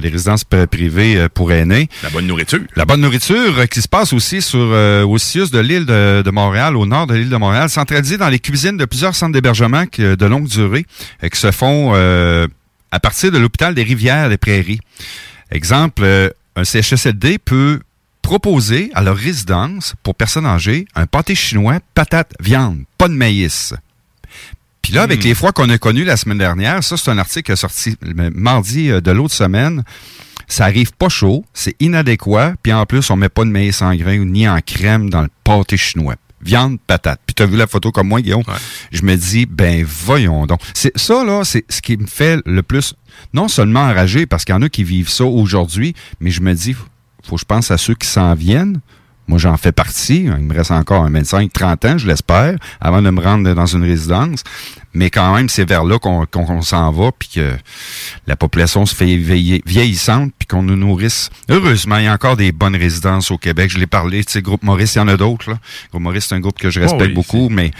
[0.00, 1.88] les résidences pri- privées euh, pour aînés.
[2.04, 2.60] La bonne nourriture.
[2.76, 6.22] La bonne nourriture euh, qui se passe aussi sur euh, au CIUS de l'île de,
[6.24, 9.32] de Montréal, au nord de l'île de Montréal, centralisée dans les cuisines de plusieurs centres
[9.32, 10.86] d'hébergement de longue durée
[11.24, 12.46] euh, qui se font euh,
[12.92, 14.78] à partir de l'hôpital des Rivières des Prairies.
[15.50, 17.80] Exemple, euh, un CHSLD peut
[18.22, 23.74] proposer à leur résidence pour personnes âgées un pâté chinois, patates, viande, pas de maïs.
[24.82, 27.46] Puis là, avec les froids qu'on a connus la semaine dernière, ça, c'est un article
[27.46, 29.84] qui est sorti le mardi euh, de l'autre semaine.
[30.48, 33.94] Ça arrive pas chaud, c'est inadéquat, puis en plus, on met pas de maïs en
[33.94, 36.16] grain ni en crème dans le pâté chinois.
[36.44, 37.20] Viande, patate.
[37.24, 38.42] Puis tu as vu la photo comme moi, Guillaume?
[38.90, 40.60] Je me dis, ben voyons donc.
[40.74, 42.94] C'est ça, là, c'est ce qui me fait le plus,
[43.32, 46.52] non seulement enragé, parce qu'il y en a qui vivent ça aujourd'hui, mais je me
[46.52, 46.74] dis,
[47.22, 48.80] faut que je pense à ceux qui s'en viennent.
[49.28, 50.24] Moi, j'en fais partie.
[50.24, 53.84] Il me reste encore un 25-30 ans, je l'espère, avant de me rendre dans une
[53.84, 54.42] résidence.
[54.94, 56.26] Mais quand même, c'est vers là qu'on
[56.62, 57.52] s'en va, puis que
[58.26, 59.16] la population se fait
[59.64, 61.30] vieillissante, puis qu'on nous nourrisse.
[61.48, 63.70] Heureusement, il y a encore des bonnes résidences au Québec.
[63.70, 65.56] Je l'ai parlé, tu sais, Groupe Maurice, il y en a d'autres.
[65.90, 67.70] Groupe Maurice, c'est un groupe que je respecte Oh oui, beaucoup, mais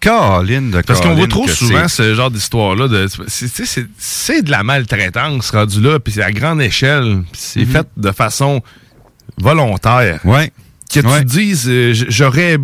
[0.00, 2.86] Caroline de Parce qu'on voit trop souvent ce genre d'histoire-là.
[3.28, 7.22] c'est- tu sais, C'est c'est de la maltraitance rendu là, puis c'est à grande échelle.
[7.32, 7.66] C'est Mhm.
[7.66, 8.62] fait de façon
[9.40, 10.20] volontaire.
[10.24, 10.52] Ouais.
[10.92, 12.56] Que tu te dises, euh, j'aurais.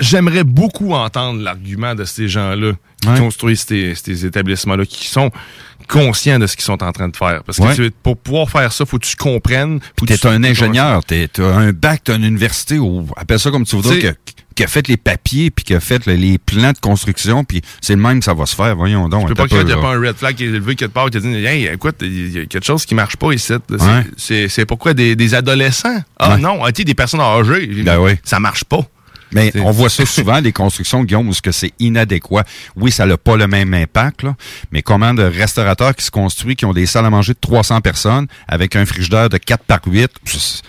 [0.00, 3.18] J'aimerais beaucoup entendre l'argument de ces gens-là qui Ouais.
[3.18, 5.30] construisent ces, ces établissements-là, qui sont
[5.88, 7.42] conscients de ce qu'ils sont en train de faire.
[7.44, 7.74] Parce que Ouais.
[7.74, 9.80] tu- pour pouvoir faire ça, faut que tu comprennes.
[9.98, 13.38] faut que T'es tu- un ingénieur, t'es- t'as un bac, t'as une université, ou appelle
[13.38, 14.16] ça comme tu voudras, T'sais- que-
[14.58, 17.62] qui a fait les papiers, puis qui a fait le- les plans de construction, puis
[17.80, 19.22] c'est le même que ça va se faire, voyons donc.
[19.22, 21.04] Tu peux pas qu'il n'y a pas un red flag qui est élevé quelque part
[21.04, 23.52] qui te dit Hey, écoute, il y a quelque chose qui marche pas ici.
[24.16, 24.64] C'est- Ouais.
[24.66, 26.02] Pourquoi des, des adolescents?
[26.18, 26.38] Ah Ouais.
[26.40, 27.68] non, ok, des personnes âgées.
[27.84, 28.12] Ben oui.
[28.24, 28.80] Ça marche pas.
[29.30, 32.42] Mais on voit ça souvent, les constructions, Guillaume, où que c'est inadéquat.
[32.74, 34.34] Oui, ça n'a pas le même impact, là,
[34.72, 37.80] mais comment de restaurateurs qui se construisent, qui ont des salles à manger de 300
[37.80, 40.62] personnes, avec un frigidaire de 4 par 8, c'est-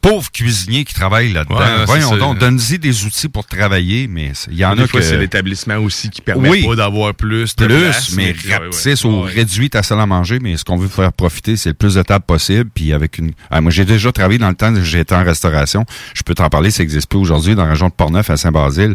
[0.00, 1.58] pauvres cuisiniers qui travaillent là-dedans.
[1.58, 5.00] Ouais, Voyons donc, donne-y des outils pour travailler, mais il y en des a fois,
[5.00, 5.06] que...
[5.06, 6.66] c'est l'établissement aussi qui permet Oui.
[6.66, 9.10] pas d'avoir plus de plus, place, mais rapetisse ouais.
[9.10, 11.94] ou réduit ta salle à manger, mais ce qu'on veut faire profiter, c'est le plus
[11.94, 13.32] de tables possible, puis avec une...
[13.50, 15.84] Ah, moi, j'ai déjà travaillé dans le temps, été en restauration,
[16.14, 18.94] je peux t'en parler, ça n'existe plus aujourd'hui, dans la région de Portneuf, à Saint-Basile,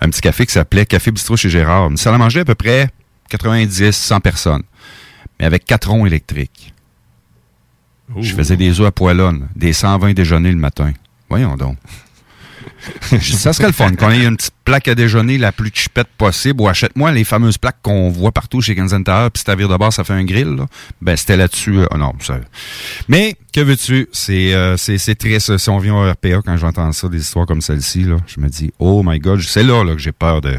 [0.00, 1.90] un petit café qui s'appelait Café Bistrot chez Gérard.
[1.90, 2.88] Une salle à manger à peu près
[3.30, 4.62] 90, 100 personnes,
[5.38, 6.72] mais avec quatre ronds électriques.
[8.20, 10.92] Je faisais des œufs à poêlonne, des 120 déjeuners le matin.
[11.28, 11.76] Voyons donc.
[13.20, 16.60] Ça serait le fun, qu'on ait une petite plaque à déjeuner la plus chipette possible,
[16.60, 19.76] ou achète-moi les fameuses plaques qu'on voit partout chez Tower, puis si ta vire de
[19.76, 20.66] bord, ça fait un grill, là.
[21.00, 21.78] Ben, c'était là-dessus.
[21.78, 22.38] euh, oh non, ça...
[23.08, 24.08] Mais, que veux-tu?
[24.12, 25.56] C'est, euh, c'est, c'est triste.
[25.56, 28.48] Si on vient au RPA, quand j'entends ça, des histoires comme celle-ci, là, je me
[28.48, 30.56] dis, oh my god, c'est là, là, que j'ai peur de,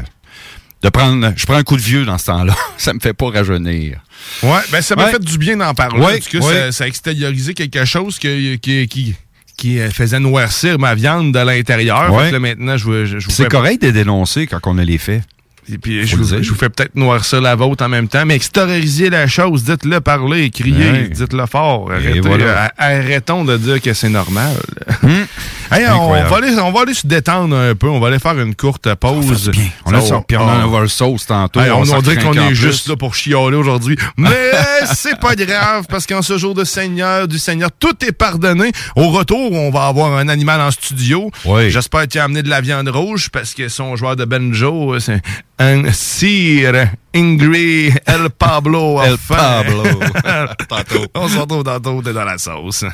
[0.82, 2.54] de prendre, je prends un coup de vieux dans ce temps-là.
[2.76, 3.98] ça me fait pas rajeunir.
[4.42, 5.12] Ouais, ben ça m'a Ouais.
[5.12, 6.00] fait du bien d'en parler.
[6.04, 6.54] Ouais, cas, ouais.
[6.54, 9.14] ça, ça a extériorisé quelque chose que- qui, qui,
[9.56, 12.10] qui euh, faisait noircir ma viande de l'intérieur.
[12.30, 15.22] Que maintenant, je, C'est fais- correct de dénoncer quand on a les faits.
[15.70, 16.42] Et puis, je vous, dire.
[16.42, 20.00] je vous fais peut-être noircir la vôtre en même temps, mais extériorisez la chose, dites-le,
[20.00, 21.08] parlez, criez, Ouais.
[21.10, 21.90] dites-le fort.
[21.92, 22.64] Arrêtez, voilà.
[22.64, 24.54] euh, arrêtons de dire que c'est normal.
[25.02, 25.08] Hmm.
[25.70, 27.88] Hey, on, va aller, on va aller se détendre un peu.
[27.88, 29.50] On va aller faire une courte pause.
[29.84, 31.60] On a Ça, ça, puis on en a voir le sauce tantôt.
[31.60, 33.96] Hey, on, s'en on dirait qu'on est juste là pour chialer aujourd'hui.
[34.16, 34.52] Mais
[34.94, 38.72] c'est pas grave, parce qu'en ce jour de Seigneur, du Seigneur, tout est pardonné.
[38.96, 41.30] Au retour, on va avoir un animal en studio.
[41.68, 45.20] J'espère qu'il a amené de la viande rouge, parce que son joueur de banjo, c'est
[45.58, 49.02] un Sir Ingrid El Pablo.
[49.04, 49.18] El.
[49.18, 49.82] Pablo.
[50.68, 51.06] tantôt.
[51.14, 52.84] On se retrouve tantôt, dans la sauce.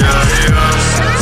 [0.00, 1.21] La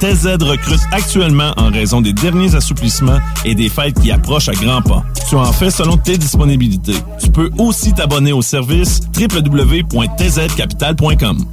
[0.00, 4.80] TZ recrute actuellement en raison des derniers assouplissements et des fêtes qui approchent à grands
[4.82, 5.04] pas.
[5.28, 6.96] Tu en fais selon tes disponibilités.
[7.22, 11.44] Tu peux aussi t'abonner au service www.tzcapital.com.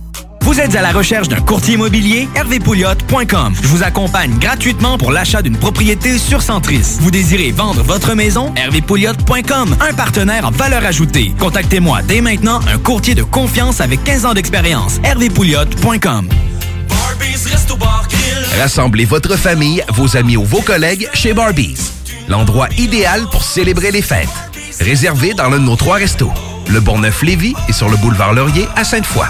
[0.41, 2.29] Vous êtes à la recherche d'un courtier immobilier?
[2.33, 3.53] hervépouliot.com.
[3.61, 6.99] Je vous accompagne gratuitement pour l'achat d'une propriété sur Centris.
[7.01, 8.53] Vous désirez vendre votre maison?
[8.55, 9.75] hervépouliot.com.
[9.81, 11.33] Un partenaire en valeur ajoutée.
[11.37, 15.01] Contactez-moi dès maintenant un courtier de confiance avec 15 ans d'expérience.
[15.03, 16.29] hervépouliot.com.
[18.59, 21.77] Rassemblez votre famille, vos amis ou vos collègues chez Barbies.
[22.27, 24.27] L'endroit idéal pour célébrer les fêtes.
[24.79, 26.31] Réservé dans l'un de nos trois restos.
[26.69, 29.27] Le Bonneuf-Lévis et sur le boulevard Laurier à Sainte-Foy.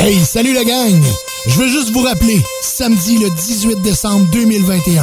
[0.00, 1.02] Hey, salut la gang!
[1.46, 5.02] Je veux juste vous rappeler, samedi le 18 décembre 2021,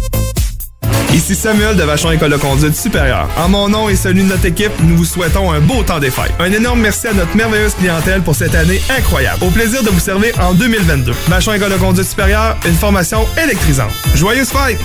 [1.13, 3.27] Ici Samuel de Vachon École de conduite supérieure.
[3.37, 6.09] En mon nom et celui de notre équipe, nous vous souhaitons un beau temps des
[6.09, 6.33] fêtes.
[6.39, 9.43] Un énorme merci à notre merveilleuse clientèle pour cette année incroyable.
[9.43, 11.11] Au plaisir de vous servir en 2022.
[11.27, 13.91] Vachon École de conduite supérieure, une formation électrisante.
[14.15, 14.79] Joyeuses fêtes!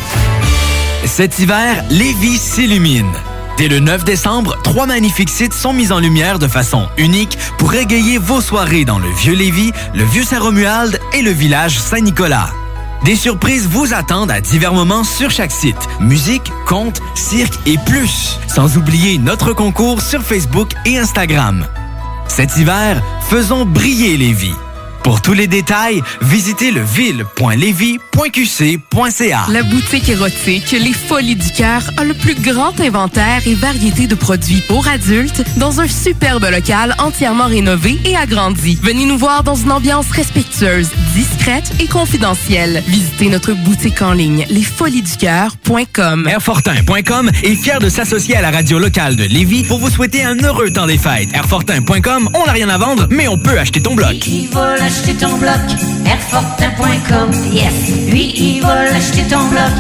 [1.05, 3.13] Cet hiver, Lévis s'illumine.
[3.57, 7.73] Dès le 9 décembre, trois magnifiques sites sont mis en lumière de façon unique pour
[7.75, 12.51] égayer vos soirées dans le Vieux Lévis, le Vieux Saint-Romuald et le village Saint-Nicolas.
[13.05, 15.89] Des surprises vous attendent à divers moments sur chaque site.
[16.01, 18.39] Musique, contes, cirque et plus.
[18.49, 21.67] Sans oublier notre concours sur Facebook et Instagram.
[22.29, 24.66] Cet hiver, faisons briller les vies.
[25.07, 29.47] Pour tous les détails, visitez le ville.levy.qc.ca.
[29.51, 34.17] La boutique érotique Les Folies du Cœur a le plus grand inventaire et variété de
[34.17, 38.81] produits pour adultes dans un superbe local entièrement rénové et agrandi.
[38.83, 42.83] Venez nous voir dans une ambiance respectueuse, discrète et confidentielle.
[42.89, 46.27] Visitez notre boutique en ligne lesfoliesducoeur.com.
[46.27, 50.35] Airfortin.com est fier de s'associer à la radio locale de Lévis pour vous souhaiter un
[50.43, 51.33] heureux temps des fêtes.
[51.33, 54.29] Airfortin.com, on n'a rien à vendre, mais on peut acheter ton bloc.
[54.97, 55.61] L'acheter ton bloc,
[57.53, 58.11] yes.
[58.11, 58.87] Lui, il va
[59.29, 59.71] ton bloc,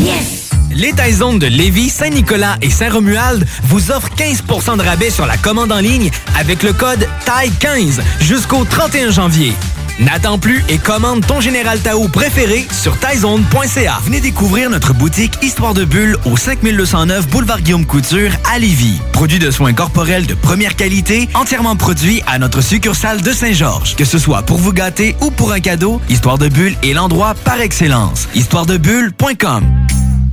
[0.00, 0.50] yes.
[0.72, 5.70] Les Taizones de Lévis, Saint-Nicolas et Saint-Romuald vous offrent 15% de rabais sur la commande
[5.70, 9.52] en ligne avec le code TAI15 jusqu'au 31 janvier.
[10.00, 13.98] N'attends plus et commande ton Général Tao préféré sur taizone.ca.
[14.02, 18.98] Venez découvrir notre boutique Histoire de Bulle au 5209 Boulevard Guillaume Couture à Lévis.
[19.12, 23.94] Produit de soins corporels de première qualité, entièrement produit à notre succursale de Saint-Georges.
[23.94, 27.34] Que ce soit pour vous gâter ou pour un cadeau, Histoire de Bulle est l'endroit
[27.44, 28.26] par excellence.
[28.34, 29.64] Histoiredebulle.com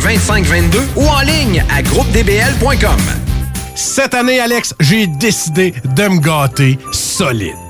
[0.00, 3.00] 418-681-2522 ou en ligne à groupedbl.com.
[3.74, 7.69] Cette année, Alex, j'ai décidé de me gâter solide.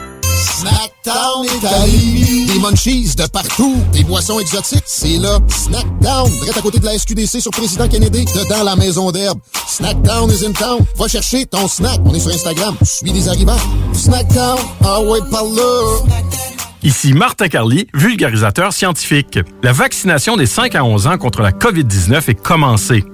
[0.41, 2.45] Snackdown Italie.
[2.47, 3.75] Des munchies de partout.
[3.93, 4.83] Des boissons exotiques.
[4.87, 5.37] C'est là.
[5.47, 6.29] Snackdown.
[6.31, 8.25] Direct à côté de la SQDC sur Président Kennedy.
[8.25, 9.39] Dedans la maison d'herbe.
[9.67, 10.79] Snackdown is in town.
[10.97, 11.99] Va chercher ton snack.
[12.05, 12.75] On est sur Instagram.
[12.83, 13.59] Suis des arrivants.
[13.93, 14.57] Snackdown.
[14.83, 15.99] Ah ouais, par là.
[16.83, 19.37] Ici Martin Carly, vulgarisateur scientifique.
[19.61, 23.05] La vaccination des 5 à 11 ans contre la COVID-19 est commencée.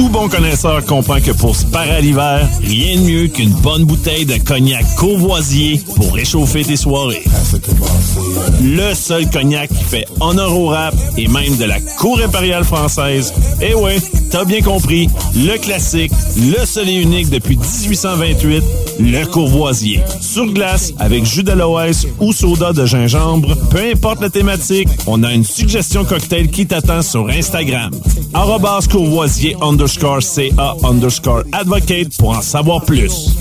[0.00, 3.84] Tout bon connaisseur comprend que pour se parer à l'hiver, rien de mieux qu'une bonne
[3.84, 7.22] bouteille de cognac courvoisier pour réchauffer tes soirées.
[8.62, 13.34] Le seul cognac qui fait honneur au rap et même de la cour impériale française.
[13.60, 13.98] Eh ouais,
[14.30, 18.64] t'as bien compris, le classique, le seul et unique depuis 1828,
[19.00, 20.00] le courvoisier.
[20.18, 25.32] Sur glace, avec jus d'aloès ou soda de gingembre, peu importe la thématique, on a
[25.34, 27.90] une suggestion cocktail qui t'attend sur Instagram.
[28.32, 28.86] Arrobas
[32.18, 33.34] Pour en savoir plus.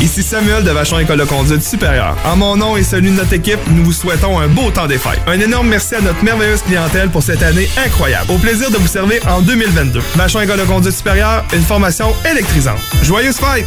[0.00, 2.16] Ici Samuel de Vachon École de conduite supérieure.
[2.24, 4.98] En mon nom et celui de notre équipe, nous vous souhaitons un beau temps des
[4.98, 5.20] fêtes.
[5.26, 8.30] Un énorme merci à notre merveilleuse clientèle pour cette année incroyable.
[8.32, 10.00] Au plaisir de vous servir en 2022.
[10.16, 12.78] Vachon École de conduite supérieure, une formation électrisante.
[13.02, 13.66] Joyeuses fêtes!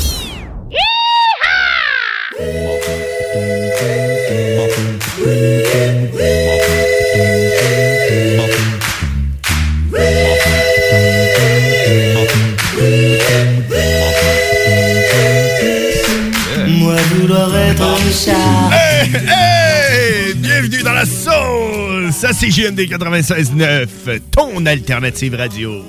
[18.13, 20.33] Hey, hey!
[20.35, 22.13] Bienvenue dans la sauce!
[22.13, 23.87] Ça, c'est JMD 96.9,
[24.29, 25.81] ton alternative radio.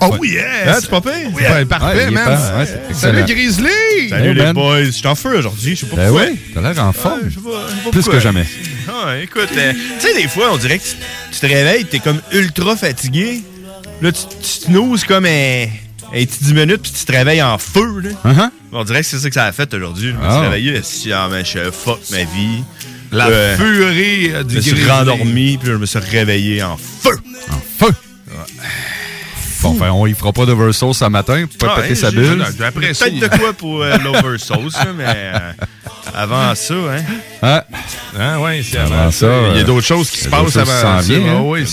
[0.00, 0.28] Oh Ouais.
[0.28, 0.44] yes!
[0.66, 1.12] Hein, c'est pas pire?
[1.32, 2.24] Oui, Ouais, euh, parfait, ouais, man.
[2.24, 3.22] pas- ouais, Salut.
[3.22, 4.08] Grizzly!
[4.08, 4.54] Salut Hey, les man.
[4.54, 4.84] boys!
[4.86, 6.26] Je suis en feu aujourd'hui, je sais pas Ben pourquoi.
[6.28, 7.20] oui, t'as l'air en forme.
[7.20, 7.50] pas-
[7.84, 8.44] pas Plus que jamais.
[8.88, 12.20] Ah, écoute, euh, tu sais, des fois, on dirait que tu, te réveilles, t'es comme
[12.32, 13.42] ultra fatigué.
[14.02, 15.66] Là, tu, tu snoozes comme un,
[16.14, 18.00] un petit 10 minutes, puis tu te réveilles en feu.
[18.00, 18.10] Là.
[18.24, 18.50] Uh-huh.
[18.72, 20.12] On dirait que c'est ça que ça a fait aujourd'hui.
[20.12, 22.62] Je me suis réveillé, si, ah, mais je fuck ma vie.
[23.10, 26.76] La Euh, furie euh, Je du me suis rendormi, puis je me suis réveillé en
[26.76, 27.16] feu.
[27.50, 27.92] En feu!
[29.62, 32.10] Bon, enfin, on y fera pas d'oversource ce matin pour pas Ah, péter hein, sa
[32.12, 32.44] bulle.
[32.74, 35.52] Peut-être de quoi pour euh, l'oversauce, là, mais euh,
[36.14, 37.02] avant ça, hein?
[37.42, 37.64] Ah.
[38.18, 39.26] Hein, ouais, c'est Avant avant ça.
[39.50, 40.98] Il y a euh, d'autres choses qui se passent avant ça.
[40.98, 41.40] Ah hein.
[41.42, 41.64] oui.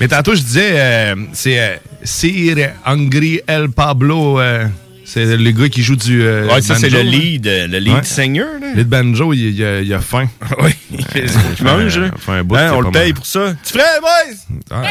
[0.00, 4.38] Mais tantôt, je disais, euh, c'est euh, Sir Angry El Pablo.
[4.40, 4.66] euh,
[5.06, 6.22] c'est le gars qui joue du.
[6.22, 7.02] euh, Ouais, ça, c'est le hein.
[7.02, 8.72] lead, euh, le lead singer, là.
[8.74, 10.28] Lead banjo, il, il a, il a faim.
[10.62, 10.70] Oui,
[11.14, 12.10] il mange, là.
[12.18, 13.14] Fait un bout, Hein, on le paye mal.
[13.14, 13.54] pour ça.
[13.64, 14.78] Tu ferais, boys?
[14.80, 14.88] Ouais.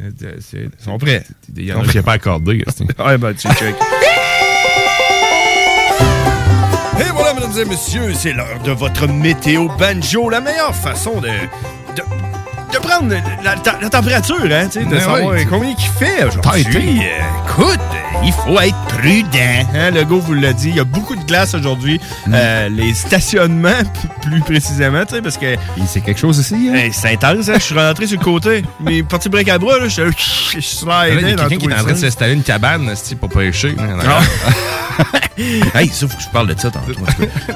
[0.00, 1.24] Ils sont prêts.
[1.56, 2.64] Il y en a qui n'est pas accordé.
[3.04, 3.74] ouais, ben, tu check.
[7.00, 10.30] Et voilà, mesdames et messieurs, c'est l'heure de votre météo banjo.
[10.30, 11.28] La meilleure façon de,
[11.96, 12.02] de,
[12.72, 15.46] de prendre la, la- la température, hein, tu sais, de savoir oui.
[15.48, 17.00] combien il fait aujourd'hui.
[17.00, 17.80] Euh, écoute,
[18.24, 19.66] il faut être prudent.
[19.74, 22.00] Hein, le gars vous l'a dit, il y a beaucoup de glace aujourd'hui.
[22.26, 22.34] Mm.
[22.34, 23.82] Euh, les stationnements,
[24.22, 25.56] plus précisément, tu sais, parce que...
[25.86, 26.88] C'est quelque chose ici, hein?
[26.92, 28.62] c'est intense, hein, je suis rentré sur le côté.
[28.80, 31.66] Mes petits briques à bras, là, je je suis Là, Il y a quelqu'un qui
[31.66, 33.74] est en train de s'installer une cabane pour pêcher.
[35.74, 36.92] hey, ça, faut que je parle de ça tantôt.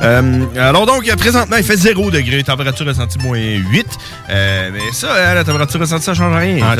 [0.00, 3.86] Euh, alors donc, euh, présentement, il fait 0 degré, température ressentie moins 8.
[4.30, 6.64] Euh, mais ça, hein, la température ressentie, ça change rien.
[6.64, 6.76] Ah,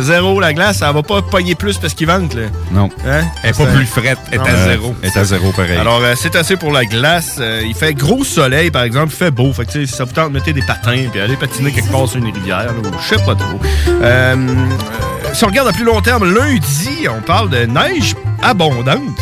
[0.00, 2.34] zéro, la glace, ça va pas pogner plus parce qu'il vente.
[2.34, 2.42] Là.
[2.72, 2.88] Non.
[3.06, 3.24] Hein?
[3.42, 4.94] Elle est pas plus frette, elle est à zéro.
[5.02, 5.76] Elle est à zéro, pareil.
[5.76, 7.40] Alors, euh, c'est assez pour la glace.
[7.64, 9.12] Il fait gros soleil, par exemple.
[9.12, 9.52] Il fait beau.
[9.52, 11.90] Fait que, tu sais, si ça vous tente, mettez des patins puis aller patiner quelque
[11.90, 12.72] part sur une rivière.
[13.00, 13.60] je sais pas trop.
[15.32, 19.20] Si on regarde à plus long terme, lundi, on parle de neige abondante.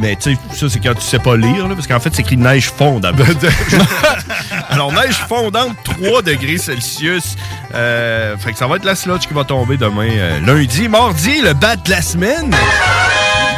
[0.00, 2.22] Mais tu sais, ça, c'est quand tu sais pas lire, là, parce qu'en fait, c'est
[2.22, 3.14] écrit neige fondante.
[4.68, 7.36] Alors, neige fondante, 3 degrés Celsius.
[7.74, 10.88] Euh, fait que ça va être la slotch qui va tomber demain, euh, lundi.
[10.88, 12.54] Mardi, le bat de la semaine.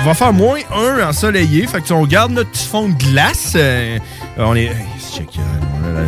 [0.01, 1.67] Il va faire moins 1 ensoleillé.
[1.67, 3.99] Fait que si on garde notre petit fond de glace, euh,
[4.37, 4.71] on est.
[5.15, 5.39] check,
[5.87, 6.05] euh,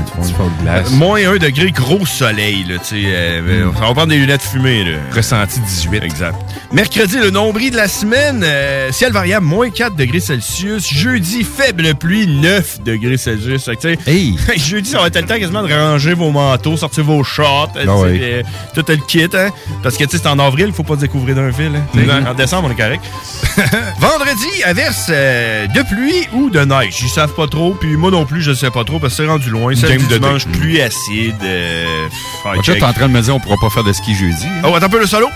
[0.62, 0.90] glace.
[0.92, 3.02] Moins 1 degré, gros soleil, là, tu sais.
[3.06, 4.98] euh, On va prendre des lunettes fumées, là.
[5.14, 6.02] Ressenti 18.
[6.02, 6.36] Exact.
[6.72, 10.86] Mercredi, le nombril de la semaine, euh, ciel variable, moins 4 degrés Celsius.
[10.92, 13.64] Jeudi, faible pluie, 9 degrés Celsius.
[13.64, 16.76] Fait que, tu sais, jeudi, ça va être le temps quasiment de ranger vos manteaux,
[16.76, 17.82] sortir vos shorts, oui.
[18.22, 18.42] euh,
[18.74, 19.48] tout le kit, hein.
[19.82, 21.70] Parce que, c'est en avril, il faut pas se découvrir d'un fil.
[21.74, 21.82] hein.
[21.94, 22.30] Non.
[22.30, 23.04] En décembre, on est correct.
[24.00, 26.96] Vendredi, averse de pluie ou de neige.
[27.02, 29.28] Ils savent pas trop, puis moi non plus, je sais pas trop, parce que c'est
[29.28, 29.67] rendu loin.
[29.76, 31.34] Samedi, Game de dimanche, pluie acide.
[31.42, 32.08] Euh,
[32.62, 34.46] Tu es en train de me dire on pourra pas faire de ski jeudi.
[34.64, 35.28] Oh, attends un peu le solo.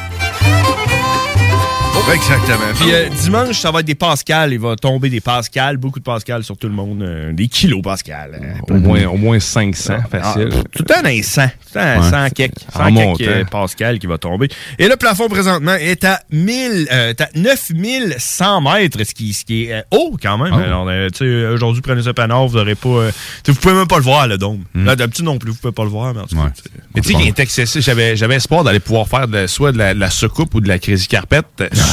[2.12, 2.58] Exactement.
[2.78, 4.52] Puis euh, dimanche, ça va être des pascals.
[4.52, 7.02] Il va tomber des pascals, beaucoup de pascals sur tout le monde.
[7.02, 8.58] euh, des kilos pascal.
[8.68, 10.48] Au moins, au moins 500, facile.
[10.52, 11.42] Ah, tout le temps les 100.
[11.46, 12.10] Tout le temps à Ouais.
[12.28, 12.54] 100 quelques.
[12.74, 14.48] En 100 quelques euh, pascal qui va tomber.
[14.78, 19.44] Et le plafond présentement est à 1000, euh, est à 9100 mètres, ce qui, ce
[19.44, 20.52] qui est euh, haut quand même.
[20.54, 20.58] Oh.
[20.60, 22.88] Alors, euh, tu sais, aujourd'hui, prenez ce panneau, vous n'aurez pas...
[22.88, 24.64] euh, tu sais, vous pouvez même pas le voir, le dôme.
[24.74, 26.12] Là, D'habitude non plus, vous pouvez pas le voir.
[26.14, 27.82] Mais en tout cas, tu sais, Mais tu sais qu'il est accessible.
[27.82, 30.68] J'avais, j'avais espoir d'aller pouvoir faire de, soit de la, de la secoupe ou de
[30.68, 31.40] la crazy carpet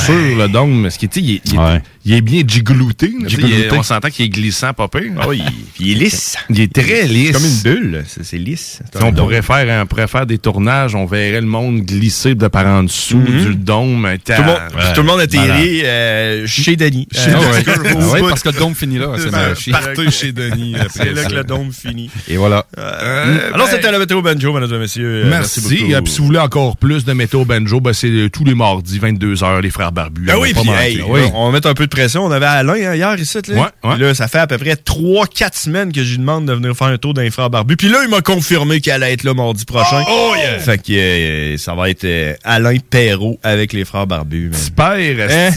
[0.05, 0.83] sur le dôme.
[0.83, 1.59] Parce sais, il, est- il
[2.05, 3.11] il est bien giglouté.
[3.27, 3.67] il.
[3.73, 5.11] On s'entend qu'il est glissant, pas pire.
[5.19, 5.41] Ah oui,
[5.79, 6.37] il est lisse.
[6.49, 7.27] Il est très lisse.
[7.27, 8.03] C'est comme une bulle.
[8.07, 8.79] C'est lisse.
[8.95, 12.47] Si on pourrait faire, on pourrait faire des tournages, on verrait le monde glisser de
[12.47, 13.45] par en dessous Mhm.
[13.45, 14.07] du dôme.
[14.25, 14.57] Tout le monde,
[14.95, 17.07] tout le monde atterrit euh, chez Denis.
[17.11, 17.63] Chez Euh, Denis.
[17.65, 20.31] parce que- Ah ouais, au bout- parce que le dôme finit là, c'est partez chez
[20.31, 22.09] Denis C'est là que le dôme finit.
[22.27, 22.65] Et voilà.
[22.77, 25.25] Euh, alors, ben- c'était la météo banjo, mesdames et messieurs.
[25.29, 25.61] Merci.
[25.61, 25.75] beaucoup.
[26.03, 29.61] Puis si vous voulez encore plus de météo banjo, ben c'est tous les mardis, 22h,
[29.61, 30.27] les frères barbus.
[30.29, 31.01] Ah On oui, puis hey,
[31.33, 32.25] on va mettre un peu de pression.
[32.25, 33.39] On avait Alain hein, hier ici.
[33.47, 33.55] Là.
[33.55, 33.95] Ouais, ouais.
[33.95, 36.75] Puis là, ça fait à peu près 3-4 semaines que je lui demande de venir
[36.75, 37.77] faire un tour d'un frère barbu.
[37.77, 40.03] Puis là, il m'a confirmé qu'il allait être là mardi prochain.
[40.09, 40.59] Oh, yeah!
[40.59, 44.51] Fait que euh, ça va être euh, Alain Perrault avec les frères barbus.
[44.53, 45.51] Super, Hein?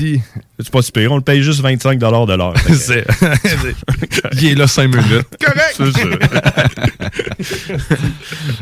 [0.64, 1.10] C'est pas super.
[1.12, 2.06] On le paye juste 25 de
[2.36, 2.54] l'heure.
[2.74, 3.04] C'est-
[4.40, 5.26] Il est là 5 minutes.
[5.44, 5.76] Correct.
[5.78, 5.92] C'est.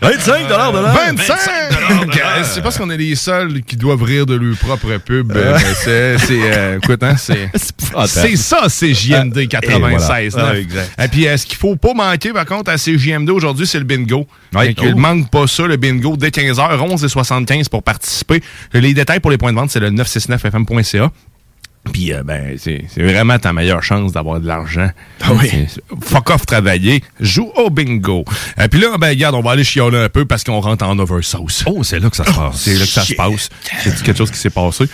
[0.02, 0.72] 25 de l'heure.
[0.72, 1.36] 25!
[2.16, 5.32] Euh, C'est parce qu'on est les seuls qui doivent rire de leur propre pub.
[5.36, 7.50] euh, mais c'est, c'est, euh, écoute, hein, c'est,
[8.06, 10.32] c'est ça, c'est JMD 96.
[10.32, 10.48] voilà.
[10.48, 10.54] là.
[10.54, 10.90] Ah, exact.
[11.02, 13.84] Et puis, euh, ce qu'il faut pas manquer, par contre, à CJMD aujourd'hui, c'est le
[13.84, 14.26] bingo.
[14.54, 14.68] Ouais.
[14.68, 14.98] Donc, il Oh.
[14.98, 18.42] manque pas ça, le bingo, dès 15h, 11 et 75 pour participer.
[18.72, 21.10] Les détails pour les points de vente, c'est le 969fm.ca.
[21.92, 24.90] Puis, euh, ben, c'est vraiment ta meilleure chance d'avoir de l'argent.
[25.22, 25.66] Ah oui.
[26.02, 28.24] Fuck off travailler, joue au bingo.
[28.62, 30.98] Et puis là, ben, regarde, on va aller chialer un peu parce qu'on rentre en
[30.98, 31.64] oversauce.
[31.66, 32.56] Oh, c'est là que ça se passe.
[32.56, 33.48] C'est là que ça se passe.
[33.82, 34.84] C'est quelque chose qui s'est passé.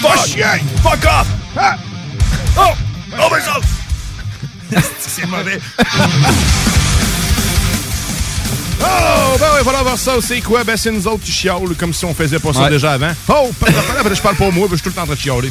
[0.00, 0.60] Fuck chien!
[0.82, 1.26] Fuck off!
[1.56, 1.76] Ah!
[2.56, 2.74] Oh!
[3.18, 3.64] Overshoot!
[5.00, 5.58] C'est mauvais.
[8.80, 10.64] Oh, ben ouais, voilà, voir ça, c'est quoi?
[10.64, 12.70] Ben, c'est nous autres qui chiolent, comme si on faisait pas ça Ouais.
[12.70, 13.10] déjà avant.
[13.28, 13.50] Oh,
[14.14, 15.50] je parle pas moi, ben, je suis tout le temps en train de chialer.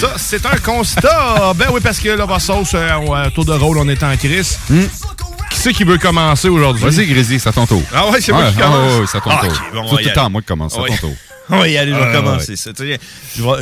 [0.00, 1.52] Ça, c'est un constat.
[1.56, 4.16] ben oui, parce que là, va sauce, euh, euh, tour de rôle, on est en
[4.16, 4.58] crise.
[5.50, 6.84] Qui c'est qui veut commencer aujourd'hui?
[6.84, 7.82] Vas-y, Grizzly, c'est à ton tour.
[7.94, 8.92] Ah ouais, c'est moi Ouais, qui ah commence.
[8.92, 9.52] ouais, ouais, c'est à ton Ah, tour.
[9.72, 10.88] bon, C'est tout le temps moi qui commence, c'est à Ouais.
[10.90, 11.14] ton tour.
[11.62, 12.70] Oui, allez, je vais Ah, commencer ça.
[12.76, 12.98] Je vais,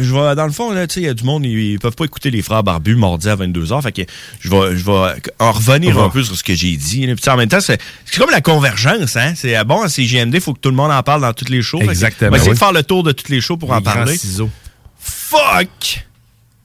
[0.03, 1.79] je vais, dans le fond, là, tu sais, il y a du monde, ils, ils
[1.79, 3.83] peuvent pas écouter les frères barbus mardi à 22h.
[3.83, 4.03] Fait que
[4.41, 7.07] je vais, je vais en revenir un peu sur ce que j'ai dit.
[7.15, 9.17] Puis, en même temps, c'est c'est comme la convergence.
[9.17, 9.35] Hein?
[9.37, 11.49] C'est ah, bon, c'est GMD, il faut que tout le monde en parle dans toutes
[11.51, 11.81] les shows.
[11.81, 13.83] Exactement, On va essayer de faire le tour de toutes les shows pour en Les
[13.85, 14.17] parler.
[14.17, 14.51] ciseaux.
[14.99, 16.05] Fuck!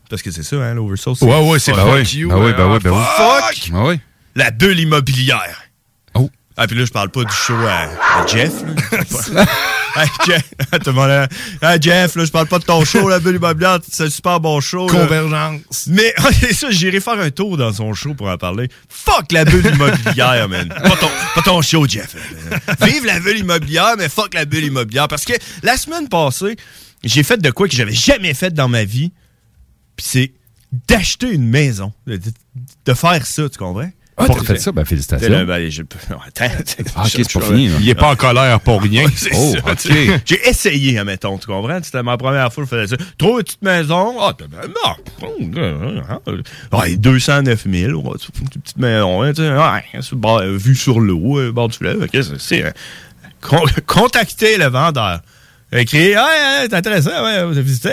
[0.09, 1.21] Parce que c'est ça, hein, l'oversource.
[1.21, 2.29] Ouais, ouais, c'est Ben fuck you.
[2.29, 3.03] ben oui, ben euh, oui, ben oui.
[3.15, 3.71] Fuck!
[3.73, 3.99] Ah oui.
[4.35, 5.61] La bulle immobilière.
[6.15, 6.29] Oh.
[6.57, 8.51] Ah, puis là, je parle pas du show à, à Jeff.
[9.33, 9.45] là.
[9.95, 10.43] Hey, Jeff,
[10.95, 11.27] là,
[11.61, 14.39] Hey, Jeff, là, je parle pas de ton show, la bulle immobilière, c'est un super
[14.39, 14.87] bon show.
[14.87, 14.93] là.
[15.01, 15.87] Convergence.
[15.87, 18.69] Mais c'est ça, j'irai faire un tour dans son show pour en parler.
[18.89, 20.69] Fuck la bulle immobilière, man.
[20.69, 22.15] Pas ton, pas ton show, Jeff.
[22.81, 25.07] Vive la bulle immobilière, mais fuck la bulle immobilière.
[25.07, 26.55] Parce que la semaine passée,
[27.03, 29.11] j'ai fait de quoi que j'avais jamais fait dans ma vie.
[29.97, 30.31] Puis c'est
[30.87, 31.91] d'acheter une maison.
[32.07, 32.19] De-
[32.85, 33.89] de faire ça, tu comprends?
[34.17, 34.71] Ah, t'as fait ça?
[34.71, 35.29] Ben, félicitations.
[35.29, 36.45] Là, ben, je- attends,
[36.95, 37.75] Ah, ok, c'est pas fini, là.
[37.79, 39.05] Il est pas en colère pour rien.
[39.33, 39.55] Oh.
[40.25, 41.79] J'ai essayé, admettons, tu comprends?
[41.81, 43.03] C'était ma première fois que je faisais ça.
[43.17, 44.15] Trouve une petite maison.
[44.21, 44.95] Ah, t'as- non.
[46.77, 47.99] Ouais, 209 000.
[48.01, 49.23] ouais, c'est une petite maison.
[49.23, 49.31] hein,
[50.57, 52.03] vue sur l'eau, euh, bord du fleuve.
[52.03, 52.71] ok, c'est- c'est, euh,
[53.41, 55.21] con- contacter le vendeur.
[55.71, 57.91] Écrit, ah, ouais, c'est intéressant, ouais, vous avez visité.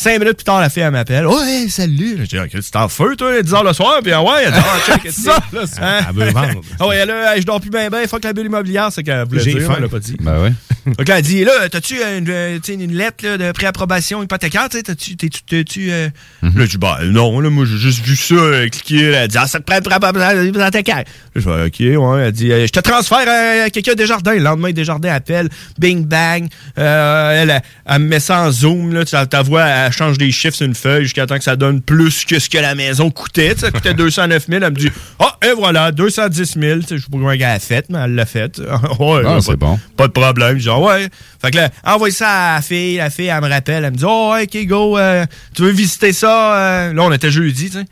[0.00, 1.26] Cinq minutes plus tard, la fille, elle m'appelle.
[1.26, 2.18] Ouais, salut.
[2.20, 3.98] Je dis, ok, tu t'es en feu, toi, 10 h le soir?
[4.00, 5.56] Puis, ah ouais, elle dit, ah, check, qu'est-ce que Ça, c'est?
[5.56, 6.00] là, c'est- Hein?
[6.08, 6.60] elle veut vendre.
[6.78, 9.42] Ah ouais, là, je dors plus bien, ben, fuck la bulle immobilière, c'est qu'elle voulait
[9.42, 9.74] dire, faim.
[9.76, 10.16] on l'a pas dit.
[10.20, 10.52] Ben ouais.
[10.86, 14.22] Donc là, elle dit, là, t'as-tu une, euh, tu sais, une lettre là, de préapprobation
[14.22, 16.08] hypothécaire, tu sais, t'as-tu, t'es-tu, t'es-tu, euh...
[16.42, 19.28] Là, je dis, bah, non, là, moi, j'ai juste vu ça, euh, cliquer, là, elle
[19.28, 21.02] dit, ah, ça te prend préapprobation hypothécaire.
[21.34, 21.48] Je dis,
[21.96, 24.32] ok, ouais, elle dit, euh, je te transfère à quelqu'un des jardins.
[24.34, 26.46] Le lendemain, des jardins appelle, bing, bang,
[26.78, 30.18] euh, elle, elle, elle me met ça en zoom, là, tu ta voix, elle change
[30.18, 32.74] des chiffres sur une feuille jusqu'à temps que ça donne plus que ce que la
[32.74, 36.86] maison coûtait, ça coûtait 209 000, elle me dit, ah, et voilà, 210 000, tu
[36.86, 38.58] sais, je sais pas comment elle a fait, mais elle l'a fait.
[39.00, 39.78] ouais, Ah, c'est bon.
[39.96, 40.58] pas de problème.
[40.58, 41.08] Genre, ouais.
[41.42, 42.96] Fait que là, envoie ça à la fille.
[42.96, 43.84] La fille, elle me rappelle.
[43.84, 44.98] Elle me dit, oh, ouais, OK, go.
[44.98, 45.24] euh,
[45.54, 46.56] tu veux visiter ça?
[46.88, 46.92] euh?
[46.92, 47.84] Là, on était jeudi, tu sais.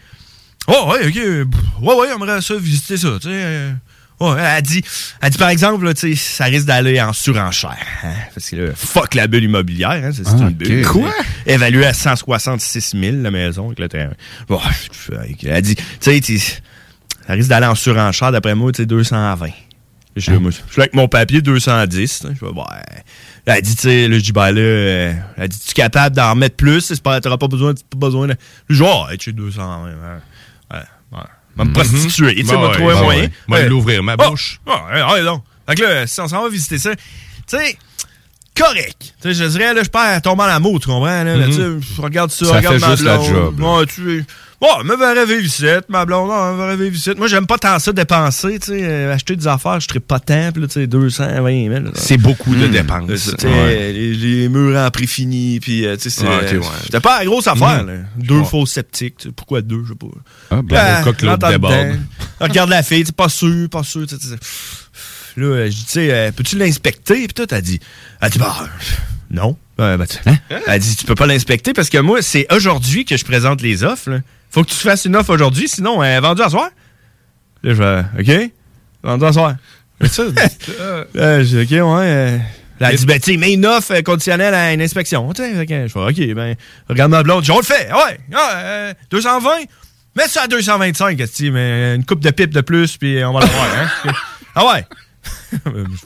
[0.68, 1.16] Oh, ouais, OK.
[1.82, 3.73] Ouais, ouais, j'aimerais ça, visiter ça, tu sais.
[4.21, 4.35] Euh.
[4.35, 4.83] Ouais, elle dit,
[5.21, 7.77] elle dit par exemple, là, ça risque d'aller en surenchère.
[8.05, 10.85] hein, parce que là, fuck la bulle immobilière, hein, c'est Ah, une bulle.
[10.87, 10.93] ok.
[10.93, 11.13] Quoi?
[11.47, 14.13] Évaluée à 166 000, la maison, avec le terrain.
[14.49, 14.61] Bon,
[15.45, 16.39] elle dit, tu sais,
[17.27, 19.51] ça risque d'aller en surenchère, d'après moi, tu sais, 220.
[20.19, 20.39] Je suis là
[20.85, 22.25] avec mon papier 210.
[22.25, 22.47] hein, Je.
[22.47, 25.75] Là, elle dit, tu sais, là, je dis, ben là, euh, elle dit, tu es
[25.75, 26.81] capable d'en remettre plus?
[26.81, 28.35] C'est pas, t'auras pas besoin, pas besoin de.
[28.81, 29.85] Oh, hey, tu sais, 200.
[29.85, 29.97] Ouais, ouais,
[30.79, 30.83] ouais.
[31.57, 33.28] Va me prostituer, tu sais, va ouais, trouver un moyen.
[33.47, 34.61] Moi, l'ouvrir ma Oh, bouche.
[34.66, 35.43] ouais, ouais, donc.
[35.69, 37.03] Fait que là, si on s'en va visiter ça, tu
[37.47, 37.77] sais,
[38.57, 38.97] correct.
[39.01, 41.07] Tu sais, je dirais, là, je perds tomber en amour, tu comprends?
[41.07, 41.51] Là, là, Mhm.
[41.51, 43.28] tu sais, je regarde ça, regarde ma juste la blonde.
[43.28, 43.78] job, là.
[43.78, 44.24] Ouais, tu sais.
[44.59, 47.11] Bon, me verrais vivre ici, ma blonde, non, me verrais vivre ici.
[47.19, 50.19] Moi, j'aime pas tant ça dépenser, tu sais, euh, acheter des affaires, je serais pas
[50.19, 51.85] tant, puis là, tu sais, 220 000.
[51.85, 51.91] là.
[51.95, 52.70] C'est beaucoup de Hmm.
[52.70, 53.07] dépenses.
[53.37, 53.93] Tu sais, Ouais.
[53.93, 56.61] les, les murs en prix fini, puis euh, tu sais, Ouais, ouais.
[56.85, 57.87] c'était pas la grosse affaire, Mhm.
[57.91, 57.95] là.
[58.16, 60.07] Deux faux sceptiques, pourquoi deux, je sais pas.
[60.51, 61.74] Ah, ben, Là, au cas que l'autre rentre déborde.
[61.74, 61.99] dedans.
[62.41, 64.37] Regarde la fille, tu sais, pas sûr, pas sûr, tu sais.
[65.37, 67.16] Là, euh, je dis, tu sais, euh, peux-tu l'inspecter?
[67.27, 67.78] Puis tout, elle dit,
[68.23, 68.66] elle dit, bah, euh,
[69.31, 69.59] non.
[69.78, 70.16] Ouais, ben, tu-
[70.66, 73.85] Elle dit, tu peux pas l'inspecter parce que moi, c'est aujourd'hui que je présente les
[73.85, 74.09] offres.
[74.09, 74.20] là.
[74.57, 76.70] Faut que tu fasses une offre aujourd'hui, sinon, elle est vendue à soir.
[77.62, 78.51] Là, je vais, OK?
[79.03, 79.55] Vendue à soir.
[80.01, 80.23] Mais ça,
[81.15, 82.07] Là, je dis, OK, ouais.
[82.07, 82.39] euh.
[82.81, 85.31] Là, elle dit, ben, tu sais, mets une offre euh, conditionnelle à une inspection.
[85.35, 86.57] Tu sais, je fais, OK, ben,
[86.89, 87.45] regarde ma blonde.
[87.45, 87.93] Je on le fait.
[87.93, 89.51] Ouais, ah, euh, 220.
[90.16, 92.97] Mets ça à 225, qu'est-ce que tu dis, mais une coupe de pipe de plus,
[92.97, 94.11] puis on va l'avoir, hein?
[94.55, 94.87] ah ouais.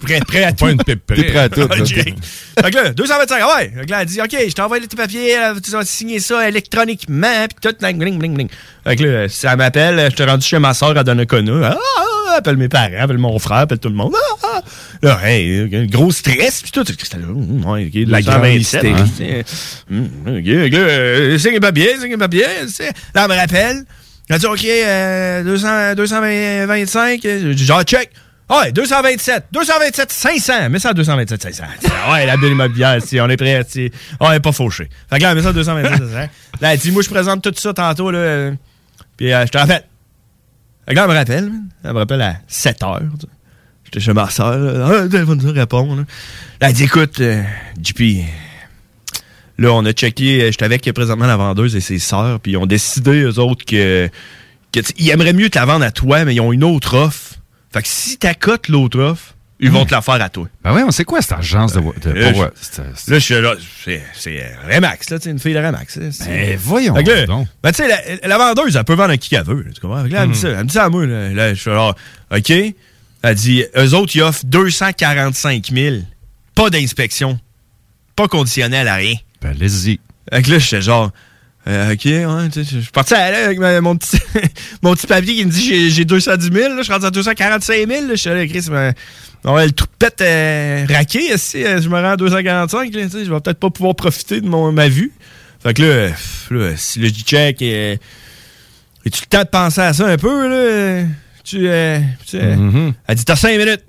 [0.02, 0.64] Prêt, prêt à tout.
[0.66, 1.06] Pas une pipe.
[1.06, 1.84] T'es prêt à tout, Ah.
[1.84, 2.14] Jake.
[2.62, 3.72] Fait que là, 225, ah ouais.
[3.78, 6.20] Fait que là, elle dit, OK, je t'envoie les petits papiers, là, tu vas signer
[6.20, 8.48] ça électroniquement, puis tout, bling, bling, bling, bling.
[8.84, 11.70] Fait que là, elle m'appelle, je t'ai rendu chez ma soeur à Donnacona.
[11.72, 14.12] Ah, ah, appelle mes parents, appelle mon frère, appelle tout le monde.
[14.14, 14.62] Ah, ah.
[15.02, 16.84] Là, hey, euh, gros stress, puis tout.
[16.86, 18.94] C'était là, hum, ouais, OK, La grande 227, hystérie.
[19.00, 19.44] hein, c'est-
[19.90, 22.42] hum, euh, signe les papiers, signe les papiers.
[22.42, 23.84] Là, elle me rappelle.
[24.28, 28.10] Elle dit, OK, euh, 200, 225, euh, je dis, genre, check.
[28.52, 29.44] Ah Ouais, 227.
[29.52, 30.70] 227 500.
[30.70, 31.64] Mets ça à 227 500.
[31.88, 33.64] Ah Ouais, la bulle immobilière, on est prêt.
[33.68, 34.88] Si, on est pas fauché.
[35.08, 36.28] Fait que là, mets ça à 227 500.
[36.60, 38.50] Là, elle dit, moi, je présente tout ça tantôt, là.
[39.16, 39.84] Puis euh, je te rappelle.
[40.86, 41.52] Fait que là, elle me rappelle.
[41.84, 43.00] Elle me rappelle à 7 heures.
[43.84, 44.58] J'étais chez ma soeur.
[44.58, 45.94] Là, ah, le téléphone, ça répond.
[45.94, 46.02] Là.
[46.58, 47.42] Elle dit, écoute, euh,
[47.80, 48.24] JP,
[49.58, 50.42] là, on a checké.
[50.42, 52.40] euh, J'étais avec présentement la vendeuse et ses sœurs.
[52.40, 54.08] Puis ils ont décidé, eux autres, que,
[54.72, 57.29] que ils aimeraient mieux te la vendre à toi, mais ils ont une autre offre.
[57.72, 60.46] Fait que si t'accotes l'autre offre, ils vont te la faire à toi.
[60.64, 63.18] Ben ouais, on sait quoi cette agence de, de Là, pour- je- c'est- c'est- Là,
[63.18, 63.54] je suis là,
[64.14, 65.96] c'est, euh, Remax, là, tu sais, une fille de Remax.
[65.96, 67.46] là, Ben, voyons Fait que là, donc.
[67.62, 67.88] Ben, tu sais,
[68.22, 70.02] la, la vendeuse, elle peut vendre à qui qu'elle veut, là, tu comprends?
[70.02, 70.42] Fait que là, elle me dit Mhm.
[70.42, 71.94] ça, elle me dit ça à moi, là, Là, je suis là,
[72.34, 72.50] OK.
[73.22, 75.96] Elle dit, eux autres, ils offrent 245 000.
[76.54, 77.38] Pas d'inspection.
[78.16, 79.14] Pas conditionnel à rien.
[79.42, 80.00] Ben, allez-y.
[80.32, 81.10] Fait que là, j'étais genre,
[81.68, 84.18] euh, OK, ouais, je suis parti à- avec ma- mon, petit,
[84.82, 87.10] mon petit papier qui me dit j'ai, j'ai 210 000, là, je suis rendu à
[87.10, 88.92] 245 000, là, je suis allé écrire ma-
[89.52, 93.02] Ouais, le trou de pète euh, raqué, si euh, je me rends à 245, là,
[93.04, 95.12] tu sais, je vais peut-être pas pouvoir profiter de mon, ma vue.
[95.62, 96.08] Fait que là,
[96.50, 97.96] là si le check euh,
[99.04, 101.04] et tu le temps de penser à ça un peu, là,
[101.44, 102.92] tu, euh, tu Mhm.
[103.06, 103.82] elle dit, t'as 5 minutes.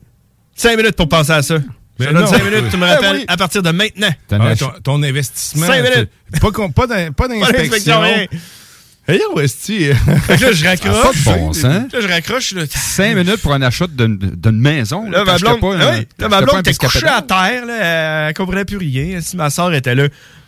[0.56, 1.56] 5 minutes pour penser à ça.
[2.02, 2.38] Je te Mais donne non.
[2.38, 3.26] 5 minutes, tu me Eh rappelles oui.
[3.28, 4.10] à partir de maintenant.
[4.28, 5.68] Ton, ton investissement.
[5.68, 6.10] Cinq minutes.
[6.34, 9.70] c'est- Pas, pas d'in- pas d'inspection, est-ce
[10.28, 11.24] Fait que là, je raccroche.
[11.24, 11.64] pas de bon sens.
[11.92, 12.54] Là, je raccroche.
[12.54, 15.10] Là, Cinq minutes pour un achat d'une d'une maison.
[15.10, 18.34] Là, ma blonde, pas Ah oui, là, ma blonde était couchée à terre, là, elle
[18.36, 19.20] comprenait plus rien.
[19.22, 20.08] Si ma soeur était là,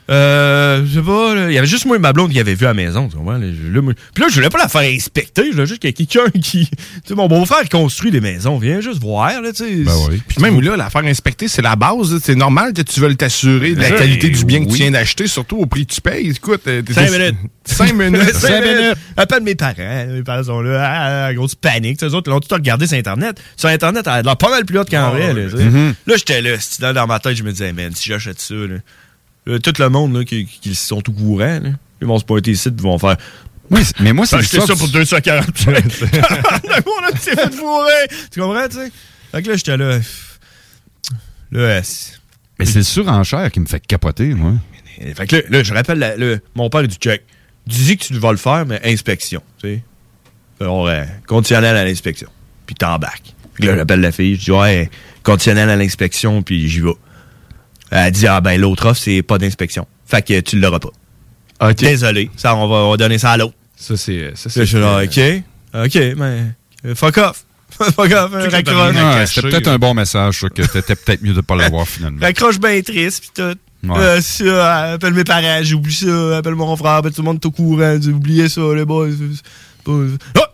[0.09, 2.65] euh, je sais pas, il y avait juste moi et ma blonde qui avait vu
[2.65, 3.37] à la maison, tu comprends?
[3.37, 5.79] Là, je- là, moi- puis là, je voulais pas la faire inspecter, je voulais juste
[5.81, 6.67] qu'il y ait quelqu'un qui...
[6.69, 6.75] Tu
[7.05, 9.75] sais, mon beau-frère construit des maisons, viens juste voir, là, tu sais.
[9.83, 10.21] Ben oui.
[10.27, 12.19] Puis même là, la faire inspecter, c'est la base.
[12.23, 14.91] C'est normal que tu veuilles t'assurer de la Ben qualité du bien que tu viens
[14.91, 16.29] d'acheter, surtout au prix que tu payes.
[16.31, 17.35] Écoute, euh, t'es- Cinq minutes.
[17.65, 18.33] Cinq minutes.
[18.33, 18.97] Cinq minutes.
[19.15, 20.05] Appelle mes parents.
[20.09, 20.81] Mes parents sont là.
[20.85, 22.01] Ah, ah, grosse panique.
[22.01, 23.41] Les autres, ils ont tout regardé sur Internet.
[23.55, 25.33] Sur Internet, elle a l'air pas mal plus haute qu'en vrai.
[25.33, 25.43] Là.
[25.43, 25.93] Mhm.
[26.05, 26.93] Là, j'étais là.
[26.93, 28.75] dans ma tête, je me disais, man, si j'achète ça, là,
[29.45, 31.69] là, tout le monde là, qui, qui sont au courant, là,
[32.01, 33.17] ils vont se pointer ici et vont faire.
[33.99, 35.83] mais moi, c'est J'ai acheté ça pour du- 245.
[36.85, 38.07] on a fait fourrer.
[38.31, 38.91] Tu comprends, tu sais?
[39.31, 39.99] Fait que là, j'étais là.
[41.51, 42.19] Là, c'est-
[42.59, 44.53] Mais c'est le surenchère qui me fait capoter, moi.
[45.15, 47.23] fait que là, là, je rappelle, la- le- mon père du check.
[47.65, 49.41] Dis que tu vas le faire, mais inspection.
[49.61, 49.83] Tu sais.
[50.59, 52.27] Alors, euh, conditionnel à l'inspection.
[52.65, 53.33] Puis t'embarques.
[53.53, 54.35] Puis là, j'appelle la fille.
[54.35, 54.89] Je dis, ouais,
[55.23, 56.91] conditionnel à l'inspection, puis j'y vais.
[57.95, 59.87] Elle dit, ah ben, l'autre offre, c'est pas d'inspection.
[60.05, 61.73] Fait que tu l'auras pas.
[61.73, 62.29] Désolé.
[62.35, 63.53] Ça, on va, on va donner ça à l'autre.
[63.75, 64.31] Ça, c'est.
[64.35, 65.85] Ça, Là, je suis là, OK.
[65.85, 66.43] OK, mais.
[66.85, 67.45] euh, Fuck off.
[67.71, 68.31] fuck off.
[68.33, 68.95] euh, raccroche.
[68.95, 72.19] Ouais, C'était peut-être un bon message, ça, que t'étais peut-être mieux de pas l'avoir finalement.
[72.21, 73.57] Raccroche bien triste, pis tout.
[73.87, 73.97] Ouais.
[73.99, 77.39] Euh, ça, appelle mes parents, j'ai oublié ça, appelle mon frère, appelle tout le monde
[77.41, 79.09] est au courant, j'ai oublié ça, les boys.
[79.11, 79.41] c'est
[79.85, 80.01] Oh,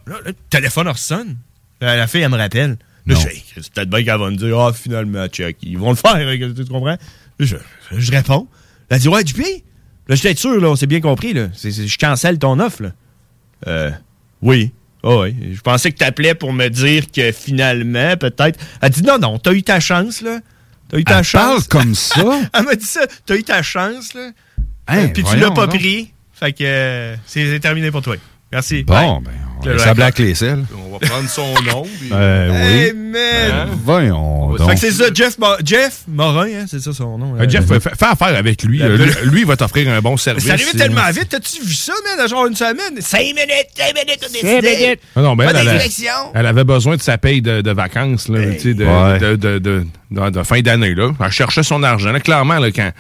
[0.08, 1.38] là, le téléphone sonne.
[1.82, 2.78] La, la fille, elle me rappelle.
[3.06, 5.90] Là, je fais, c'est peut-être bien qu'elle va me dire, ah, finalement, check, ils vont
[5.92, 6.98] le faire, hein, tu comprends?
[7.40, 7.56] Je,
[7.96, 8.48] je réponds.
[8.90, 9.64] Elle dit, ouais, du pied?
[10.08, 11.48] Là, j'étais sûr, là, on s'est bien compris, là.
[11.54, 12.92] Je cancelle ton offre, là.
[13.68, 13.92] Euh,
[14.42, 14.72] oui.
[15.04, 15.36] Ah oui.
[15.54, 18.60] Je pensais que t'appelais pour me dire que finalement, peut-être.
[18.82, 20.40] Elle dit, non, non, t'as eu ta chance, là.
[20.90, 21.42] T'as eu ta Elle chance.
[21.42, 22.42] parle comme ça?
[22.54, 23.02] Elle m'a dit ça.
[23.26, 24.32] T'as eu ta chance, là.
[24.88, 25.78] Hein, Euh, Puis tu l'as pas donc.
[25.78, 26.12] pris.
[26.34, 28.16] Fait que euh, c'est terminé pour toi.
[28.52, 28.84] Merci.
[28.84, 29.32] Bon, ben,
[29.62, 29.96] on raccroche.
[29.96, 30.66] black les selles.
[30.88, 31.84] On va prendre son nom.
[31.84, 32.98] puis- Euh, Hey, oui.
[33.12, 33.70] man!
[33.84, 34.72] Voyons Fait donc.
[34.74, 37.36] que c'est ça, Jeff, Mo- Jeff Morin, hein, c'est ça son nom.
[37.40, 38.82] Euh, Jeff, fais, fais affaire avec lui.
[38.82, 40.50] Euh, lui, lui, il va t'offrir un bon Mais service.
[40.50, 41.30] arrivé Euh, tellement vite.
[41.30, 43.00] T'as-tu vu ça, man, genre une semaine?
[43.00, 45.00] Cinq minutes, cinq minutes, on minutes.
[45.16, 46.12] Ah non, ben, Pas elle, elle, d'inspection.
[46.34, 49.20] elle avait besoin de sa paye de, de vacances, là, tu sais, de, Ouais.
[49.20, 50.96] de, de, de- de- de fin d'année.
[50.96, 51.12] là.
[51.24, 52.12] Elle cherchait son argent.
[52.12, 52.92] Là, clairement, là, quand,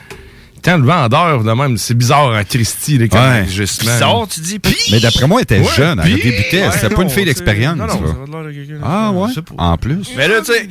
[0.63, 3.41] quand le vendeur, de même, c'est bizarre en Christie, là, comme Ouais.
[3.41, 3.91] enregistrement.
[3.93, 4.59] Bizarre, tu dis.
[4.91, 6.63] Mais d'après moi, elle était Ouais, jeune, elle débutait.
[6.67, 7.75] Ouais, C'était pas une fille d'expérience.
[7.77, 8.07] non, non, là.
[8.07, 9.29] ça va de l'air de quelqu'un- Ah ouais?
[9.57, 10.11] En plus?
[10.17, 10.67] Mais là, tu sais,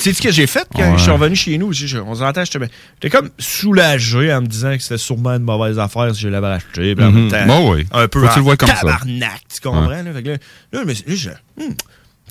[0.00, 0.96] tu ce que j'ai fait quand Ouais.
[0.98, 1.66] je suis revenu chez nous?
[1.68, 2.68] aussi, je- on s'entend, j'étais ben-
[3.00, 6.46] j'étais comme soulagé en me disant que c'était sûrement une mauvaise affaire si je l'avais
[6.48, 6.94] acheté.
[6.94, 7.20] Puis en Mhm.
[7.22, 7.86] même temps, Bon, oui.
[7.92, 8.76] un peu Faut tu le vois comme ça.
[8.76, 9.88] tabarnak, tu comprends?
[9.88, 10.36] Là, Fait que là,
[10.84, 11.30] là, suis- là, je,
[11.64, 11.72] hmm,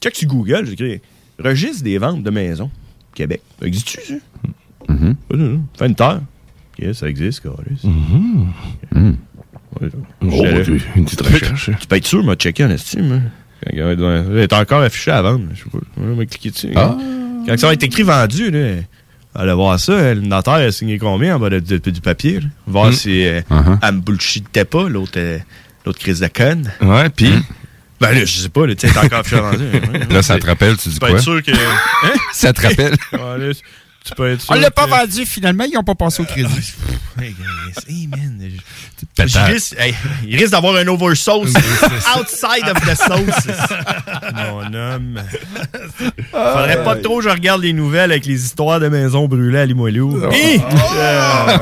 [0.02, 1.02] check sur Google, j'ai écrit
[1.44, 2.70] Registre des ventes de maisons,
[3.16, 3.42] Québec.
[3.60, 4.14] Ça existe-tu, ça?
[4.90, 5.62] Non, non.
[5.78, 6.22] Fin de terre.
[6.94, 7.46] Ça existe.
[7.46, 7.52] Ouais,
[10.22, 10.64] Oh, j'étais là.
[10.66, 11.70] tu- une petite recherche.
[11.80, 13.12] Tu peux être sûr, m'a checké en estime.
[13.12, 13.22] hein.
[13.74, 15.46] Il est encore affiché à vendre.
[15.54, 15.80] Je sais pas.
[15.98, 16.70] On va cliquer dessus.
[16.76, 16.96] Ah.
[17.48, 18.76] Quand ça va être écrit vendu, là,
[19.36, 20.14] allez voir ça.
[20.14, 22.40] Le notaire a signé combien en bas de- de- du papier?
[22.42, 22.48] là?
[22.68, 22.94] Voir Mm.
[22.94, 23.80] si euh, Uh-huh.
[23.82, 25.40] elle me bullshitait pas, l'autre euh,
[25.86, 26.72] l'autre crise de conne.
[26.82, 27.32] Ouais, puis.
[28.02, 29.64] Ben là, je sais pas, là, tu sais, t'es encore affiché à vendu.
[30.10, 31.16] Là, ça te rappelle, tu dis Tu peux quoi?
[31.16, 31.52] être sûr que.
[31.52, 32.14] Hein?
[32.34, 32.96] Ça te rappelle?
[33.14, 33.52] Ouais, là,
[34.06, 34.52] tu peux être sûr.
[34.56, 36.74] On l'a pas que- vendu, finalement, ils ont pas passé au crédit.
[37.22, 38.40] Hey, guys, hey, man.
[38.42, 39.48] je- Pétard.
[39.48, 39.94] je risque- hey,
[40.28, 41.52] il risque d'avoir un oversauce
[42.18, 43.56] outside of the sauce.
[44.36, 45.22] Mon homme.
[46.32, 49.66] Faudrait pas trop que je regarde les nouvelles avec les histoires de maisons brûlées à
[49.66, 50.20] Limoilou.
[50.32, 50.60] Hi!
[50.96, 51.58] Euh,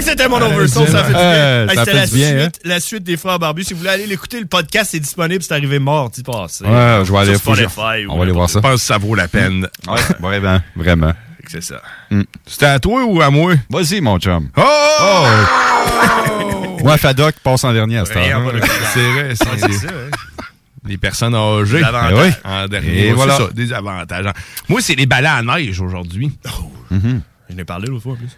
[0.00, 1.22] C'était mon oversauce, ça fait du bien.
[1.22, 3.64] Euh, Hey, C'était la, suite, la suite des Frères Barbus.
[3.64, 6.64] Si vous voulez aller l'écouter, le podcast est disponible, c'est arrivé mardi passé.
[6.64, 8.60] Ouais, je vais aller, Spotify on va aller voir ça.
[8.60, 9.68] Je pense que ça vaut la peine.
[9.86, 11.12] Ouais, vraiment, vraiment.
[11.48, 11.80] C'est ça.
[12.10, 12.22] Mm.
[12.46, 13.54] C'était à toi ou à moi?
[13.70, 14.48] Vas-y, mon chum.
[14.56, 15.26] Oh!
[16.82, 18.52] Moi, Fadoc passe en dernier à cette heure.
[18.94, 20.10] C'est vrai, c'est ça, hein.
[20.86, 21.78] les personnes âgées.
[21.78, 22.14] Des avantages.
[22.16, 22.32] Eh oui.
[22.44, 23.12] En dernier.
[23.12, 23.36] Voilà.
[23.36, 24.26] c'est ça, des avantages.
[24.68, 26.30] Moi, c'est les balais à neige aujourd'hui.
[26.90, 27.20] Mhm.
[27.50, 28.36] Je l'ai parlé l'autre fois en plus.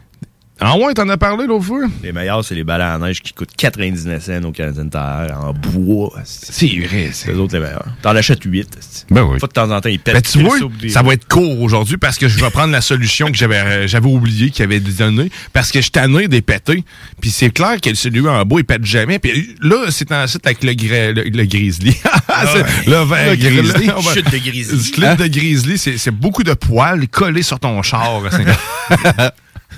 [0.62, 1.85] Ah ouais, t'en as parlé l'autre fois?
[2.03, 5.55] Les meilleurs, c'est les balles à neige qui coûtent 99 cents au Canadien Tire en
[5.55, 6.12] bois.
[6.24, 7.87] C'est vrai, C'est les autres les meilleurs.
[8.03, 9.07] T'en achètes 8.
[9.11, 9.39] Ben oui.
[9.39, 10.15] Pas de temps en temps, ils pètent.
[10.15, 10.59] Ben, tu vois,
[10.91, 13.87] ça va être court aujourd'hui parce que je vais prendre la solution que j'avais euh,
[13.87, 16.85] j'avais oublié qu'il avait donné parce que je tanné des pétés.
[17.23, 19.19] Puis c'est clair que celui en bois, il pète jamais.
[19.19, 20.73] Puis là, c'est en site avec le,
[21.12, 21.97] le, le grizzly.
[22.53, 23.87] C'est le vert Le grizzly.
[23.87, 24.77] va- Chute de grizzly.
[24.77, 28.23] Le slip de grizzly, c'est c'est beaucoup de poils collés sur ton char.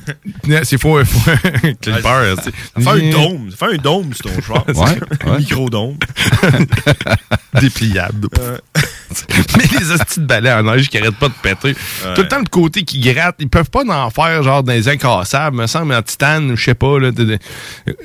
[0.45, 1.03] C'est- c'est faux.
[1.05, 3.51] Ça fait un dôme.
[3.51, 4.65] Ça fait un dôme sur ton char.
[4.69, 5.39] Ouais, Un ouais.
[5.39, 5.97] micro-dôme.
[7.61, 8.29] Dépliable.
[8.39, 8.59] Euh,
[9.59, 11.69] Mais les hosties de balais en neige qui arrêtent pas de péter.
[12.05, 12.15] Ouais.
[12.15, 15.57] Tout le temps, le côté qui gratte, ils peuvent pas en faire genre les incassables,
[15.57, 16.99] me semble, en titane, je sais pas.
[16.99, 17.39] Là, de- de-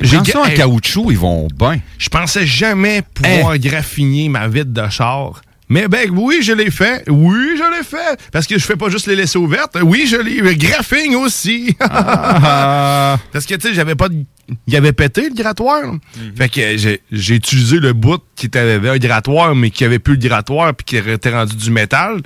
[0.06, 1.80] ça en Hey, caoutchouc, ils vont bien.
[1.98, 5.41] Je pensais jamais pouvoir graffiner ma vitre de char.
[5.69, 7.03] Mais ben oui, je l'ai fait.
[7.10, 8.19] Oui, je l'ai fait.
[8.31, 9.77] Parce que je fais pas juste les laisser ouvertes.
[9.81, 10.56] Oui, je l'ai.
[10.56, 11.76] Graphing aussi.
[11.81, 13.18] Ah.
[13.34, 14.23] Parce que tu sais, j'avais pas de.
[14.65, 15.85] Il avait pété le grattoir.
[15.85, 16.02] Mhm.
[16.38, 19.99] Fait que j'ai, j'ai utilisé le bout qui était avait un grattoir, mais qui avait
[19.99, 22.22] plus le grattoir puis qui était rendu du métal.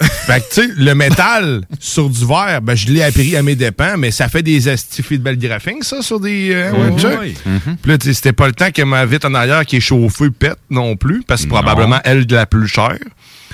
[0.00, 3.56] Fait que tu sais, le métal sur du verre, ben je l'ai appris à mes
[3.56, 6.50] dépens, mais ça fait des astifis de belle graphing, ça, sur des.
[6.52, 7.18] euh, webjets.
[7.20, 7.34] Oui.
[7.82, 9.80] Puis là, tu sais, c'était pas le temps que ma vitre en arrière qui est
[9.80, 11.62] chauffée pète non plus, parce que c'est Non.
[11.62, 12.98] probablement elle de la plus chère.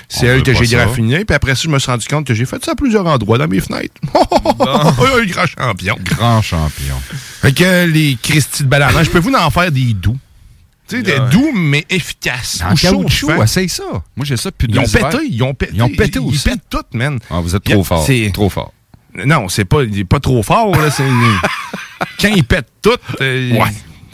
[0.09, 0.77] C'est elle que j'ai ça.
[0.85, 3.07] graffiné, puis après ça, je me suis rendu compte que j'ai fait ça à plusieurs
[3.07, 3.95] endroits dans mes fenêtres.
[4.15, 5.97] un grand champion.
[6.05, 6.95] Grand champion.
[7.41, 10.17] Fait que les Christy de bananes, je peux vous en faire des doux.
[10.89, 12.63] Tu sais, des doux, mais efficaces.
[12.63, 13.85] En Ou caoutchouc, essaye ça.
[14.17, 15.73] Moi, j'ai ça depuis Ils ont pété, ils ont pété.
[15.75, 16.43] Ils ont pété aussi.
[16.45, 17.19] Ils pètent tout, man.
[17.31, 18.05] Ah, vous êtes trop fort.
[18.05, 18.73] c'est- Trop fort.
[19.25, 20.89] Non, c'est pas, il est pas trop fort, là.
[22.21, 22.91] Quand ils pètent tout.
[23.21, 23.51] euh,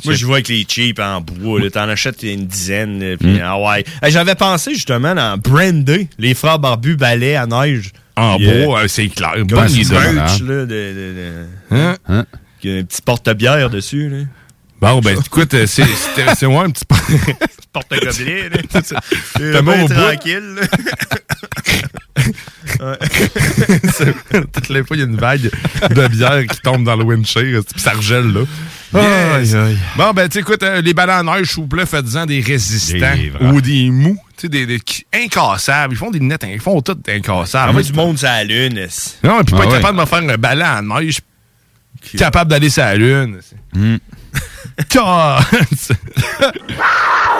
[0.04, 1.60] Moi, je vois avec les cheap en bois.
[1.70, 3.00] T'en achètes une dizaine.
[3.00, 3.84] là, puis, ah ouais.
[4.02, 7.90] Hey, J'avais pensé justement dans Brandy, les frères barbus balais à neige.
[8.16, 9.32] En Puis, euh, bois, euh, c'est clair.
[9.34, 9.94] Comme Bonne idée.
[10.12, 11.96] merch, là, de, de, de- Hein?
[12.08, 12.26] Hein?
[12.60, 14.08] qui a un petit porte-bière dessus.
[14.10, 14.18] Là.
[14.80, 16.96] Bon, ben, écoute, euh, c'est moi un petit peu.
[17.72, 18.48] Porte-gobelet.
[18.50, 18.58] là.
[18.72, 18.80] T'as
[19.40, 19.94] Euh, bon ben au bout.
[19.94, 20.56] tranquille.
[22.78, 22.96] là.
[24.52, 25.50] Toutes les fois, il y a une vague
[25.90, 28.40] de bière qui tombe dans le windshield, puis ça regèle, là.
[28.92, 29.54] Yes.
[29.96, 33.14] Bon, ben, tu écoute, euh, les ballons en neige, s'il vous plaît, faites-en des résistants
[33.40, 34.80] ou des mous, tu sais, des,
[35.14, 35.94] incassables.
[35.94, 37.70] Ils font des lunettes, ils font tout incassables.
[37.70, 38.74] En fait, du monde sur la lune.
[39.22, 39.76] Non, puis pas Ah être ouais.
[39.76, 41.20] capable de me faire un ballon en neige,
[42.16, 43.38] capable d'aller sur la lune.
[43.74, 43.96] Hmm.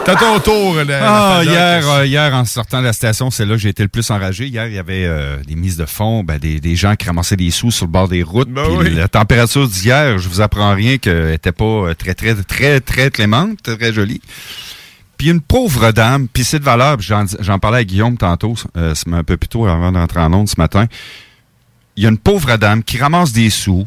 [0.04, 1.00] T'as ton tour, là.
[1.02, 3.82] Ah, la hier, euh, hier, en sortant de la station, c'est là que j'ai été
[3.82, 4.46] le plus enragé.
[4.46, 7.36] Hier, il y avait euh, des mises de fond, ben, des, des gens qui ramassaient
[7.36, 8.50] des sous sur le bord des routes.
[8.50, 8.94] Ben oui.
[8.94, 13.10] La température d'hier, je vous apprends rien, qu'elle était pas euh, très, très, très, très
[13.10, 14.20] clémente, très jolie.
[15.20, 19.22] Puis une pauvre dame, puis c'est de valeur, j'en parlais à Guillaume tantôt, euh, un
[19.22, 20.86] peu plus tôt avant d'entrer en onde ce matin.
[21.96, 23.86] Il y a une pauvre dame qui ramasse des sous,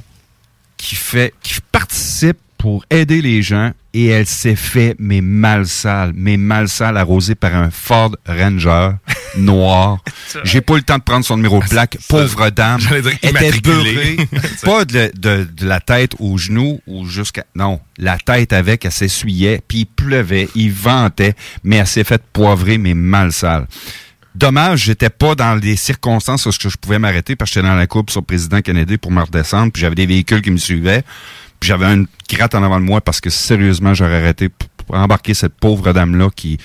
[0.78, 6.14] qui fait, qui participe pour aider les gens et elle s'est fait mais mal sale,
[6.16, 8.92] mais mal sale arrosée par un Ford Ranger
[9.38, 9.98] noir.
[10.46, 11.98] J'ai pas eu le temps de prendre son numéro de plaque.
[12.08, 12.80] Pauvre dame.
[13.22, 14.16] Était beurrée.
[14.64, 17.44] pas de, de- de la tête aux genoux ou jusqu'à...
[17.54, 21.34] Non, la tête avec, elle s'essuyait, puis il pleuvait, il ventait,
[21.66, 23.68] mais elle s'est faite poivrer, mais mal sale.
[24.36, 27.88] Dommage, j'étais pas dans des circonstances où je pouvais m'arrêter parce que j'étais dans la
[27.88, 31.04] coupe sur le président Kennedy pour me redescendre, puis j'avais des véhicules qui me suivaient,
[31.64, 35.54] j'avais une gratte en avant de moi parce que sérieusement, j'aurais arrêté pour embarquer cette
[35.54, 36.58] pauvre dame-là qui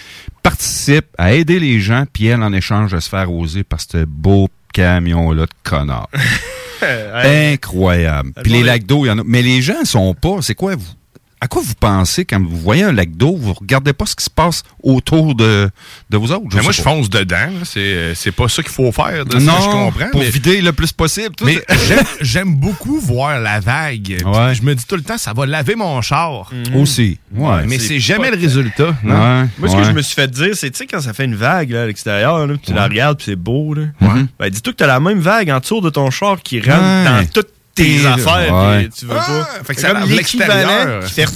[0.43, 4.05] participe à aider les gens, puis elle, en échange, de se faire oser par ce
[4.05, 6.09] beau camion-là de connard.
[6.83, 8.33] Incroyable.
[8.43, 9.23] Puis les lacs d'eau, il y en a.
[9.25, 10.41] Mais les gens sont pas.
[10.43, 10.98] C'est quoi vous?
[11.41, 13.37] À quoi vous pensez quand vous voyez un lac d'eau?
[13.37, 15.71] Vous regardez pas ce qui se passe autour de,
[16.11, 16.45] de vous autres?
[16.55, 17.49] Mais moi, je fonce dedans.
[17.65, 19.25] C'est euh, c'est pas ça qu'il faut faire.
[19.25, 20.11] de Non, je comprends.
[20.11, 21.35] pour mais- vider le plus possible.
[21.37, 21.63] Tout Mais
[22.21, 24.21] j'aime- beaucoup voir la vague.
[24.27, 24.55] Ouais.
[24.55, 26.51] Je me dis tout le temps, ça va laver mon char.
[26.75, 27.19] Aussi.
[27.35, 27.65] Ouais.
[27.67, 28.97] Mais C'est jamais le résultat.
[29.05, 29.15] non?
[29.15, 31.25] Ouais, Moi, ce que je me suis fait dire, c'est, tu sais, quand ça fait
[31.25, 33.83] une vague là, à l'extérieur, tu la regardes, puis c'est beau, là.
[34.01, 34.25] Ouais.
[34.41, 37.05] Ben, dis-toi que t'as la même vague en dessous de ton char qui rentre Ouais.
[37.05, 37.49] dans toutes
[37.83, 38.79] tes affaires, Ouais.
[38.89, 39.65] puis tu veux Ah, pas.
[39.65, 41.05] fait que C'est ça comme l'extérieur.
[41.05, 41.29] qui fait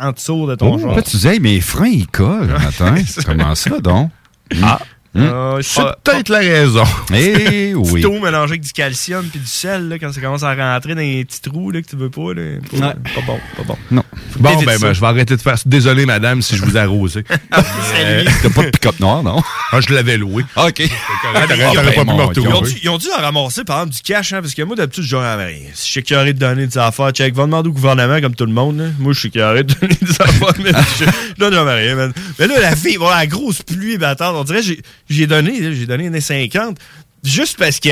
[0.00, 2.54] en dessous de ton Oh, là, tu disais, mes freins, ils collent.
[2.56, 2.94] Attends,
[3.26, 4.10] comment ça, donc?
[4.62, 4.78] Ah.
[5.12, 5.22] Hmm.
[5.22, 6.84] Euh, C'est peut-être la raison.
[7.12, 8.04] Eh oui.
[8.10, 11.00] Eau mélangé avec du calcium puis du sel là, quand ça commence à rentrer dans
[11.00, 12.32] les petits trous là, que tu veux pas.
[12.34, 13.76] Là, pas, pas bon, pas bon.
[13.90, 14.04] Non.
[14.38, 15.64] Bon, ben, ben, je vais arrêter de faire ça.
[15.66, 17.24] Désolé, madame, si je vous ai arrosé.
[17.92, 18.30] C'est lui.
[18.42, 19.42] T'as pas de pick-up noir, non?
[19.72, 20.44] Ah, je l'avais loué.
[20.56, 20.74] OK.
[20.74, 20.88] T'aurais
[21.34, 22.42] Ah, t'aurais ben, pas pu mon me Dieu.
[22.42, 22.72] Ils ont, retrouver.
[22.72, 25.04] dû, ils ont dû en ramasser, par exemple, du cash, hein, parce que moi, d'habitude,
[25.04, 25.58] je donne rien.
[25.74, 28.46] Si je sais qu'il de donner des affaires, check, va demander au gouvernement, comme tout
[28.46, 28.78] le monde.
[28.78, 28.84] là.
[28.98, 31.04] Moi, je sais qu'il de donner des affaires, mais je,
[31.38, 32.12] donne jamais rien, man.
[32.38, 34.80] Mais là, la fille, la grosse pluie battante, on dirait, j'ai
[35.10, 36.78] j'ai donné, j'ai donné une 50,
[37.22, 37.90] juste parce que,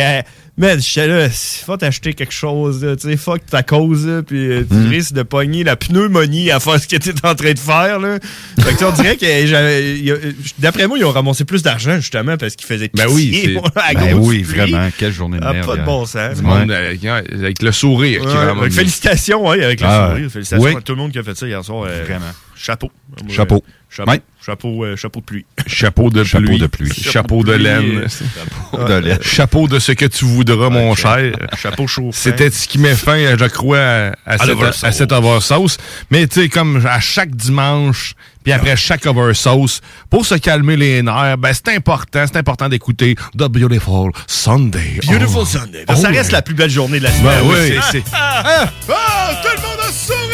[0.56, 4.74] man, j'étais là, faut t'acheter quelque chose, tu sais, fuck ta cause, puis euh, tu
[4.74, 4.88] Mm.
[4.88, 8.18] risques de pogner la pneumonie à faire ce que t'es en train de faire, là.
[8.60, 10.16] Fait que, on dirait que, j'avais- il y a-
[10.58, 13.92] d'après moi, ils ont ramassé plus d'argent, justement, parce qu'ils faisaient Ben oui, moi, à
[13.94, 14.54] Ben oui, pluie.
[14.56, 14.88] vraiment.
[14.96, 15.66] Quelle journée de Ah, merde.
[15.66, 15.86] pas de hier.
[15.86, 16.38] bon sens.
[16.42, 18.22] Avec, avec le sourire.
[18.22, 20.30] qui avec félicitations, ouais, avec le Ah, sourire.
[20.30, 20.74] Félicitations oui.
[20.76, 21.84] à tout le monde qui a fait ça hier soir.
[21.86, 22.32] euh, Vraiment.
[22.56, 22.90] Chapeau.
[23.28, 23.62] Chapeau.
[23.90, 24.10] Euh, Chapeau.
[24.12, 24.20] Ouais.
[24.44, 25.46] Chapeau, euh, chapeau de pluie.
[25.66, 26.58] Chapeau de Chapeau pluie.
[26.58, 26.92] de pluie.
[26.94, 27.98] Chapeau de pluie, laine.
[28.04, 29.18] euh, Chapeau de laine.
[29.22, 31.32] Chapeau de ce que tu voudras, mon cher.
[31.56, 32.10] Chapeau chaud.
[32.12, 35.76] C'était ce qui met fin, je crois, à, à, cette, à cette oversauce.
[36.10, 40.76] Mais tu sais, comme à chaque dimanche, puis après chaque cover sauce, pour se calmer
[40.76, 45.00] les nerfs, ben c'est important, c'est important d'écouter The Beautiful Sunday.
[45.06, 45.44] Beautiful Oh.
[45.44, 45.84] Sunday.
[45.88, 46.16] Oh, ça ouais.
[46.18, 47.40] reste la plus belle journée de la Ben semaine.
[47.44, 47.78] oui.
[47.90, 48.42] C'est- c'est- Ah,
[48.88, 50.24] ah, tout le monde a sourire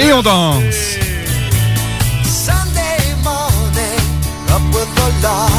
[0.00, 0.98] Et on danse.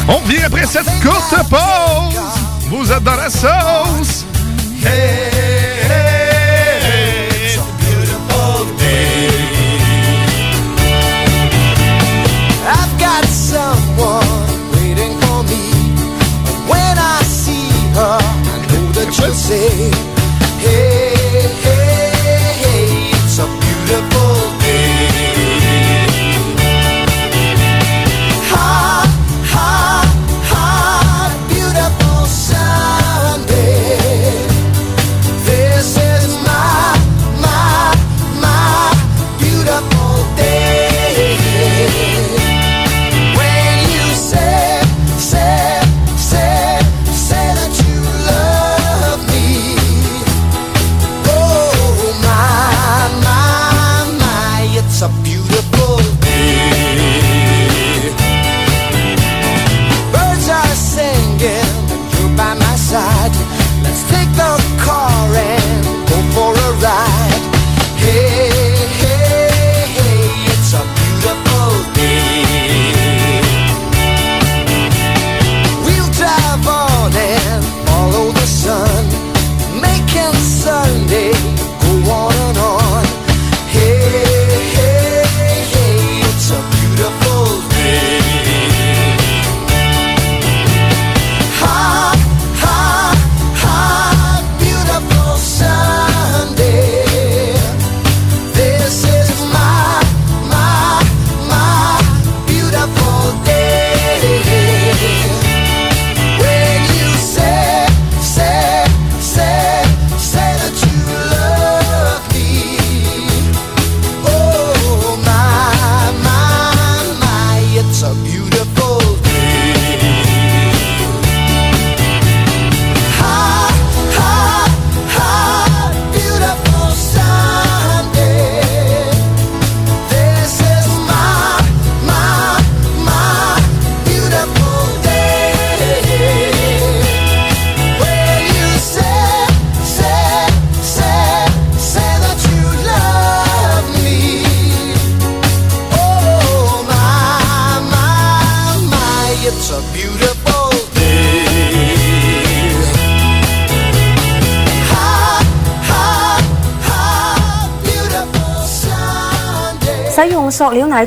[0.07, 2.22] On revient après cette courte pause.
[2.69, 4.26] Vous êtes dans la sauce.
[4.85, 5.74] I've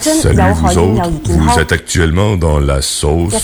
[0.00, 0.38] Salut
[1.24, 3.34] vous vous êtes actuellement dans la sauce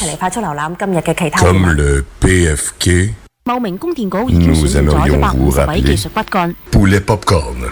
[1.39, 3.15] comme le PFK.
[3.47, 5.97] Nous aimerions vous rappeler
[6.71, 7.71] Poulet Popcorn.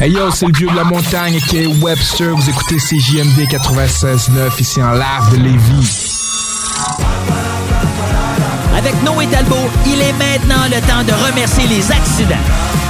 [0.00, 2.34] Hey yo, c'est le vieux de la montagne qui est Webster.
[2.34, 6.18] Vous écoutez CJMD 96.9 ici en live de Lévis.
[8.76, 12.81] Avec Noé Talbot, il est maintenant le temps de remercier les accidents.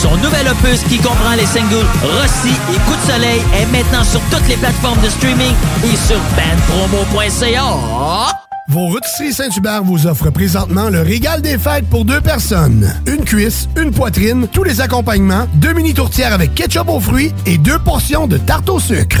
[0.00, 4.20] Son nouvel opus qui comprend les singles Rossi et Coup de soleil est maintenant sur
[4.30, 5.52] toutes les plateformes de streaming
[5.84, 7.60] et sur bandpromo.ca.
[8.68, 12.90] Vos rôtisseries Saint-Hubert vous offrent présentement le régal des fêtes pour deux personnes.
[13.06, 17.58] Une cuisse, une poitrine, tous les accompagnements, deux mini tourtières avec ketchup aux fruits et
[17.58, 19.20] deux portions de tarte au sucre.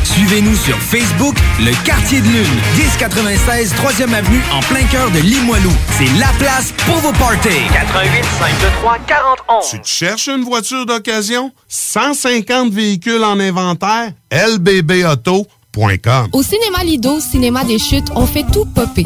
[0.03, 5.71] Suivez-nous sur Facebook, le Quartier de Lune, 1096 3e Avenue en plein cœur de Limoilou.
[5.97, 7.49] C'est la place pour vos parties.
[7.73, 9.69] 88 523 4011.
[9.71, 11.51] Tu te cherches une voiture d'occasion?
[11.67, 14.11] 150 véhicules en inventaire?
[14.31, 19.05] lbbauto.com Au cinéma Lido, cinéma des chutes, on fait tout popper.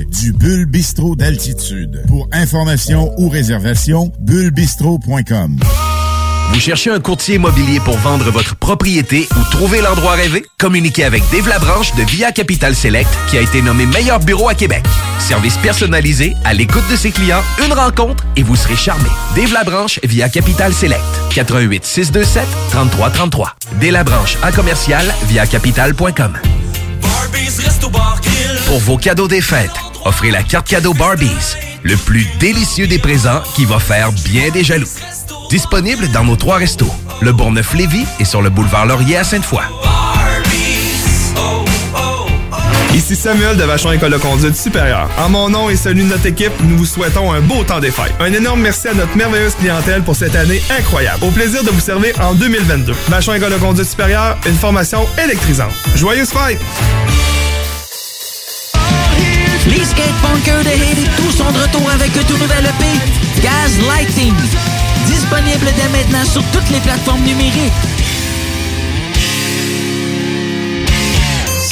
[0.09, 2.03] du Bulle Bistrot d'altitude.
[2.07, 5.59] Pour information ou réservation, bullebistro.com.
[6.53, 10.45] Vous cherchez un courtier immobilier pour vendre votre propriété ou trouver l'endroit rêvé?
[10.59, 14.53] Communiquez avec Dave Labranche de Via Capital Select qui a été nommé meilleur bureau à
[14.53, 14.83] Québec.
[15.19, 19.09] Service personnalisé, à l'écoute de ses clients, une rencontre et vous serez charmé.
[19.35, 21.01] Dave Labranche via Capital Select.
[21.33, 23.55] 88 627 3333.
[23.79, 26.33] Dave Labranche à commercial via capital.com.
[28.67, 29.71] Pour vos cadeaux des fêtes,
[30.05, 34.63] offrez la carte cadeau Barbies, le plus délicieux des présents qui va faire bien des
[34.63, 34.87] jaloux.
[35.49, 39.61] Disponible dans nos trois restos, le Bourgneuf-Lévis et sur le boulevard Laurier à Sainte-Foy.
[42.93, 45.09] Ici Samuel de Vachon École de conduite supérieure.
[45.17, 47.91] En mon nom et celui de notre équipe, nous vous souhaitons un beau temps des
[47.91, 48.13] fêtes.
[48.19, 51.23] Un énorme merci à notre merveilleuse clientèle pour cette année incroyable.
[51.23, 52.93] Au plaisir de vous servir en 2022.
[53.07, 55.71] Vachon École de conduite supérieure, une formation électrisante.
[55.95, 56.59] Joyeuses fêtes!
[59.67, 64.33] Les skatepunkers de tous sont de retour avec un tout nouvel EP, Gaz Lighting.
[65.05, 67.71] Disponible dès maintenant sur toutes les plateformes numériques.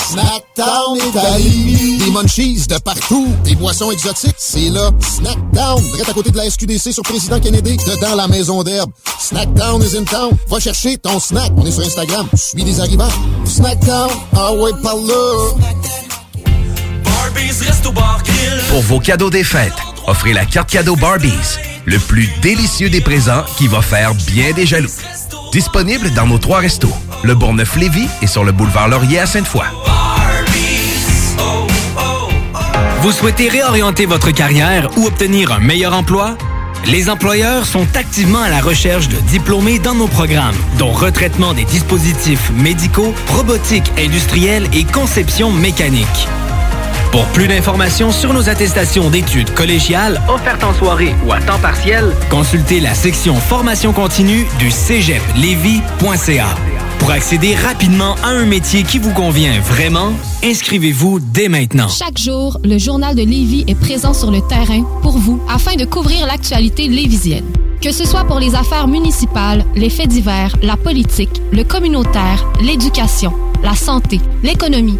[0.09, 1.97] Snackdown Lévis.
[1.97, 3.27] Des munchies de partout.
[3.43, 4.35] Des boissons exotiques.
[4.37, 4.91] C'est là.
[4.99, 5.81] Snackdown.
[5.81, 7.77] Direct à côté de la SQDC sur Président Kennedy.
[7.77, 8.91] Dedans la maison d'herbe.
[9.19, 10.31] Snackdown is in town.
[10.47, 11.51] Va chercher ton snack.
[11.57, 12.27] On est sur Instagram.
[12.35, 13.09] Suis des arrivants.
[13.45, 14.09] Snackdown.
[14.35, 16.08] Ah ouais, par là.
[18.69, 19.73] Pour vos cadeaux des fêtes,
[20.07, 24.65] offrez la carte cadeau Barbies, le plus délicieux des présents qui va faire bien des
[24.65, 24.89] jaloux.
[25.51, 26.93] Disponible dans nos trois restos,
[27.23, 29.65] le Bourgneuf-Lévis et sur le boulevard Laurier à Sainte-Foy.
[33.01, 36.37] Vous souhaitez réorienter votre carrière ou obtenir un meilleur emploi?
[36.85, 41.65] Les employeurs sont activement à la recherche de diplômés dans nos programmes, dont retraitement des
[41.65, 46.27] dispositifs médicaux, robotique industrielle et conception mécanique.
[47.11, 52.13] Pour plus d'informations sur nos attestations d'études collégiales offertes en soirée ou à temps partiel,
[52.29, 56.55] consultez la section formation continue du cégeplevy.ca.
[56.99, 60.13] Pour accéder rapidement à un métier qui vous convient vraiment,
[60.43, 61.87] inscrivez-vous dès maintenant.
[61.87, 65.85] Chaque jour, le journal de Lévis est présent sur le terrain pour vous afin de
[65.85, 67.45] couvrir l'actualité lévisienne.
[67.81, 73.33] Que ce soit pour les affaires municipales, les faits divers, la politique, le communautaire, l'éducation,
[73.63, 74.99] la santé, l'économie,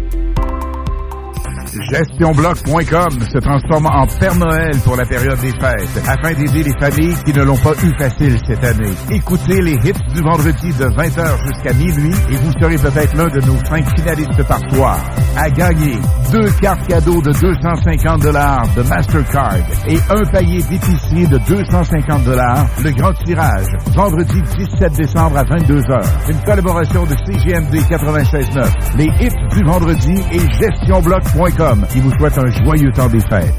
[1.71, 7.15] GestionBloc.com se transforme en Père Noël pour la période des fêtes afin d'aider les familles
[7.23, 8.91] qui ne l'ont pas eu facile cette année.
[9.09, 13.39] Écoutez les hits du vendredi de 20h jusqu'à minuit et vous serez peut-être l'un de
[13.45, 14.99] nos cinq finalistes par soir.
[15.37, 15.97] À gagner
[16.33, 19.55] deux cartes cadeaux de 250 dollars de Mastercard
[19.87, 22.65] et un panier d'épicerie de 250 dollars.
[22.83, 26.03] Le grand tirage vendredi 17 décembre à 22h.
[26.29, 28.97] Une collaboration de CGMD 96.9.
[28.97, 31.60] Les hits du vendredi et GestionBloc.com
[31.91, 33.53] qui vous souhaite un joyeux temps des fêtes.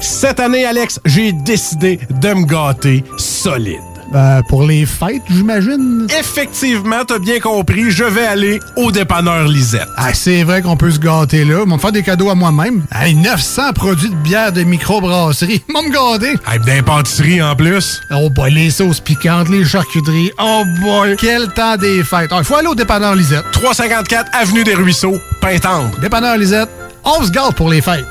[0.00, 3.80] Cette année, Alex, j'ai décidé de me gâter solide.
[4.12, 6.06] Ben, pour les fêtes, j'imagine?
[6.18, 9.86] Effectivement, t'as bien compris, je vais aller au dépanneur Lisette.
[9.96, 11.62] Ah, c'est vrai qu'on peut se gâter là.
[11.64, 12.84] Ils me faire des cadeaux à moi-même.
[12.92, 15.62] Hey, 900 produits de bière de microbrasserie.
[15.68, 16.34] Ils vont me gâter.
[16.50, 18.00] Hey, d'impantisserie en plus.
[18.10, 20.32] Oh boy, les sauces piquantes, les charcuteries.
[20.40, 22.30] Oh boy, quel temps des fêtes.
[22.36, 23.44] Il faut aller au dépanneur Lisette.
[23.52, 25.90] 354 Avenue des Ruisseaux, Pintendre.
[26.00, 26.68] Dépanneur Lisette,
[27.04, 28.04] on se gâte pour les fêtes.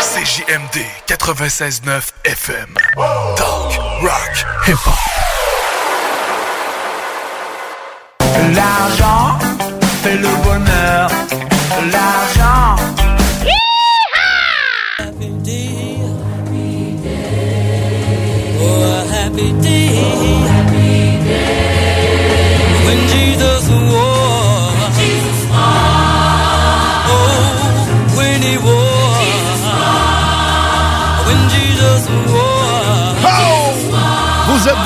[0.00, 2.74] CJMD 96.9 FM.
[3.36, 4.94] Talk, rock, hip-hop.
[8.54, 9.38] L'argent
[10.02, 11.10] fait le bonheur.
[11.92, 12.45] L'argent.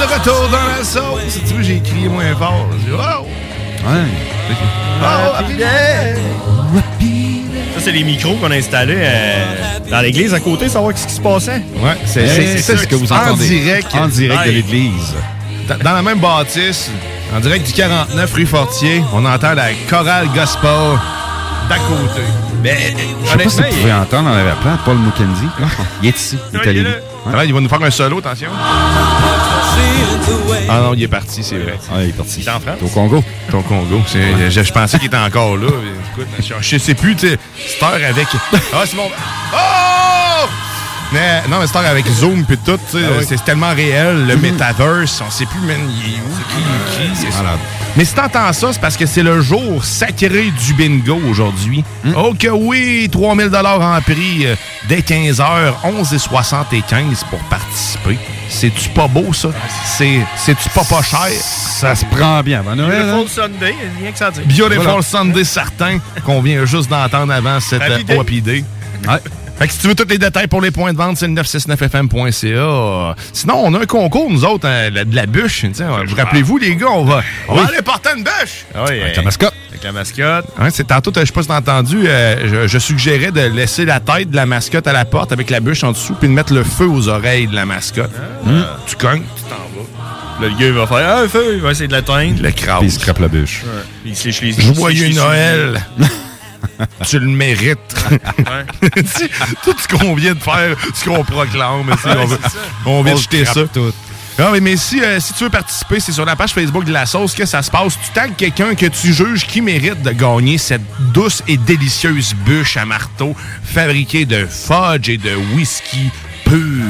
[0.03, 1.41] Êtes de retour dans la sauce.
[1.47, 2.67] Tu vois, j'ai crié moins fort.
[2.81, 3.27] J'ai dit, wow!
[3.91, 4.05] Ouais.
[5.03, 6.15] Oh, happy day!
[7.75, 9.45] Ça, c'est les micros qu'on a installés euh,
[9.91, 11.63] dans l'église à côté, savoir ce qui se passait.
[11.77, 13.45] Ouais, c'est c'est- c'est ce que vous entendez.
[13.45, 13.95] En direct.
[13.95, 15.15] En direct de l'église.
[15.69, 16.91] Dans- Dans la même bâtisse,
[17.35, 20.99] en direct du 49 rue Fortier, on entend la chorale gospel
[21.69, 22.23] d'à côté.
[22.63, 22.95] Mais
[23.25, 25.47] Je sais pas si vous pouvez entendre en arrière-plan Paul Mukendi.
[26.03, 26.37] Il est ici.
[26.53, 26.89] Il est à Lévis.
[27.29, 28.49] Alors, il va nous faire un solo, attention.
[30.69, 31.79] Ah non, il est parti, c'est vrai.
[31.93, 32.41] Ah, il est parti.
[32.41, 32.79] Il est en France?
[32.83, 33.25] Au Congo.
[33.51, 34.01] Ton Congo.
[34.13, 35.69] Je, je pensais qu'il était encore là.
[36.13, 37.39] Écoute, je, je sais plus, tu sais,
[37.83, 38.29] avec.
[38.73, 39.09] Ah, c'est mon.
[39.53, 39.90] Oh!
[41.13, 43.25] Mais, non, mais heure avec Zoom puis tout, Ah oui.
[43.29, 44.27] c'est tellement réel.
[44.27, 47.43] Le metaverse, on sait plus, man, il est où, qui, qui, c'est ça.
[47.97, 51.83] Mais si t'entends ça, c'est parce que c'est le jour sacré du bingo aujourd'hui.
[52.17, 54.55] Oh que oui, 3000 en prix euh,
[54.89, 58.17] dès 15h, 11h75 pour participer.
[58.49, 59.49] C'est-tu pas beau, ça?
[59.85, 61.27] C'est- C'est-tu pas pas cher?
[61.41, 63.09] Ça se prend bien avant Noël.
[63.09, 63.17] hein?
[63.17, 64.43] Beautiful Sunday, rien que ça dire.
[64.45, 65.03] Beautiful Voilà.
[65.03, 68.65] Sunday certain qu'on vient juste d'entendre avant cette Happy day.
[69.61, 71.35] Fait que si tu veux tous les détails pour les points de vente, c'est le
[71.35, 73.15] 969fm.ca.
[73.35, 75.67] Sinon, on a un concours, nous autres, hein, la- de la bûche.
[75.67, 77.69] Vous rappelez-vous, les gars, on va, on va Oui.
[77.69, 78.65] aller porter une bûche.
[78.75, 79.53] Avec la mascotte.
[79.69, 80.47] Avec la mascotte.
[80.59, 83.85] Ouais, c'est tantôt, je sais pas si t'as entendu, euh, je, je suggérais de laisser
[83.85, 86.33] la tête de la mascotte à la porte avec la bûche en dessous, puis de
[86.33, 88.13] mettre le feu aux oreilles de la mascotte.
[88.47, 88.65] Hum.
[88.87, 90.41] Tu cognes, tu t'en vas.
[90.41, 92.41] Le gars, il va faire Ah, un feu, il va essayer de l'atteindre.
[92.43, 93.63] Le il la bûche.
[94.07, 95.81] Il se lèche les Joyeux il se lèche Noël!
[97.09, 97.79] tu le mérites.
[99.65, 102.39] Tout ce qu'on vient de faire, ce qu'on proclame, Ouais, on, veut,
[102.87, 103.65] on vient On de jeter ça.
[103.73, 103.93] tout.
[104.39, 106.93] Ah oui, mais si, euh, si tu veux participer, c'est sur la page Facebook de
[106.93, 107.99] la sauce que ça se passe.
[108.03, 110.81] Tu tagues quelqu'un que tu juges qui mérite de gagner cette
[111.13, 113.35] douce et délicieuse bûche à marteau
[113.65, 116.11] fabriquée de fudge et de whisky
[116.47, 116.85] pur.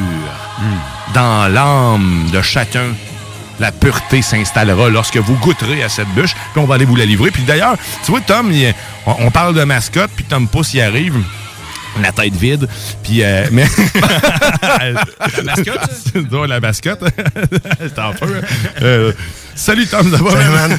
[1.15, 2.95] Dans l'âme de chacun,
[3.61, 6.35] la pureté s'installera lorsque vous goûterez à cette bûche.
[6.35, 7.31] Puis on va aller vous la livrer.
[7.31, 8.75] Puis d'ailleurs, tu vois, Tom, il-
[9.07, 11.15] on, on parle de mascotte, puis Tom Pouce y arrive.
[12.01, 12.69] La tête vide,
[13.03, 13.67] puis euh, mais
[15.37, 16.47] la mascotte, ça?
[16.47, 17.05] la mascotte,
[17.81, 18.41] c'est en feu.
[18.43, 18.47] hein.
[18.83, 19.13] Euh,
[19.57, 20.79] salut Tom, ça va, man?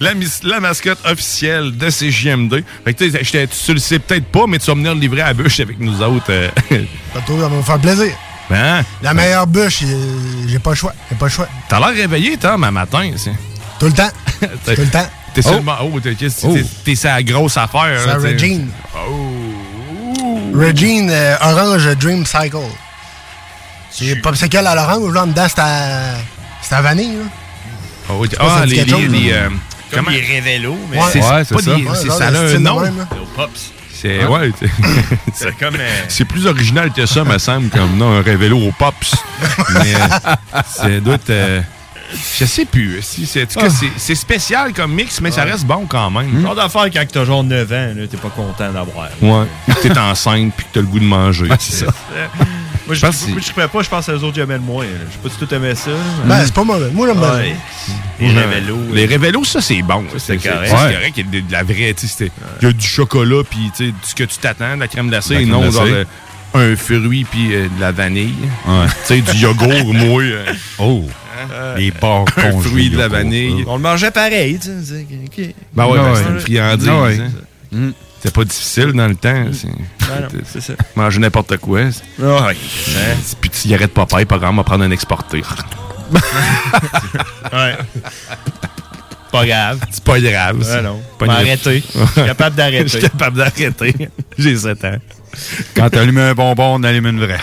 [0.00, 0.12] la,
[0.44, 2.64] la mascotte officielle de CJMD.
[2.84, 4.94] Fait que tu sais, je t'ai- tu le sais peut-être pas, mais tu vas venir
[4.94, 6.24] le livrer à la bûche avec nous autres.
[6.30, 6.48] euh.
[7.14, 8.12] Ça te- ça va me faire plaisir.
[8.50, 9.82] Ben, La meilleure bûche,
[10.46, 10.92] j'ai pas le choix.
[11.10, 11.48] J'ai pas le choix.
[11.68, 13.10] T'as l'air réveillé, Tom, à matin.
[13.16, 13.32] c'est-
[13.80, 14.10] Tout le temps.
[14.40, 14.48] Tout
[14.78, 15.06] le temps.
[15.34, 15.48] T'es Oh.
[15.50, 15.76] seulement.
[15.82, 15.98] Oh,
[16.84, 17.98] t'es, sa grosse affaire.
[18.00, 18.32] C'est là, t'sais.
[18.34, 18.68] Regine.
[18.94, 20.40] Oh.
[20.54, 22.56] Regine euh, Orange Dream Cycle.
[23.90, 26.14] C'est popsicle à l'orange, là, en dedans, c'est à...
[26.62, 27.24] C'est à vanille, là.
[28.10, 29.36] Oh, ah, dit les, les, les, là.
[29.36, 29.58] euh, Comme
[30.04, 30.98] comment- les révélos, mais.
[30.98, 31.60] Ouais, c'est Ouais, pas c'est ça.
[31.60, 32.80] des- Ouais, c'est- ça le a un nom.
[32.80, 32.90] là.
[33.36, 33.72] Pops.
[34.04, 34.68] C'est ouais, c'est-
[35.32, 35.76] C'est comme.
[35.76, 39.14] euh, c'est plus original que ça, me semble, comme non, un révélo au pops.
[39.72, 41.30] Mais euh, ça doit être.
[41.30, 41.60] euh,
[42.38, 43.00] je sais plus.
[43.02, 46.42] Si, c'est, c'est, c'est spécial comme mix, mais ça reste bon quand même.
[46.42, 49.08] Genre d'affaire quand t'as genre 9 ans, t'es pas content d'avoir.
[49.22, 49.46] Ouais.
[49.66, 51.48] Puis que t'es enceinte puis que t'as le goût de manger.
[51.58, 51.92] c'est ça.
[52.86, 54.84] Moi, je pense que moi, je pas, je pense que les autres, j'aimais le moins.
[54.84, 55.90] Je sais pas si tu aimais ça.
[56.26, 56.90] Ben, c'est pas mauvais.
[56.92, 57.34] Moi, j'aime bien.
[57.34, 57.56] Ouais.
[58.20, 58.78] Les révélos.
[58.92, 60.04] Les révélos, ça, c'est bon.
[60.18, 60.66] C'est, correct.
[60.66, 61.14] c'est correct.
[61.16, 63.70] Il y a de, la vraie, tu sais, c'était- il y a du chocolat, puis
[63.76, 66.04] tu sais, ce que tu t'attends, de la crème glacée, non genre euh,
[66.54, 68.34] un fruit puis euh, de la vanille.
[68.66, 68.86] Ouais.
[69.06, 70.22] Tu sais, du yogourt, moi.
[70.22, 70.44] euh,
[70.78, 71.04] Oh.
[71.76, 73.64] Les porcs un fruit de la vanille.
[73.66, 75.04] On le mangeait pareil, tu sais.
[75.26, 75.54] ok.
[75.74, 76.18] Ben ouais, ben, ouais.
[76.22, 76.88] c'est une friandise.
[76.90, 77.18] Ah ouais.
[77.20, 77.30] hein.
[77.72, 77.90] Mm.
[78.24, 79.44] C'est pas difficile dans le temps.
[79.52, 80.72] C'est, Ben non, c'est ça.
[80.96, 81.90] manger n'importe quoi.
[81.92, 82.56] c'est- Ah ouais.
[83.40, 85.42] Puis tu y arrêtes pas pareil, pas grave, on va prendre un exporté.
[87.52, 87.76] Ouais.
[89.30, 89.78] pas grave.
[89.90, 90.58] C'est pas grave.
[90.60, 91.02] Ouais, non.
[91.18, 91.82] Pas arrêter.
[91.94, 92.82] Je suis capable d'arrêter.
[92.84, 93.94] Je suis capable d'arrêter.
[94.38, 94.96] J'ai 7 ans.
[95.76, 97.40] Quand t'allumes un bonbon, on allume une vraie.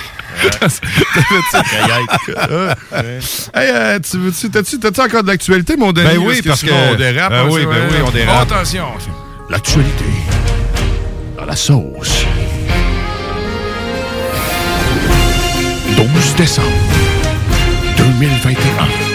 [3.54, 6.08] Hey, euh, tu veux-tu, t'as-tu, t'as-tu encore de l'actualité, mon Denis?
[6.08, 7.30] Ben oui, parce sinon, que- on dérape.
[7.32, 8.52] Ben hein, oui, ben oui, on dérape.
[8.52, 8.86] Attention.
[9.50, 10.06] L'actualité.
[11.42, 12.28] Dans la sauce.
[15.98, 16.68] 12 décembre
[17.98, 19.11] 2021.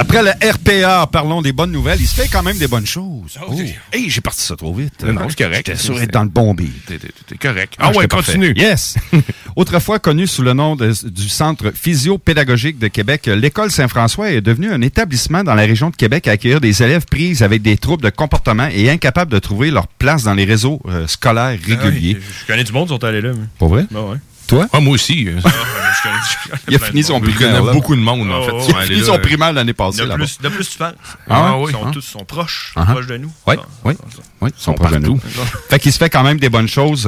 [0.00, 2.00] Après le RPA, parlons des bonnes nouvelles.
[2.00, 3.36] Il se fait quand même des bonnes choses.
[3.46, 3.52] Oh.
[3.92, 5.02] Hey, j'ai parti ça trop vite.
[5.04, 5.66] Non, non, c'est correct.
[5.66, 6.72] J'étais sûr d'être dans le bon beat.
[6.86, 7.74] T'es, correct.
[7.78, 8.32] Ah, ouais, j'étais parfait.
[8.34, 8.54] continue.
[8.56, 8.96] Yes.
[9.56, 14.70] Autrefois connu sous le nom de- du Centre physio-pédagogique de Québec, l'école Saint-François est devenue
[14.70, 18.04] un établissement dans la région de Québec à accueillir des élèves prises avec des troubles
[18.04, 22.16] de comportement et incapables de trouver leur place dans les réseaux euh, scolaires réguliers.
[22.42, 23.32] Je connais du monde qui sont allés là.
[23.34, 23.84] mais- Pour vrai?
[23.90, 24.16] Ben ouais.
[24.48, 24.66] Toi?
[24.72, 25.28] Ah, moi aussi.
[26.68, 27.38] Il a fini son primaire.
[27.38, 27.72] connais là.
[27.72, 28.50] beaucoup de monde, en Oh, fait.
[28.54, 29.06] oh, qui Il sont a fini là.
[29.06, 30.06] son primaire l'année passée.
[30.06, 30.94] De plus, de plus tu.
[31.28, 31.90] Ah Ils oui, sont hein?
[31.92, 33.32] tous sont proches, Ah, proches de nous.
[33.46, 33.64] Oui, Ah.
[33.84, 33.94] oui,
[34.40, 35.20] oui, ils sont sont proches de nous.
[35.68, 37.06] Fait qu'il se fait quand même des bonnes choses.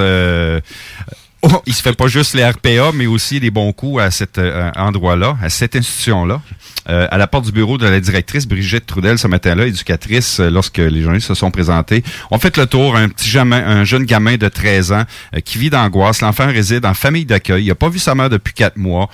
[1.42, 4.38] Oh, il se fait pas juste les RPA, mais aussi des bons coups à cet
[4.38, 6.40] euh, endroit-là, à cette institution-là.
[6.88, 10.50] Euh, à la porte du bureau de la directrice Brigitte Trudel ce matin-là, éducatrice, euh,
[10.50, 12.96] lorsque les journalistes se sont présentés, on fait le tour.
[12.96, 15.04] Un petit gamin, un jeune gamin de 13 ans
[15.44, 16.20] qui vit d'angoisse.
[16.22, 17.64] L'enfant réside en famille d'accueil.
[17.64, 19.08] Il a pas vu sa mère depuis quatre mois.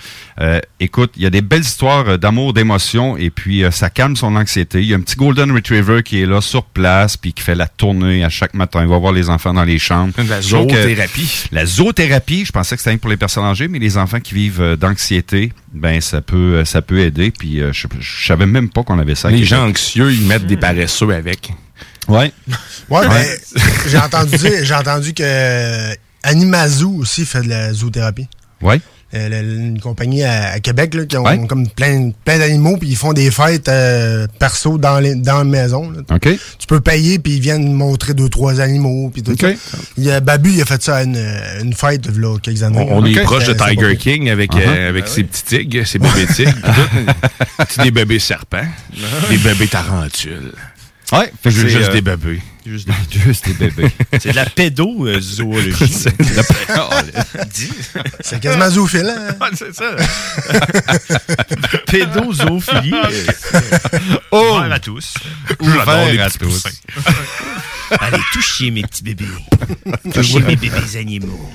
[0.80, 4.80] Écoute, il y a des belles histoires d'amour, d'émotion, et puis ça calme son anxiété.
[4.80, 7.54] Il y a un petit golden retriever qui est là sur place, puis qui fait
[7.54, 8.82] la tournée à chaque matin.
[8.82, 10.12] Il va voir les enfants dans les chambres.
[10.28, 11.44] La trouve que- zoothérapie.
[12.28, 15.52] Je pensais que c'était pour les personnes âgées, mais les enfants qui vivent euh, d'anxiété,
[15.72, 17.30] ben ça peut, euh, ça peut aider.
[17.30, 19.30] Puis euh, je, je savais même pas qu'on avait ça.
[19.30, 21.52] Les gens anxieux, ils mettent des paresseux avec.
[22.08, 22.32] Ouais.
[22.88, 23.36] Ouais, mais
[23.88, 28.28] j'ai entendu j'ai entendu que Animazoo aussi fait de la zoothérapie.
[28.62, 28.80] Ouais.
[29.14, 31.46] Euh, une compagnie à, à Québec là, qui ont Ouais.
[31.46, 35.44] comme plein, plein d'animaux puis ils font des fêtes euh, perso dans, les, dans la
[35.44, 35.90] maison.
[35.92, 36.18] là.
[36.18, 39.50] Tu peux payer puis ils viennent montrer deux trois animaux puis tout ça.
[39.96, 41.16] Il y a, Babu il a fait ça à une,
[41.62, 42.78] une fête là, quelques années.
[42.90, 44.66] On, on est proche de Tiger King avec, Uh-huh.
[44.66, 46.52] euh, avec ses petits tigres, ses bébés tigres.
[46.54, 47.82] pis tout.
[47.84, 48.66] des bébés serpents,
[49.30, 50.52] des bébés tarentules.
[51.12, 51.30] Ouais.
[51.44, 52.40] Juste, c'est, juste euh, des bébés.
[52.66, 53.90] Juste des- Juste des bébés.
[54.20, 55.88] C'est de la pédozoologie.
[55.92, 56.42] C'est de la-.
[58.20, 59.14] C'est quasiment zoophile.
[59.16, 59.36] Hein?
[59.40, 59.96] Ah, c'est ça.
[61.86, 62.94] Pédozoophilie.
[64.32, 64.56] Oh!
[64.58, 65.14] Ouvert à tous.
[65.60, 66.64] Ouvert les à tous.
[68.00, 69.24] Allez, touchez mes petits bébés.
[70.12, 71.50] Touchez mes bébés animaux.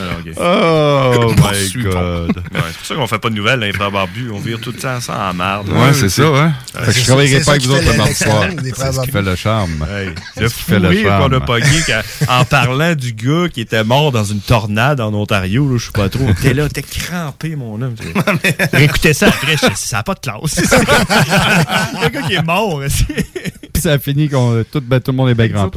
[0.00, 0.32] Alors, ok.
[0.36, 1.34] Oh
[1.76, 1.82] my.
[1.82, 2.36] God.
[2.36, 4.30] Ouais, c'est pour ça qu'on fait pas de nouvelles, les frères barbus.
[4.32, 5.68] On vire tout le temps ça en marde.
[5.68, 6.52] Ouais, c'est ça, hein.
[6.74, 8.44] Ouais, Fait que je travaillerai pas avec vous autres le le- mardi soir.
[8.50, 9.12] C'est ce qui barbus.
[9.12, 9.86] fait le charme.
[9.90, 11.44] Hey, C'est le ce qui fait le fou rire qu'on a charme.
[11.44, 11.66] pogné
[12.28, 16.08] en parlant du gars qui était mort dans une tornade en Ontario, je sais pas
[16.08, 16.26] trop.
[16.42, 17.94] T'es là, t'es crampé, mon homme.
[18.78, 20.60] Écoutez ça après, ça n'a pas de classe.
[22.02, 22.80] Un gars qui est mort.
[23.72, 25.68] Puis ça a fini qu'on tout, ben, tout le monde est bien là.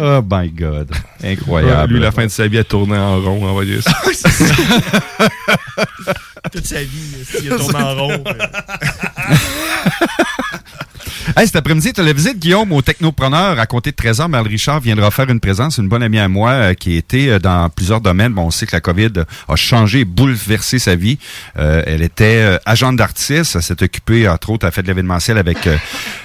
[0.00, 0.90] Oh my God.
[1.22, 1.92] Incroyable.
[1.94, 3.92] lui, la fin de sa vie, a tourné en rond, on va dire ça.
[6.52, 8.22] Toute sa vie, il a tourné en rond.
[11.38, 13.60] Hey, cet après-midi, tu as la visite, Guillaume, au Technopreneur.
[13.60, 15.78] À compter de 13 ans, Mal Richard viendra faire une présence.
[15.78, 18.32] Une bonne amie à moi euh, qui a été euh, dans plusieurs domaines.
[18.32, 19.12] Bon, on sait que la COVID
[19.46, 21.16] a changé, bouleversé sa vie.
[21.56, 23.54] Euh, elle était euh, agente d'artiste.
[23.54, 25.76] Elle s'est occupée, entre autres, a fait de l'événementiel avec euh,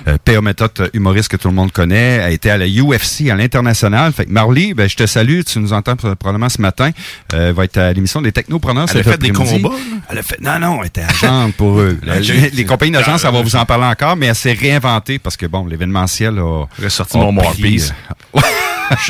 [0.08, 0.42] euh, P.A.
[0.42, 2.16] Méthode, humoriste que tout le monde connaît.
[2.16, 4.14] Elle a été à la UFC, à l'international.
[4.14, 5.42] Fait que Marley, ben, je te salue.
[5.46, 6.90] Tu nous entends probablement ce matin.
[7.36, 8.88] Euh, elle va être à l'émission des Technopreneurs.
[8.92, 9.76] Elle a fait des combats,
[10.10, 12.00] Elle a fait, non, non, elle était agente pour eux.
[12.24, 15.38] Les, les compagnies d'agence, ça va vous en parler encore, mais elle s'est réinventée parce
[15.38, 16.66] que, bon, l'événementiel a...
[16.82, 17.94] Ressorti a mon Morpiece.
[18.36, 18.40] euh,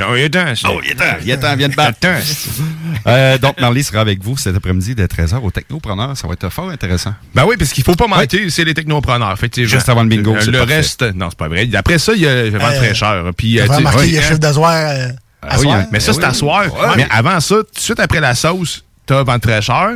[0.08, 2.08] Oh, il est temps, Oh, il est temps, il est temps, viens de battre.
[3.08, 6.16] Euh, donc, Marley sera avec vous cet après-midi dès 13h au Technopreneur.
[6.16, 7.14] Ça va être fort intéressant.
[7.36, 9.68] Ben oui, parce qu'il faut pas mentir, c'est les technopreneurs, effectivement.
[9.70, 11.68] Juste avant le bingo, Euh, Le reste, non, c'est pas vrai.
[11.76, 13.34] Après ça, il y a le vent de fraîcheur.
[13.36, 14.22] Puis, tu remarqué ouais, le hein.
[14.22, 15.08] chiffre d'asseoir euh,
[15.42, 15.76] à Ah oui, soir?
[15.80, 15.88] hein.
[15.92, 16.36] mais ça, c'est à oui.
[16.36, 16.64] soir.
[16.74, 16.88] Ouais.
[16.98, 19.90] Mais avant ça, tout de suite après la sauce, t'as vent de fraîcheur.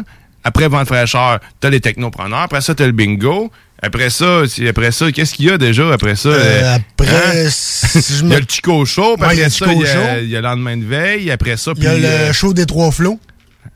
[0.43, 2.39] Après vent de fraîcheur, t'as les technopreneurs.
[2.41, 3.51] Après ça, t'as le bingo.
[3.81, 6.29] Après ça, après ça, qu'est-ce qu'il y a déjà après ça?
[6.29, 7.49] Euh, euh, après, hein?
[7.51, 9.15] si je Il y a le Chico Show.
[9.17, 10.19] puis Ouais, il y a après le ça, Chico il y a- Show.
[10.23, 11.29] il y a le lendemain de veille.
[11.31, 13.19] Après ça, Il y a le euh, show des trois flots,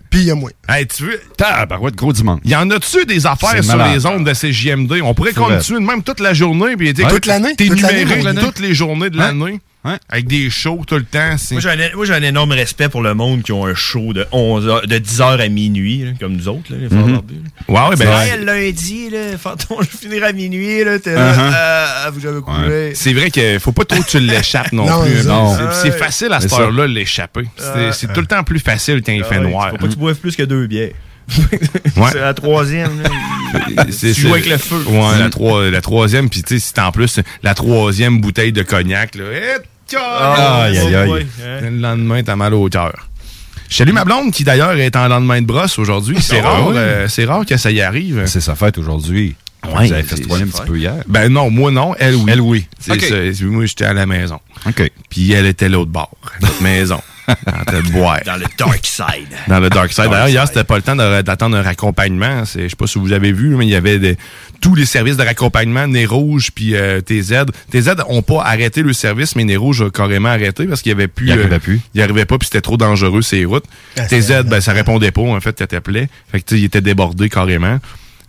[0.09, 0.49] puis il y a moi.
[0.69, 2.39] hey, tu veux, Tabarouette, gros dimanche.
[2.43, 3.93] il y en a-tu des affaires sur malade.
[3.95, 5.01] les ondes de CGMD?
[5.03, 6.75] On pourrait continuer de même toute la journée.
[6.75, 7.53] Puis, tu sais, Toute l'année?
[7.55, 9.25] T'es Toute l'année, numéré toutes les journées de Ouais.
[9.25, 9.59] l'année.
[9.83, 9.97] Ouais.
[10.09, 11.37] Avec des shows tout le temps.
[11.39, 13.73] c'est- Moi, j'ai un, moi, j'ai un énorme respect pour le monde qui ont un
[13.73, 17.21] show de, 11 heures- de 10h à minuit, là, comme nous autres, là, les Mhm.
[17.67, 21.51] ouais, ben, lundi, là, fantôme, je finirai à minuit, là, t'es là, Uh-huh.
[21.55, 22.91] ah, vous avez coulé.
[22.93, 25.15] C'est vrai qu'il faut pas trop que tu l'échappes non, Non, plus.
[25.17, 25.29] c'est ça.
[25.29, 25.51] Non.
[25.53, 25.57] Ouais.
[25.71, 27.45] C'est c'est facile à cette heure-là de l'échapper.
[27.91, 29.69] C'est tout le temps plus facile quand il Ah fait ouais, noir.
[29.71, 30.91] Faut pas que tu boives plus que deux bières.
[32.11, 33.01] C'est la troisième.
[33.03, 33.85] là.
[33.89, 34.83] C'est- Tu joues avec le feu.
[34.87, 38.63] Ouais, la, troi- la troisième, puis tu sais, c'est en plus la troisième bouteille de
[38.63, 39.15] cognac.
[39.15, 39.23] Là.
[39.33, 39.59] Et, Ah,
[39.99, 41.27] aïe, aïe, aïe.
[41.61, 43.07] Le lendemain, t'as mal au cœur.
[43.69, 46.17] Je salue ma blonde qui d'ailleurs est en lendemain de brosse aujourd'hui.
[46.21, 48.23] C'est Ah, rare, euh, c'est rare que ça y arrive.
[48.25, 49.35] C'est sa fête aujourd'hui.
[49.63, 50.95] Ouais, Vous avez c'est- festoyé un petit peu hier.
[51.07, 52.25] Ben non, moi non, elle oui.
[52.27, 52.67] Elle, oui.
[52.79, 53.01] C'est Ok.
[53.01, 54.39] ça, c'est- moi j'étais à la maison.
[54.67, 54.91] OK.
[55.09, 56.11] Puis elle était l'autre bord,
[56.41, 56.99] notre maison.
[58.25, 59.27] Dans le dark side.
[59.47, 60.05] Dans le dark side.
[60.09, 62.45] D'ailleurs, hier, c'était pas le temps d'attendre un raccompagnement.
[62.45, 64.17] C'est- Je sais pas si vous avez vu, mais il y avait des-
[64.59, 67.45] tous les services de raccompagnement, Nez Rouge puis euh, TZ.
[67.71, 70.93] TZ ont pas arrêté le service, mais Nez Rouge a carrément arrêté parce qu'il y
[70.93, 71.27] avait plus.
[71.27, 71.79] Il arrivait plus.
[71.93, 73.65] Il arrivait pas puis c'était trop dangereux ces routes.
[73.97, 76.09] Ah, TZ, ben ça répondait pas en fait, tu t'appelais.
[76.31, 77.79] Fait que tu sais, il était débordé carrément.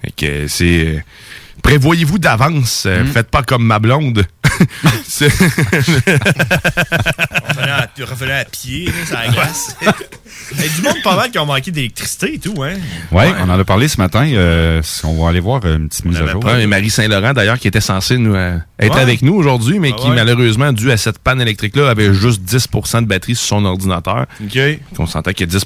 [0.05, 1.01] Fait que euh, c'est euh,
[1.63, 2.85] Prévoyez-vous d'avance.
[2.87, 4.25] Euh, Faites pas comme ma blonde.
[5.07, 5.29] C'est-
[7.49, 9.77] Revenant à, pied, ça agace.
[10.53, 12.75] Il y a du monde pas mal qui ont manqué d'électricité et tout, hein.
[13.11, 14.27] Ouais, on en a parlé ce matin.
[14.33, 16.45] euh, on va aller voir euh, une petite mise à jour.
[16.45, 19.01] Ouais, et Marie Saint-Laurent, d'ailleurs, qui était censée nous, euh, être Ouais.
[19.01, 20.15] avec nous aujourd'hui, mais Ah qui, ouais.
[20.17, 22.69] malheureusement, dû à cette panne électrique-là, avait juste 10
[23.03, 24.27] de batterie sur son ordinateur.
[24.43, 24.59] OK.
[24.99, 25.65] On s'entend que 10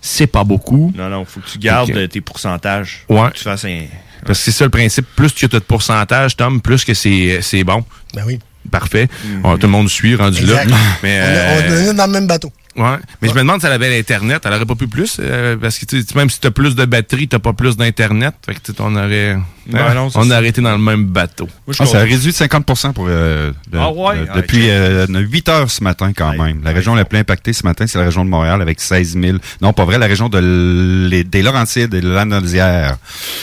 [0.00, 0.92] c'est pas beaucoup.
[0.96, 3.04] Non, non, faut que tu gardes tes pourcentages.
[3.08, 3.18] Ouais.
[3.18, 3.82] Faut que tu fasses un.
[4.26, 5.06] Parce que c'est ça le principe.
[5.16, 7.84] Plus tu as de pourcentage, Tom, plus que c'est c'est bon.
[8.14, 8.38] Ben oui.
[8.70, 9.08] Parfait.
[9.42, 10.70] Bon, tout le monde suit, rendu Exact.
[10.70, 10.76] là.
[11.02, 12.52] Mais, On, euh, est- on est dans le même bateau.
[12.74, 12.96] Ouais.
[13.20, 14.42] Mais je me demande si elle avait l'Internet.
[14.46, 15.18] Elle aurait pas pu plus.
[15.20, 17.76] euh, parce que tu sais, même si tu as plus de batterie, tu pas plus
[17.76, 18.34] d'Internet.
[18.46, 19.36] Fait que on aurait.
[19.66, 21.48] Ben hein, non, on aurait été dans le même bateau.
[21.78, 24.20] Ah, ça a réduit de 50 pour euh, de- Ah ouais?
[24.20, 26.62] de- Ah, depuis euh, 8 heures ce matin quand même.
[26.64, 29.38] La région la plus impactée ce matin, c'est la région de Montréal avec 16 000.
[29.60, 32.96] Non, pas vrai, la région de l- les- des Laurentides et de l'Anaudière.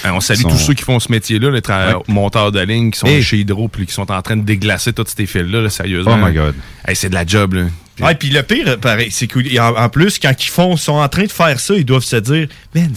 [0.06, 1.62] On salue Sont- tous ceux qui font ce métier-là, les
[2.08, 5.06] monteurs de ligne qui sont chez Hydro puis qui sont en train de déglacer tous
[5.16, 6.18] ces fils-là, là, sérieusement.
[6.22, 6.56] Oh my God.
[6.86, 7.64] Hey, c'est de la job, là.
[8.02, 11.24] Ouais, puis le pire, pareil, c'est qu'en en plus, quand ils font, sont en train
[11.26, 12.92] de faire ça, ils doivent se dire, man,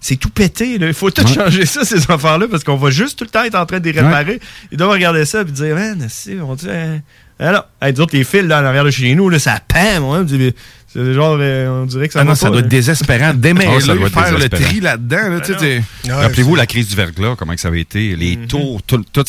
[0.00, 0.86] c'est tout pété, là.
[0.88, 1.34] Il faut tout Ouais.
[1.34, 3.90] changer ça, ces enfants-là, parce qu'on va juste tout le temps être en train de
[3.90, 4.40] les réparer.
[4.70, 7.00] Ils doivent regarder ça et dire, man, c'est, on dit, hein,
[7.38, 10.24] alors, hey, autres, les fils, là, en arrière de chez nous, là, ça pend, moi,
[10.28, 12.66] c'est genre, euh, on dirait que ça Ah va non, ça pas, doit là.
[12.66, 13.34] être désespérant.
[13.34, 16.86] Démêler, Ah, ça doit être faire le tri là-dedans, là, sais, t'es- Rappelez-vous la crise
[16.88, 18.14] du verglas, comment que ça avait été?
[18.14, 19.24] Les tours, tout, tout,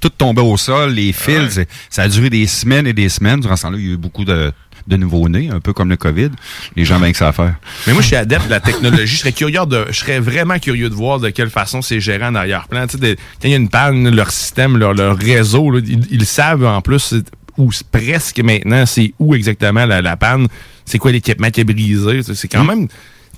[0.00, 1.60] tout tombait au sol, les fils.
[1.88, 3.38] Ça a duré des semaines et des semaines.
[3.38, 4.50] Durant ce temps-là, il y a eu beaucoup de,
[4.86, 6.30] de nouveaux-nés, un peu comme le COVID.
[6.76, 7.54] Les gens, ben que ça à faire.
[7.86, 9.14] Mais moi, je suis adepte de la technologie.
[9.16, 12.24] Je serais curieux de, je serais vraiment curieux de voir de quelle façon c'est géré
[12.26, 12.86] en arrière-plan.
[12.86, 16.06] Tu sais, quand il y a une panne, leur système, leur, leur réseau, là, ils,
[16.10, 17.14] ils savent en plus
[17.70, 20.48] c'est presque maintenant, c'est où exactement la, la panne,
[20.84, 22.20] c'est quoi l'équipement qui est brisé?
[22.34, 22.88] C'est quand même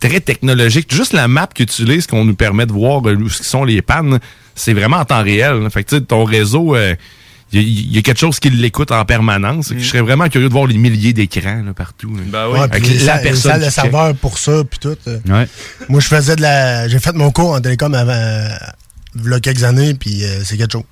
[0.00, 0.92] très technologique.
[0.92, 4.18] Juste la map qu'ils utilisent, qu'on nous permet de voir où sont les pannes,
[4.54, 5.68] c'est vraiment en temps réel.
[5.70, 6.74] Fait que tu sais, ton réseau.
[6.74, 6.94] euh,
[7.52, 9.72] il y, a- il y a quelque chose qui l'écoute en permanence.
[9.76, 12.12] Je serais vraiment curieux de voir les milliers d'écrans là, partout.
[12.32, 12.50] là.
[12.50, 14.96] Ouais, Avec les, la personne salles de serveurs pour ça, puis tout.
[15.06, 15.18] euh.
[15.28, 15.48] Ouais.
[15.88, 16.88] Moi, je faisais de la.
[16.88, 18.48] J'ai fait mon cours en télécom avant, euh,
[19.24, 20.82] il y a quelques années, puis euh, c'est quelque chose.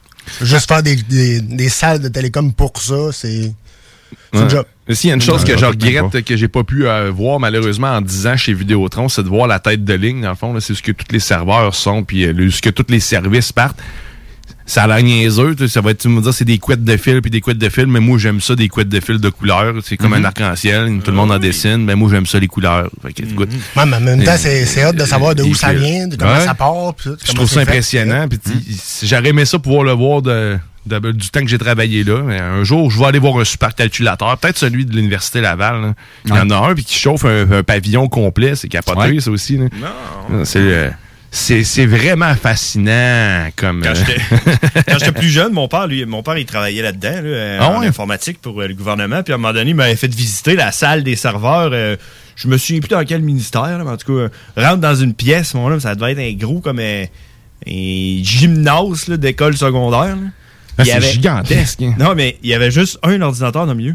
[0.43, 3.53] Juste faire des, des, des salles de télécom pour ça, c'est.
[4.33, 4.45] C'est Ouais.
[4.45, 4.65] un job.
[4.89, 7.41] Mais S'il y a une chose que je regrette, que j'ai pas pu euh, voir
[7.41, 10.35] malheureusement en 10 ans chez Vidéotron, c'est de voir la tête de ligne, dans le
[10.37, 10.53] fond.
[10.53, 10.61] là.
[10.61, 13.79] C'est ce que tous les serveurs sont, puis euh, ce que tous les services partent.
[14.66, 16.82] Ça a l'air niaiseux, tu sais, ça va être, tu me dire, c'est des couettes
[16.85, 19.19] de fil puis des couettes de fil, mais moi j'aime ça des couettes de fil
[19.19, 19.74] de couleur.
[19.85, 20.23] C'est comme Mhm.
[20.23, 22.89] un arc-en-ciel, tout le monde en dessine, mais moi j'aime ça les couleurs.
[23.03, 25.49] Fait que, écoute, Ouais, mais en même temps, c'est c'est hâte de savoir de où
[25.49, 25.78] les ça fils.
[25.81, 26.45] vient, de comment Ouais.
[26.47, 27.73] ça part, puis tout, Je trouve ça fait.
[27.73, 28.27] impressionnant.
[28.27, 32.03] puis tu- J'aurais aimé ça pouvoir le voir de, de- du temps que j'ai travaillé
[32.03, 32.23] là.
[32.24, 35.82] Mais un jour, je vais aller voir un supercalculateur, peut-être celui de l'Université Laval.
[35.82, 35.95] là.
[36.24, 38.55] Il y en a un puis qui chauffe un, un pavillon complet.
[38.57, 39.20] C'est capoté, Ouais.
[39.20, 39.59] ça aussi.
[39.59, 39.66] là.
[40.45, 40.91] C'est euh,
[41.35, 43.82] c'est c'est vraiment fascinant comme.
[43.82, 44.20] Quand euh, j'étais
[44.86, 47.69] quand j'étais plus jeune, mon père, lui, mon père, il travaillait là-dedans, là, euh, Ah
[47.70, 47.86] en ouais?
[47.86, 49.23] informatique pour euh, le gouvernement.
[49.23, 51.70] Puis à un moment donné, il m'avait fait visiter la salle des serveurs.
[51.73, 51.97] euh,
[52.36, 54.94] je me souviens plus dans quel ministère, là, mais en tout cas, euh, rentre dans
[54.94, 57.05] une pièce, mon homme, ça devait être un gros comme un,
[57.66, 60.16] un gymnase là, d'école secondaire.
[60.16, 60.23] là.
[60.78, 61.82] Ah, c'est avait- gigantesque.
[61.82, 61.94] hein.
[61.98, 63.94] Non, mais il y avait juste un ordinateur dans le milieu.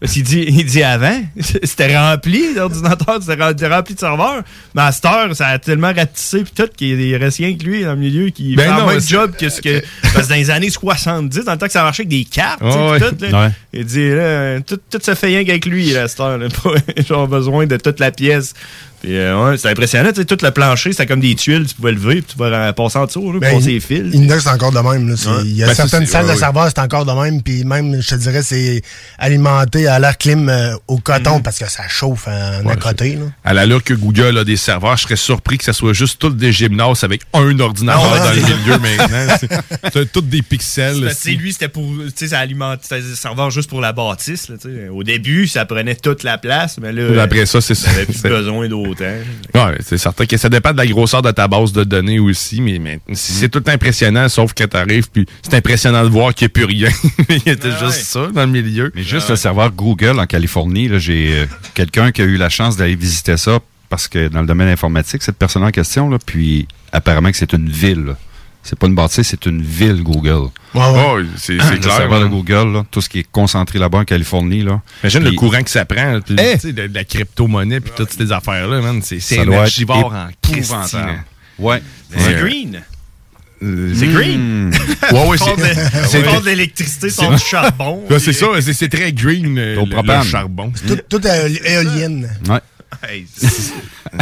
[0.00, 1.20] Parce qu'il dit, il dit avant,
[1.62, 4.42] c'était rempli d'ordinateurs, c'était rem- c'était rempli de serveurs.
[4.74, 7.82] Mais à cette heure, ça a tellement ratissé puis tout qu'il reste rien que lui
[7.82, 9.82] dans le milieu qui Ben fait non, même job que ce que.
[10.14, 12.62] Parce que dans les années 70, dans le temps que ça marchait avec des cartes,
[12.62, 13.52] Ouais, puis tout, là, ouais.
[13.74, 16.38] il dit là, tout, tout se fait rien qu'avec lui là, à cette heure.
[16.38, 18.54] Là, pas genre besoin de toute la pièce.
[19.02, 21.74] Puis euh, ouais, c'est impressionnant, tu sais, tout le plancher, c'était comme des tuiles, tu
[21.74, 24.14] pouvais lever, puis tu pouvais euh, passer en dessous, là, Ben, passer les fils.
[24.14, 25.08] Index, c'est encore de même.
[25.08, 25.14] là.
[25.14, 25.42] Ouais.
[25.44, 27.42] Il y a Ben, certaines salles ouais, de serveurs, c'est encore de même.
[27.42, 28.82] Puis même, je te dirais, c'est
[29.18, 33.14] alimenté à l'air clim euh, au coton parce que ça chauffe en à côté.
[33.16, 33.24] là.
[33.44, 36.30] À l'allure que Google a des serveurs, je serais surpris que ça soit juste tous
[36.30, 39.36] des gymnases avec un ordinateur Ah ouais, dans le milieu maintenant.
[39.92, 41.10] C'est- tous des pixels.
[41.16, 41.84] C'est lui, c'était pour.
[41.84, 42.80] Tu sais, ça alimente.
[42.82, 44.48] C'était des serveurs juste pour la bâtisse.
[44.48, 44.56] Là.
[44.92, 47.22] Au début, ça prenait toute la place, mais là.
[47.22, 47.90] Après ça, c'est ça.
[47.90, 49.14] avait plus besoin d'au- autant.
[49.54, 52.60] Ouais, c'est certain que ça dépend de la grosseur de ta base de données aussi,
[52.60, 56.52] mais, c'est tout impressionnant, sauf que t'arrives, puis c'est impressionnant de voir qu'il n'y a
[56.52, 56.88] plus rien.
[57.28, 58.92] Il y était juste ça dans le milieu.
[58.94, 62.48] Mais juste le serveur Google en Californie, là, j'ai euh, quelqu'un qui a eu la
[62.48, 66.18] chance d'aller visiter ça parce que dans le domaine informatique, cette personne en question, là,
[66.24, 68.04] puis apparemment que c'est une ville.
[68.04, 68.16] là.
[68.62, 70.50] C'est pas une bâtisse, c'est une ville Google.
[70.74, 71.12] Ouais, ouais.
[71.14, 72.24] Ouais, c'est- c'est Le clair, serveur là.
[72.26, 74.62] de Google, là, tout ce qui est concentré là-bas en Californie.
[74.62, 74.80] Là.
[75.02, 78.12] Imagine le courant que ça prend, puis, tu sais, de, de la crypto-monnaie, puis toutes
[78.12, 79.00] ces affaires-là, man.
[79.02, 81.24] C'est c'est Ça doit être énergivore en épouvantable.
[81.58, 81.82] Ouais.
[82.16, 82.34] C'est Ouais.
[82.40, 82.82] green.
[83.62, 84.12] Euh, C'est hmm.
[84.14, 84.70] green.
[85.12, 88.02] Ouais, ouais, font c'est- de- c'est- de l'électricité sans du charbon.
[88.08, 90.72] Ouais, c'est ça, c'est- c'est très green, euh, le, le charbon.
[90.86, 92.28] Tout, tout euh, éolienne.
[92.48, 92.60] Ouais.
[93.08, 93.26] Hey,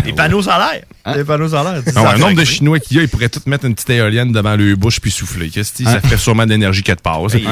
[0.04, 0.82] Les panneaux solaires.
[1.16, 1.82] Les panneaux solaires.
[1.96, 3.90] Ah ouais, un nombre de Chinois qu'il y a, ils pourraient tous mettre une petite
[3.90, 5.48] éolienne devant leur bouche puis souffler.
[5.48, 6.00] Qu'est-ce que ça Hein?
[6.02, 7.34] ferait sûrement de l'énergie qui te passe.
[7.34, 7.46] Hey,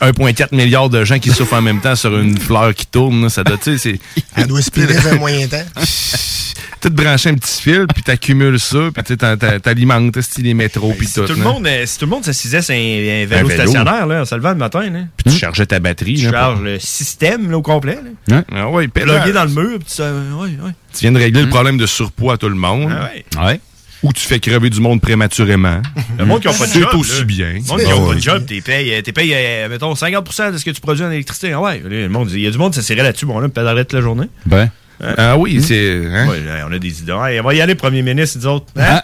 [0.00, 3.28] Ah, 1,4 milliard de gens qui souffrent en même temps sur une fleur qui tourne,
[3.28, 4.22] ça doit, tu sais, c'est.
[4.36, 5.64] Elle doit spirer un moyen temps.
[6.82, 11.06] Tu te branches un petit fil, puis t'accumules ça, puis tu t'alimentes les métros, puis
[11.06, 11.26] Si tout.
[11.26, 13.50] tout, le monde, euh, si tout le monde s'assisait sur un, un vélo Un vélo.
[13.50, 16.14] stationnaire, là, en se levant le matin, là, Puis tu chargeais ta batterie.
[16.14, 17.98] tu là, charges pour- le système là, au complet.
[18.26, 18.42] Là.
[18.52, 19.32] Ah ouais, Plugué pédale.
[19.32, 19.78] dans le mur.
[19.78, 20.72] Puis ça, ouais, ouais.
[20.92, 22.90] Tu viens de régler le problème de surpoids à tout le monde.
[22.92, 23.46] Ah ouais.
[23.46, 23.60] Ouais.
[24.02, 25.80] Ou tu fais crever du monde prématurément.
[26.18, 26.88] Le monde qui n'a pas de C'est job.
[26.96, 27.24] aussi là.
[27.24, 27.46] bien.
[27.52, 30.52] Le monde qui n'a Ah pas de job, t'es payé, t'es payé euh, mettons, 50
[30.52, 31.52] de ce que tu produis en électricité.
[31.52, 33.26] Ah ouais, le monde, il y a du monde qui s'assirait là-dessus.
[33.26, 34.26] Bon, là, pédalerait toute la journée.
[34.46, 34.68] Ben.
[35.18, 36.02] Ah oui, c'est.
[36.06, 36.28] hein?
[36.28, 37.12] Ouais, on a des idées.
[37.24, 38.66] Hey, on va y aller, premier ministre, nous autres.
[38.78, 39.02] Hein?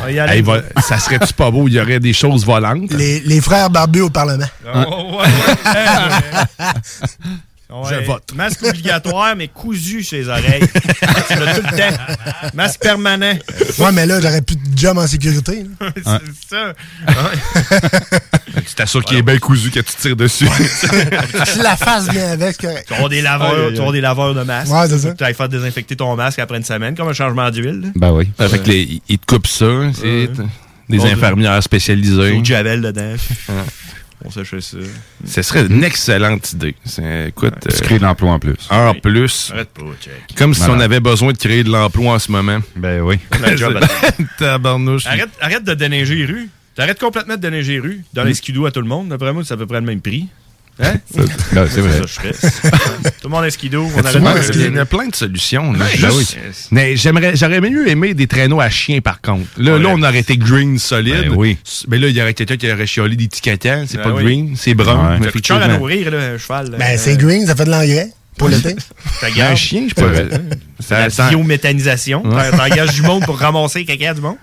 [0.00, 0.36] On va y aller.
[0.36, 1.68] Hey, va- ça serait-tu pas beau?
[1.68, 2.92] Il y aurait des choses volantes.
[2.94, 4.46] Les, les frères barbus au Parlement.
[4.74, 5.32] Oh, ouais, ouais.
[7.90, 8.32] Je vote.
[8.36, 10.62] Masque obligatoire, mais cousu sur les oreilles.
[11.28, 11.96] tu l'as tout le temps.
[12.54, 13.34] Masque permanent.
[13.78, 15.66] Ouais, mais là, j'aurais plus de job en sécurité.
[15.96, 16.72] C'est ça.
[18.74, 20.48] Tu t'assures qu'il est bien cousu que tu tires dessus.
[21.46, 22.58] si la face vient avec.
[22.58, 24.72] Tu avoir des laveurs, tu des laveurs de masque.
[24.72, 25.12] Ouais, c'est ça.
[25.14, 27.92] Tu vas faire désinfecter ton masque après une semaine, comme un changement d'huile.
[27.94, 28.28] Ben oui.
[28.36, 29.66] Fait que les- ils te coupent ça.
[29.94, 30.28] C'est
[30.88, 32.32] des infirmières spécialisées.
[32.32, 33.14] Au javel dedans.
[34.24, 34.78] On sait fait ça.
[35.24, 36.74] Ce serait une excellente idée.
[36.84, 38.54] C'est- Écoute, Tu crées de l'emploi en plus.
[38.72, 40.34] euh, en plus, Arrête pas, check.
[40.36, 42.58] comme si on avait besoin de créer de l'emploi en ce moment.
[42.74, 43.20] Ben oui.
[43.30, 46.48] Arrête, arrête de déneiger les rues.
[46.74, 48.04] T'arrêtes complètement de les rues.
[48.14, 49.08] Dans les skidoo à tout le monde.
[49.08, 50.26] D'après moi, c'est à peu près le même prix.
[50.80, 50.94] Hein?
[51.52, 52.00] Ben, c'est vrai.
[52.04, 52.70] ça,
[53.22, 53.86] tout le monde est skido.
[53.96, 55.72] On arrête de- il y a plein de solutions.
[55.72, 55.78] là.
[55.84, 56.52] Ouais, Juste- ben oui.
[56.72, 59.46] Mais j'aimerais, j'aurais mieux aimé des traîneaux à chiens, par contre.
[59.56, 59.78] Là, Ouais.
[59.84, 61.28] là on aurait été green solide.
[61.28, 61.58] Ben oui.
[61.86, 63.84] Mais là, il y aurait quelqu'un qui aurait chiolé des tiquetants.
[63.86, 64.24] C'est Ben pas oui.
[64.24, 65.20] green, c'est brun.
[65.20, 65.30] Ouais.
[65.44, 66.74] cher à nourrir, là, un cheval.
[66.76, 68.74] Ben, c'est green, ça fait de l'engrais pour l'été.
[69.40, 70.10] Un chien, je peux.
[70.90, 72.22] La biométhanisation.
[72.22, 74.36] T'en- T'engages du monde pour ramasser caca du monde.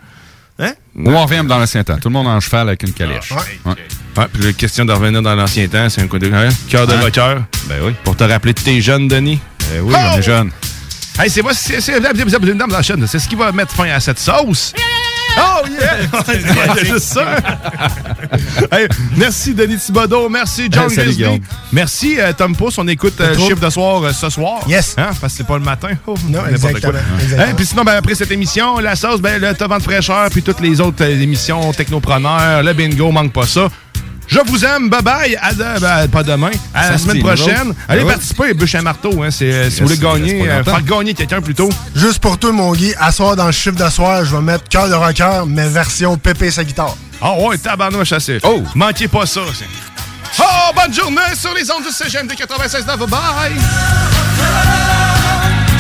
[0.60, 0.74] Hein?
[0.96, 1.98] Ou on revient dans l'ancien temps.
[1.98, 3.32] Tout le monde en cheval avec une calèche.
[3.32, 3.38] Ouais.
[3.66, 3.76] Ouais.
[4.18, 6.86] Ouais, puis la question de revenir dans l'ancien temps, c'est un coup de hein, cœur
[6.86, 7.00] de Hein?
[7.02, 7.36] rocker.
[7.68, 7.94] Ben oui.
[8.04, 9.40] Pour te rappeler de tes jeunes, Denis.
[9.72, 10.52] Ben oui, on est jeunes.
[11.20, 14.74] Hey, c'est moi, c'est c'est- c'est- c'est ce qui va mettre fin à cette sauce.
[15.38, 16.24] Oh yeah!
[16.26, 17.36] C'est juste ça.
[18.72, 18.88] Hey,
[19.18, 20.88] merci Denis Thibodeau, merci John.
[20.88, 21.40] Guillaume.
[21.72, 24.60] Merci euh, Tom Pouce, on écoute euh, chiffre de soir euh, ce soir.
[24.68, 24.96] Yes.
[24.98, 25.10] Hein?
[25.20, 25.90] Parce que c'est pas le matin.
[26.08, 26.94] Oh, Non, exactement.
[26.94, 27.00] quoi.
[27.40, 30.42] Hein, Puis sinon, ben, après cette émission, la sauce, ben, le Tavant de fraîcheur, puis
[30.42, 33.68] toutes les autres émissions technopreneurs, le bingo, manque pas ça.
[34.32, 37.74] Je vous aime, bye bye, à de- ben, pas demain, à la semaine prochaine.
[37.90, 38.14] Allez Ben oui.
[38.14, 41.42] participer, bûche un marteau, hein, c'est, euh, si vous voulez gagner, euh, faire gagner quelqu'un
[41.42, 41.70] plutôt.
[41.94, 44.70] Juste pour toi, mon Guy, à soir dans le chiffre de soir, je vais mettre
[44.70, 46.96] cœur de rocker, mais version pépé sa guitare.
[47.22, 48.40] Ah ouais, tabarnouche assez.
[48.44, 48.64] Oh.
[48.74, 49.42] Manquez pas ça.
[49.54, 49.66] c'est-
[50.40, 53.06] Oh, bonne journée sur les ondes du CGMD 96.9.
[53.10, 53.52] Bye!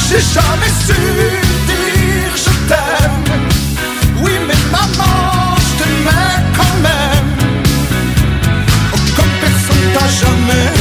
[0.10, 0.94] J'ai jamais su
[1.68, 3.21] dire je t'aime.
[10.12, 10.81] Personne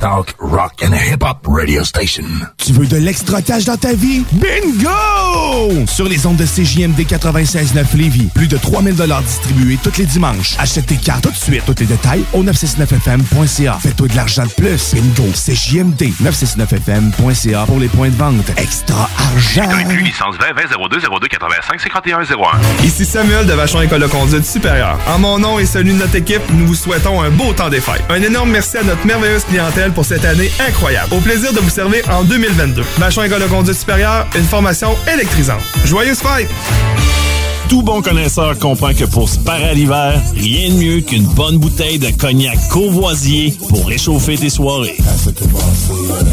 [0.00, 2.24] Talk, rock and hip-hop radio station.
[2.58, 4.24] Tu veux de l'extra cash dans ta vie?
[4.32, 5.86] Bingo!
[5.86, 8.94] Sur les ondes de CJMD 96.9 Lévis, plus de 3000
[9.24, 10.54] distribués tous les dimanches.
[10.58, 11.62] Achète tes cartes tout de suite.
[11.64, 13.78] Tous les détails au 969fm.ca.
[13.80, 14.94] Fais-toi de l'argent de plus.
[14.94, 15.30] Bingo!
[15.32, 18.50] CJMD 969fm.ca pour les points de vente.
[18.58, 19.70] Extra argent!
[19.88, 22.84] Licence 20 20 02 02 85 51 01.
[22.84, 24.98] Ici Samuel de Vachon École de conduite supérieure.
[25.08, 27.80] En mon nom et celui de notre équipe, nous vous souhaitons un beau temps des
[27.80, 28.04] fêtes.
[28.10, 31.14] Un énorme merci à notre merveilleuse clientèle pour cette année incroyable.
[31.14, 32.82] Au plaisir de vous servir en 2022.
[32.98, 35.62] Vachon École de conduite supérieure, une formation électrisante.
[35.86, 36.50] Joyeuses fêtes!
[37.68, 41.58] Tout bon connaisseur comprend que pour se parer à l'hiver, rien de mieux qu'une bonne
[41.58, 44.96] bouteille de cognac courvoisier pour réchauffer tes soirées.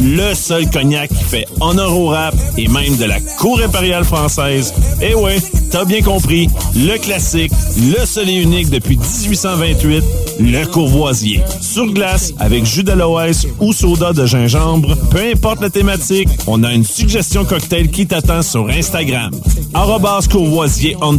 [0.01, 4.73] Le seul cognac qui fait honneur au rap et même de la cour impériale française.
[5.01, 5.37] Eh ouais,
[5.71, 10.03] t'as bien compris, le classique, le seul et unique depuis 1828,
[10.39, 11.41] le courvoisier.
[11.61, 16.71] Sur glace, avec jus d'aloès ou soda de gingembre, peu importe la thématique, on a
[16.73, 19.31] une suggestion cocktail qui t'attend sur Instagram.
[19.73, 20.95] Arrobas courvoisier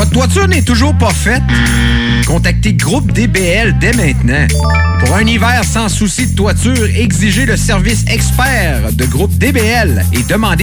[0.00, 1.42] Votre toiture n'est toujours pas faite?
[2.26, 4.46] Contactez Groupe DBL dès maintenant.
[4.98, 10.22] Pour un hiver sans souci de toiture, exigez le service expert de Groupe DBL et
[10.22, 10.62] demandez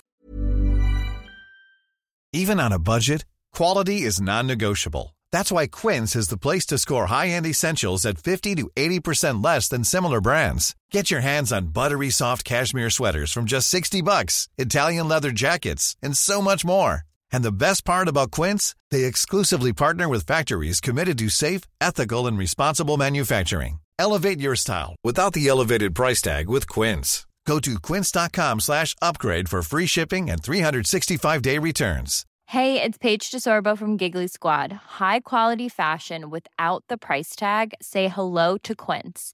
[2.34, 5.16] Even on a budget, quality is non-negotiable.
[5.32, 9.70] That's why Quince is the place to score high-end essentials at 50 to 80% less
[9.70, 10.76] than similar brands.
[10.92, 15.96] Get your hands on buttery soft cashmere sweaters from just 60 bucks, Italian leather jackets,
[16.02, 17.07] and so much more.
[17.32, 22.28] And the best part about Quince, they exclusively partner with factories committed to safe, ethical,
[22.28, 23.80] and responsible manufacturing.
[24.00, 27.26] Elevate your style without the elevated price tag with Quince.
[27.48, 32.26] Go to quince.com slash upgrade for free shipping and 365-day returns.
[32.48, 34.72] Hey, it's Paige DeSorbo from Giggly Squad.
[35.00, 37.74] High quality fashion without the price tag.
[37.82, 39.34] Say hello to Quince.